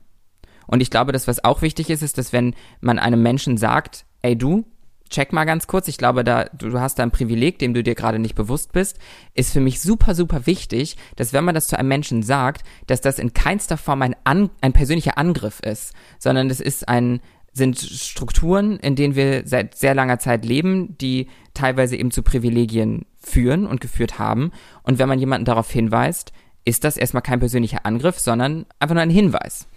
Und 0.67 0.81
ich 0.81 0.89
glaube, 0.89 1.11
dass 1.11 1.27
was 1.27 1.43
auch 1.43 1.61
wichtig 1.61 1.89
ist, 1.89 2.01
ist, 2.01 2.17
dass 2.17 2.33
wenn 2.33 2.55
man 2.81 2.99
einem 2.99 3.21
Menschen 3.21 3.57
sagt, 3.57 4.05
ey 4.21 4.37
du, 4.37 4.65
check 5.09 5.31
mal 5.31 5.45
ganz 5.45 5.67
kurz, 5.67 5.87
ich 5.87 5.97
glaube, 5.97 6.23
da 6.23 6.45
du 6.45 6.79
hast 6.79 6.97
da 6.97 7.03
ein 7.03 7.11
Privileg, 7.11 7.59
dem 7.59 7.73
du 7.73 7.83
dir 7.83 7.95
gerade 7.95 8.19
nicht 8.19 8.35
bewusst 8.35 8.71
bist, 8.71 8.97
ist 9.33 9.53
für 9.53 9.59
mich 9.59 9.79
super, 9.81 10.15
super 10.15 10.45
wichtig, 10.45 10.97
dass 11.15 11.33
wenn 11.33 11.43
man 11.43 11.55
das 11.55 11.67
zu 11.67 11.77
einem 11.77 11.89
Menschen 11.89 12.23
sagt, 12.23 12.63
dass 12.87 13.01
das 13.01 13.19
in 13.19 13.33
keinster 13.33 13.77
Form 13.77 14.01
ein, 14.01 14.15
An 14.23 14.49
ein 14.61 14.73
persönlicher 14.73 15.17
Angriff 15.17 15.59
ist, 15.59 15.93
sondern 16.17 16.49
es 16.49 16.59
ist 16.59 16.89
ein, 16.89 17.21
sind 17.53 17.77
Strukturen, 17.77 18.77
in 18.79 18.95
denen 18.95 19.15
wir 19.15 19.43
seit 19.45 19.75
sehr 19.75 19.93
langer 19.93 20.19
Zeit 20.19 20.43
leben, 20.43 20.97
die 20.97 21.27
teilweise 21.53 21.95
eben 21.95 22.11
zu 22.11 22.23
Privilegien 22.23 23.05
führen 23.19 23.67
und 23.67 23.79
geführt 23.79 24.17
haben. 24.19 24.51
Und 24.81 24.99
wenn 24.99 25.07
man 25.07 25.19
jemanden 25.19 25.45
darauf 25.45 25.69
hinweist, 25.71 26.33
ist 26.65 26.83
das 26.83 26.97
erstmal 26.97 27.21
kein 27.21 27.39
persönlicher 27.39 27.85
Angriff, 27.85 28.19
sondern 28.19 28.65
einfach 28.79 28.95
nur 28.95 29.03
ein 29.03 29.09
Hinweis. 29.09 29.67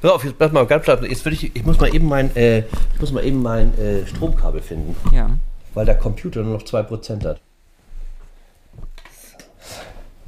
Pass 0.00 0.10
auf, 0.10 0.24
jetzt 0.24 0.38
bleib 0.38 0.52
mal 0.52 0.66
ganz 0.66 0.84
klar. 0.84 1.02
Jetzt 1.04 1.24
würde 1.24 1.36
ich, 1.36 1.54
ich 1.54 1.64
muss 1.64 1.78
mal 1.78 1.94
eben 1.94 2.08
mein, 2.08 2.34
äh, 2.36 2.60
ich 2.94 3.00
muss 3.00 3.12
mal 3.12 3.24
eben 3.24 3.42
mein 3.42 3.76
äh, 3.78 4.06
Stromkabel 4.06 4.60
finden. 4.60 4.96
Ja. 5.14 5.30
Weil 5.74 5.86
der 5.86 5.96
Computer 5.96 6.42
nur 6.42 6.54
noch 6.54 6.62
2% 6.62 7.24
hat. 7.24 7.40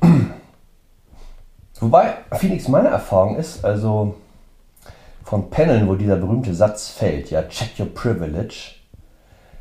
Wobei, 1.81 2.15
Phoenix, 2.39 2.69
meine 2.69 2.89
Erfahrung 2.89 3.37
ist, 3.37 3.65
also 3.65 4.17
von 5.25 5.51
Paneln, 5.51 5.89
wo 5.89 5.95
dieser 5.95 6.17
berühmte 6.17 6.55
Satz 6.55 6.91
fällt, 6.91 7.31
ja, 7.31 7.43
check 7.49 7.81
your 7.81 7.93
privilege. 7.93 8.75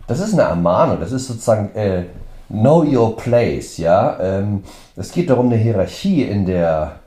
Das 0.08 0.20
ist 0.20 0.34
eine 0.34 0.44
Ermahnung, 0.44 1.00
das 1.00 1.14
ist 1.14 1.28
sozusagen 1.28 1.74
äh, 1.76 2.04
know 2.50 2.84
your 2.84 3.16
place, 3.16 3.78
ja. 3.78 4.20
Ähm, 4.20 4.64
es 4.96 5.12
geht 5.12 5.30
darum, 5.30 5.48
eine 5.48 5.56
Hierarchie 5.56 6.24
in 6.24 6.46
der, 6.46 7.00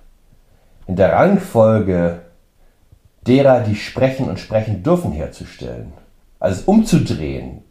in 0.87 0.97
der 0.97 1.13
Rangfolge 1.13 2.23
derer, 3.27 3.61
die 3.61 3.77
sprechen 3.77 4.29
und 4.29 4.41
sprechen 4.41 4.83
dürfen, 4.83 5.13
herzustellen. 5.13 5.93
Also 6.41 6.63
umzudrehen. 6.67 7.63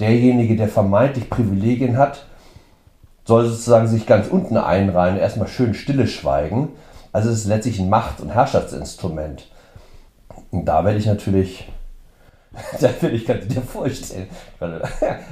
Derjenige, 0.00 0.56
der 0.56 0.68
vermeintlich 0.68 1.28
Privilegien 1.28 1.98
hat, 1.98 2.26
soll 3.24 3.46
sozusagen 3.46 3.88
sich 3.88 4.06
ganz 4.06 4.28
unten 4.28 4.56
einreihen, 4.56 5.18
erstmal 5.18 5.48
schön 5.48 5.74
stille 5.74 6.06
schweigen. 6.06 6.68
Also 7.12 7.30
es 7.30 7.40
ist 7.40 7.46
letztlich 7.46 7.78
ein 7.78 7.90
Macht- 7.90 8.20
und 8.20 8.30
Herrschaftsinstrument. 8.30 9.48
Und 10.52 10.66
da 10.66 10.84
werde 10.84 10.98
ich 10.98 11.06
natürlich, 11.06 11.66
da 12.80 12.88
werde 13.00 13.16
ich, 13.16 13.24
kannst 13.24 13.50
du 13.50 13.54
dir 13.54 13.62
vorstellen. 13.62 14.28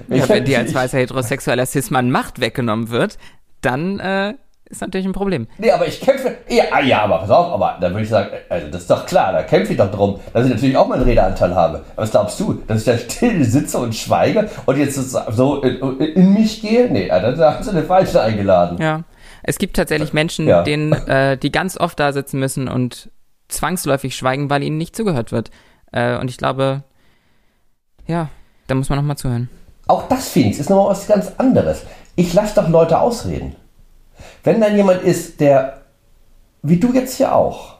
ja, 0.08 0.28
wenn 0.28 0.44
dir 0.44 0.58
als 0.58 0.74
weißer 0.74 0.98
heterosexueller 0.98 1.66
Cis-Mann 1.66 2.10
Macht 2.10 2.40
weggenommen 2.40 2.88
wird, 2.88 3.18
dann 3.60 4.00
äh, 4.00 4.34
ist 4.70 4.80
natürlich 4.80 5.06
ein 5.06 5.12
Problem. 5.12 5.46
Nee, 5.58 5.70
aber 5.72 5.86
ich 5.86 6.00
kämpfe. 6.00 6.38
Ja, 6.48 6.64
ah, 6.70 6.80
ja, 6.80 7.02
aber 7.02 7.18
pass 7.18 7.30
auf, 7.30 7.52
aber 7.52 7.76
da 7.80 7.90
würde 7.90 8.02
ich 8.02 8.08
sagen, 8.08 8.30
also 8.48 8.68
das 8.68 8.82
ist 8.82 8.90
doch 8.90 9.04
klar, 9.04 9.32
da 9.32 9.42
kämpfe 9.42 9.72
ich 9.72 9.78
doch 9.78 9.90
drum, 9.90 10.18
dass 10.32 10.46
ich 10.46 10.50
natürlich 10.50 10.76
auch 10.76 10.88
meinen 10.88 11.02
Redeanteil 11.02 11.54
habe. 11.54 11.84
Aber 11.92 12.02
was 12.02 12.12
glaubst 12.12 12.40
du, 12.40 12.54
dass 12.66 12.78
ich 12.78 12.84
da 12.86 12.96
still 12.96 13.44
sitze 13.44 13.78
und 13.78 13.94
schweige 13.94 14.48
und 14.64 14.78
jetzt 14.78 14.94
so 14.94 15.60
in, 15.62 16.00
in 16.00 16.32
mich 16.32 16.62
gehe? 16.62 16.90
Nee, 16.90 17.08
da 17.08 17.20
haben 17.20 17.62
sie 17.62 17.72
den 17.72 17.84
Falschen 17.84 18.18
eingeladen. 18.18 18.78
Ja. 18.80 19.02
Es 19.42 19.58
gibt 19.58 19.76
tatsächlich 19.76 20.12
Menschen, 20.12 20.46
ja. 20.46 20.62
denen, 20.62 20.92
äh, 20.92 21.36
die 21.36 21.52
ganz 21.52 21.76
oft 21.76 21.98
da 21.98 22.12
sitzen 22.12 22.38
müssen 22.38 22.68
und 22.68 23.10
zwangsläufig 23.50 24.16
schweigen, 24.16 24.50
weil 24.50 24.62
ihnen 24.62 24.78
nicht 24.78 24.96
zugehört 24.96 25.32
wird. 25.32 25.50
Äh, 25.92 26.16
und 26.18 26.30
ich 26.30 26.38
glaube, 26.38 26.82
ja, 28.06 28.28
da 28.66 28.74
muss 28.74 28.88
man 28.88 28.98
nochmal 28.98 29.16
zuhören. 29.16 29.48
Auch 29.86 30.08
das, 30.08 30.28
Phoenix, 30.28 30.58
ist 30.58 30.70
nochmal 30.70 30.90
was 30.90 31.06
ganz 31.06 31.32
anderes. 31.38 31.82
Ich 32.16 32.32
lasse 32.32 32.54
doch 32.54 32.68
Leute 32.68 33.00
ausreden. 33.00 33.56
Wenn 34.44 34.60
dann 34.60 34.76
jemand 34.76 35.02
ist, 35.02 35.40
der, 35.40 35.80
wie 36.62 36.78
du 36.78 36.92
jetzt 36.92 37.16
hier 37.16 37.34
auch, 37.34 37.76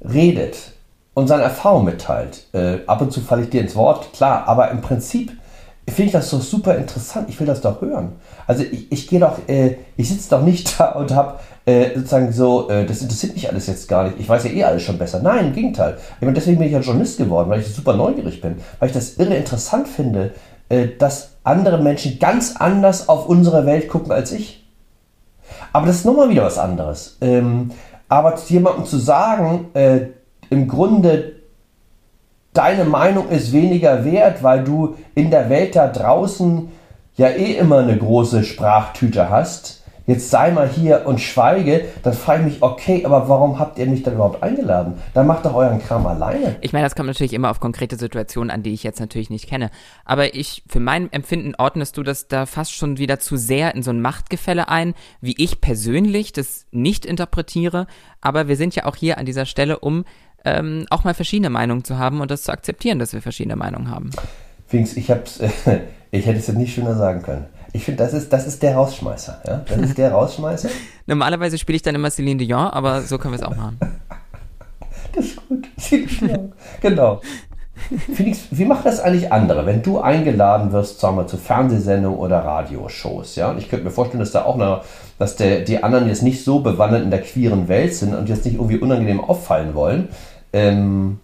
redet 0.00 0.72
und 1.14 1.26
seine 1.26 1.42
Erfahrung 1.42 1.84
mitteilt, 1.84 2.46
äh, 2.52 2.78
ab 2.86 3.00
und 3.00 3.12
zu 3.12 3.20
falle 3.20 3.44
ich 3.44 3.50
dir 3.50 3.62
ins 3.62 3.74
Wort, 3.74 4.12
klar, 4.12 4.46
aber 4.46 4.70
im 4.70 4.80
Prinzip 4.80 5.32
finde 5.92 6.06
ich 6.06 6.12
das 6.12 6.30
doch 6.30 6.42
super 6.42 6.76
interessant. 6.76 7.28
Ich 7.28 7.38
will 7.38 7.46
das 7.46 7.60
doch 7.60 7.80
hören. 7.80 8.12
Also 8.46 8.64
ich, 8.64 8.90
ich 8.90 9.06
gehe 9.06 9.20
doch, 9.20 9.38
äh, 9.48 9.76
ich 9.96 10.08
sitze 10.08 10.30
doch 10.30 10.42
nicht 10.42 10.74
da 10.80 10.92
und 10.92 11.14
habe 11.14 11.38
äh, 11.64 11.94
sozusagen 11.94 12.32
so, 12.32 12.68
äh, 12.68 12.84
das 12.84 13.02
interessiert 13.02 13.34
mich 13.34 13.48
alles 13.48 13.66
jetzt 13.66 13.88
gar 13.88 14.04
nicht. 14.04 14.18
Ich 14.18 14.28
weiß 14.28 14.44
ja 14.44 14.50
eh 14.50 14.64
alles 14.64 14.82
schon 14.82 14.98
besser. 14.98 15.20
Nein, 15.22 15.48
im 15.48 15.52
Gegenteil. 15.52 15.96
Ich 16.16 16.22
meine, 16.22 16.34
deswegen 16.34 16.58
bin 16.58 16.66
ich 16.66 16.72
ja 16.72 16.80
Journalist 16.80 17.18
geworden, 17.18 17.50
weil 17.50 17.60
ich 17.60 17.74
super 17.74 17.94
neugierig 17.94 18.40
bin, 18.40 18.56
weil 18.78 18.88
ich 18.88 18.94
das 18.94 19.16
irre 19.16 19.34
interessant 19.34 19.88
finde, 19.88 20.32
äh, 20.68 20.88
dass 20.98 21.30
andere 21.44 21.82
Menschen 21.82 22.18
ganz 22.18 22.56
anders 22.56 23.08
auf 23.08 23.28
unsere 23.28 23.66
Welt 23.66 23.88
gucken 23.88 24.12
als 24.12 24.32
ich. 24.32 24.64
Aber 25.72 25.86
das 25.86 25.96
ist 25.96 26.04
nochmal 26.04 26.28
wieder 26.28 26.44
was 26.44 26.58
anderes. 26.58 27.16
Ähm, 27.20 27.70
aber 28.08 28.36
zu 28.36 28.52
jemandem 28.52 28.84
zu 28.84 28.98
sagen, 28.98 29.68
äh, 29.74 30.06
im 30.50 30.68
Grunde 30.68 31.35
deine 32.56 32.84
Meinung 32.84 33.28
ist 33.28 33.52
weniger 33.52 34.04
wert, 34.04 34.42
weil 34.42 34.64
du 34.64 34.96
in 35.14 35.30
der 35.30 35.48
Welt 35.50 35.76
da 35.76 35.88
draußen 35.88 36.68
ja 37.16 37.28
eh 37.28 37.52
immer 37.52 37.78
eine 37.78 37.96
große 37.96 38.44
Sprachtüte 38.44 39.30
hast, 39.30 39.82
jetzt 40.06 40.30
sei 40.30 40.52
mal 40.52 40.68
hier 40.68 41.02
und 41.06 41.20
schweige, 41.20 41.86
dann 42.02 42.12
frage 42.12 42.42
ich 42.42 42.54
mich, 42.54 42.62
okay, 42.62 43.04
aber 43.04 43.28
warum 43.28 43.58
habt 43.58 43.78
ihr 43.78 43.86
mich 43.86 44.02
dann 44.02 44.14
überhaupt 44.14 44.42
eingeladen? 44.42 44.94
Dann 45.14 45.26
macht 45.26 45.44
doch 45.44 45.54
euren 45.54 45.80
Kram 45.80 46.06
alleine. 46.06 46.56
Ich 46.60 46.72
meine, 46.72 46.84
das 46.84 46.94
kommt 46.94 47.08
natürlich 47.08 47.32
immer 47.32 47.50
auf 47.50 47.60
konkrete 47.60 47.96
Situationen 47.96 48.50
an, 48.50 48.62
die 48.62 48.72
ich 48.72 48.82
jetzt 48.82 49.00
natürlich 49.00 49.30
nicht 49.30 49.48
kenne. 49.48 49.70
Aber 50.04 50.34
ich, 50.34 50.62
für 50.68 50.80
mein 50.80 51.12
Empfinden 51.12 51.54
ordnest 51.58 51.96
du 51.96 52.02
das 52.02 52.28
da 52.28 52.46
fast 52.46 52.72
schon 52.72 52.98
wieder 52.98 53.18
zu 53.18 53.36
sehr 53.36 53.74
in 53.74 53.82
so 53.82 53.90
ein 53.90 54.00
Machtgefälle 54.00 54.68
ein, 54.68 54.94
wie 55.20 55.34
ich 55.38 55.60
persönlich 55.60 56.32
das 56.32 56.66
nicht 56.70 57.04
interpretiere. 57.04 57.86
Aber 58.20 58.48
wir 58.48 58.56
sind 58.56 58.74
ja 58.76 58.84
auch 58.86 58.96
hier 58.96 59.18
an 59.18 59.26
dieser 59.26 59.46
Stelle, 59.46 59.80
um 59.80 60.04
ähm, 60.46 60.86
auch 60.90 61.04
mal 61.04 61.12
verschiedene 61.12 61.50
Meinungen 61.50 61.84
zu 61.84 61.98
haben 61.98 62.20
und 62.20 62.30
das 62.30 62.44
zu 62.44 62.52
akzeptieren, 62.52 62.98
dass 62.98 63.12
wir 63.12 63.20
verschiedene 63.20 63.56
Meinungen 63.56 63.90
haben. 63.90 64.10
Fings, 64.66 64.96
ich 64.96 65.10
hab's, 65.10 65.40
äh, 65.40 65.50
ich 66.10 66.24
hätte 66.26 66.38
es 66.38 66.46
jetzt 66.46 66.56
nicht 66.56 66.74
schöner 66.74 66.94
sagen 66.94 67.22
können. 67.22 67.46
Ich 67.72 67.84
finde, 67.84 68.04
das 68.04 68.14
ist, 68.14 68.32
das 68.32 68.46
ist 68.46 68.62
der 68.62 68.74
Rausschmeißer. 68.76 69.42
Ja? 69.46 69.64
Das 69.68 69.78
ist 69.78 69.98
der 69.98 70.12
Rausschmeißer. 70.12 70.68
Normalerweise 71.06 71.58
spiele 71.58 71.76
ich 71.76 71.82
dann 71.82 71.94
immer 71.94 72.10
Celine 72.10 72.38
Dion, 72.38 72.68
aber 72.68 73.02
so 73.02 73.18
können 73.18 73.34
wir 73.34 73.40
es 73.40 73.46
auch 73.46 73.56
machen. 73.56 73.78
das 75.14 75.24
ist 75.26 75.48
gut. 75.48 75.68
genau. 76.80 77.20
Felix, 78.14 78.46
wie 78.50 78.64
machen 78.64 78.82
das 78.84 79.00
eigentlich 79.00 79.30
andere, 79.32 79.66
wenn 79.66 79.82
du 79.82 80.00
eingeladen 80.00 80.72
wirst, 80.72 80.98
sagen 81.00 81.16
wir, 81.16 81.26
zu 81.26 81.36
Fernsehsendungen 81.36 82.18
oder 82.18 82.38
Radioshows? 82.38 83.36
Ja? 83.36 83.50
Und 83.50 83.58
ich 83.58 83.68
könnte 83.68 83.84
mir 83.84 83.90
vorstellen, 83.90 84.20
dass 84.20 84.32
da 84.32 84.44
auch 84.44 84.54
eine, 84.54 84.80
dass 85.18 85.36
der, 85.36 85.60
die 85.60 85.82
anderen 85.82 86.08
jetzt 86.08 86.22
nicht 86.22 86.42
so 86.44 86.60
bewandert 86.60 87.02
in 87.02 87.10
der 87.10 87.20
queeren 87.20 87.68
Welt 87.68 87.94
sind 87.94 88.14
und 88.14 88.28
jetzt 88.28 88.44
nicht 88.44 88.54
irgendwie 88.54 88.78
unangenehm 88.78 89.20
auffallen 89.20 89.74
wollen. 89.74 90.08
Ähm, 90.56 91.18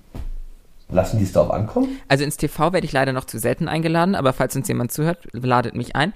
Lassen 0.92 1.18
die 1.18 1.24
es 1.24 1.32
darauf 1.32 1.50
ankommen? 1.50 1.98
Also 2.08 2.22
ins 2.24 2.36
TV 2.36 2.72
werde 2.72 2.84
ich 2.84 2.92
leider 2.92 3.12
noch 3.12 3.24
zu 3.24 3.38
selten 3.38 3.66
eingeladen, 3.66 4.14
aber 4.14 4.32
falls 4.32 4.54
uns 4.54 4.68
jemand 4.68 4.92
zuhört, 4.92 5.26
ladet 5.32 5.74
mich 5.74 5.96
ein. 5.96 6.12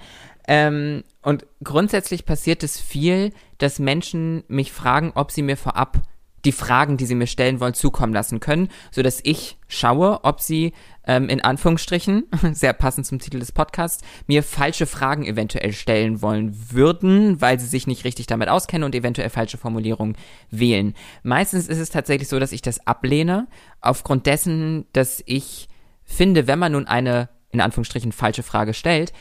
Ähm, 0.47 1.03
und 1.23 1.45
grundsätzlich 1.63 2.25
passiert 2.25 2.63
es 2.63 2.79
viel, 2.79 3.33
dass 3.57 3.79
Menschen 3.79 4.43
mich 4.47 4.71
fragen, 4.71 5.11
ob 5.15 5.31
sie 5.31 5.41
mir 5.41 5.57
vorab 5.57 5.97
die 6.45 6.51
Fragen, 6.51 6.97
die 6.97 7.05
sie 7.05 7.15
mir 7.15 7.27
stellen 7.27 7.59
wollen, 7.59 7.73
zukommen 7.73 8.13
lassen 8.13 8.39
können, 8.39 8.69
so 8.91 9.01
dass 9.01 9.19
ich 9.23 9.57
schaue, 9.67 10.23
ob 10.23 10.39
sie 10.39 10.73
ähm, 11.05 11.29
in 11.29 11.41
Anführungsstrichen, 11.41 12.25
sehr 12.53 12.73
passend 12.73 13.07
zum 13.07 13.19
Titel 13.19 13.39
des 13.39 13.51
Podcasts, 13.51 14.03
mir 14.27 14.43
falsche 14.43 14.85
Fragen 14.85 15.25
eventuell 15.25 15.73
stellen 15.73 16.21
wollen 16.21 16.71
würden, 16.71 17.41
weil 17.41 17.59
sie 17.59 17.67
sich 17.67 17.87
nicht 17.87 18.05
richtig 18.05 18.27
damit 18.27 18.49
auskennen 18.49 18.85
und 18.85 18.93
eventuell 18.93 19.29
falsche 19.29 19.57
Formulierungen 19.57 20.15
wählen. 20.51 20.93
Meistens 21.23 21.67
ist 21.67 21.79
es 21.79 21.89
tatsächlich 21.89 22.27
so, 22.27 22.39
dass 22.39 22.51
ich 22.51 22.61
das 22.61 22.85
ablehne, 22.85 23.47
aufgrund 23.81 24.25
dessen, 24.25 24.85
dass 24.93 25.23
ich 25.25 25.69
finde, 26.03 26.47
wenn 26.47 26.59
man 26.59 26.73
nun 26.73 26.87
eine 26.87 27.29
in 27.51 27.61
Anführungsstrichen 27.61 28.11
falsche 28.11 28.43
Frage 28.43 28.73
stellt, 28.73 29.13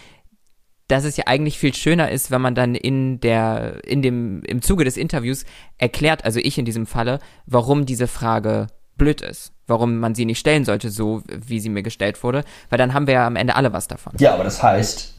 dass 0.89 1.05
es 1.05 1.16
ja 1.16 1.24
eigentlich 1.26 1.59
viel 1.59 1.74
schöner 1.74 2.11
ist, 2.11 2.30
wenn 2.30 2.41
man 2.41 2.55
dann 2.55 2.74
in 2.74 3.20
der, 3.20 3.84
in 3.84 4.03
dem, 4.03 4.43
im 4.45 4.62
Zuge 4.62 4.84
des 4.84 4.97
Interviews 4.97 5.45
erklärt, 5.78 6.24
also 6.24 6.39
ich 6.41 6.59
in 6.59 6.64
diesem 6.64 6.87
Falle, 6.87 7.18
warum 7.47 7.87
diese 7.87 8.07
Frage 8.07 8.68
blöd 8.97 9.20
ist. 9.20 9.53
Warum 9.66 9.99
man 9.99 10.14
sie 10.14 10.24
nicht 10.24 10.39
stellen 10.39 10.64
sollte, 10.64 10.91
so 10.91 11.22
wie 11.26 11.59
sie 11.59 11.70
mir 11.70 11.82
gestellt 11.82 12.22
wurde, 12.22 12.45
weil 12.70 12.78
dann 12.78 12.95
haben 12.95 13.09
wir 13.09 13.14
ja 13.14 13.26
am 13.26 13.34
Ende 13.34 13.57
alle 13.57 13.72
was 13.72 13.89
davon. 13.89 14.12
Ja, 14.18 14.34
aber 14.34 14.45
das 14.45 14.62
heißt, 14.62 15.14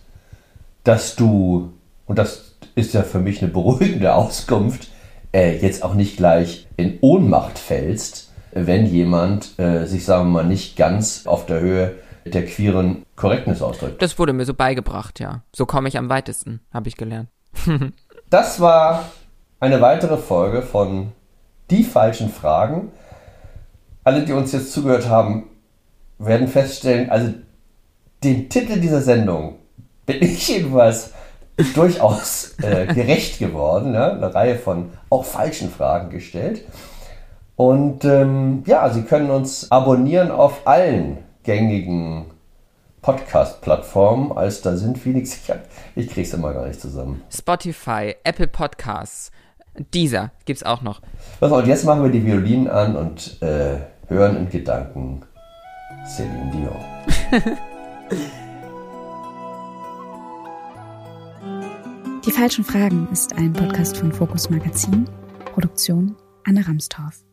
dass 0.85 1.17
du, 1.17 1.73
und 2.05 2.17
das 2.17 2.55
ist 2.75 2.93
ja 2.93 3.03
für 3.03 3.19
mich 3.19 3.41
eine 3.41 3.51
beruhigende 3.51 4.13
Auskunft, 4.15 4.87
äh, 5.33 5.57
jetzt 5.57 5.83
auch 5.83 5.95
nicht 5.95 6.15
gleich 6.15 6.67
in 6.77 6.97
Ohnmacht 7.01 7.59
fällst, 7.59 8.31
wenn 8.53 8.85
jemand 8.85 9.59
äh, 9.59 9.85
sich, 9.85 10.05
sagen 10.05 10.29
wir 10.29 10.43
mal, 10.43 10.45
nicht 10.45 10.77
ganz 10.77 11.27
auf 11.27 11.45
der 11.45 11.59
Höhe 11.59 11.95
der 12.33 12.45
queeren 12.45 13.05
Correctness 13.15 13.61
ausdrückt. 13.61 14.01
Das 14.01 14.17
wurde 14.19 14.33
mir 14.33 14.45
so 14.45 14.53
beigebracht, 14.53 15.19
ja. 15.19 15.43
So 15.55 15.65
komme 15.65 15.87
ich 15.87 15.97
am 15.97 16.09
weitesten, 16.09 16.61
habe 16.73 16.87
ich 16.87 16.97
gelernt. 16.97 17.29
das 18.29 18.59
war 18.59 19.05
eine 19.59 19.81
weitere 19.81 20.17
Folge 20.17 20.61
von 20.61 21.11
Die 21.69 21.83
falschen 21.83 22.29
Fragen. 22.29 22.91
Alle, 24.03 24.23
die 24.23 24.33
uns 24.33 24.51
jetzt 24.51 24.71
zugehört 24.71 25.09
haben, 25.09 25.49
werden 26.19 26.47
feststellen, 26.47 27.09
also 27.09 27.33
den 28.23 28.49
Titel 28.49 28.79
dieser 28.79 29.01
Sendung 29.01 29.55
bin 30.05 30.21
ich 30.21 30.47
jedenfalls 30.49 31.13
durchaus 31.73 32.55
äh, 32.61 32.85
gerecht 32.87 33.39
geworden. 33.39 33.91
Ne? 33.91 34.13
Eine 34.13 34.33
Reihe 34.33 34.55
von 34.57 34.91
auch 35.09 35.25
falschen 35.25 35.71
Fragen 35.71 36.09
gestellt. 36.09 36.63
Und 37.55 38.05
ähm, 38.05 38.63
ja, 38.67 38.89
Sie 38.89 39.01
können 39.01 39.31
uns 39.31 39.71
abonnieren 39.71 40.29
auf 40.29 40.67
allen 40.67 41.17
gängigen 41.47 42.25
Podcast-Plattformen, 43.01 44.37
als 44.37 44.61
da 44.61 44.75
sind 44.75 44.97
Phoenix. 44.97 45.33
Ich, 45.33 45.53
ich 45.95 46.09
krieg's 46.09 46.33
immer 46.33 46.53
gar 46.53 46.67
nicht 46.67 46.81
zusammen. 46.81 47.23
Spotify, 47.33 48.15
Apple 48.25 48.47
Podcasts, 48.47 49.31
dieser 49.93 50.33
gibt's 50.43 50.63
auch 50.63 50.81
noch. 50.81 51.01
Was, 51.39 51.51
und 51.51 51.65
jetzt 51.65 51.85
machen 51.85 52.03
wir 52.03 52.11
die 52.11 52.25
Violinen 52.25 52.67
an 52.67 52.97
und 52.97 53.41
äh, 53.41 53.77
hören 54.09 54.35
in 54.35 54.49
Gedanken 54.49 55.21
Celine 56.05 56.51
Dion. 56.51 56.75
Die 62.25 62.31
falschen 62.31 62.65
Fragen 62.65 63.07
ist 63.13 63.37
ein 63.37 63.53
Podcast 63.53 63.95
von 63.95 64.11
Fokus 64.11 64.49
Magazin, 64.49 65.07
Produktion 65.53 66.17
Anne 66.45 66.67
Ramstorff. 66.67 67.26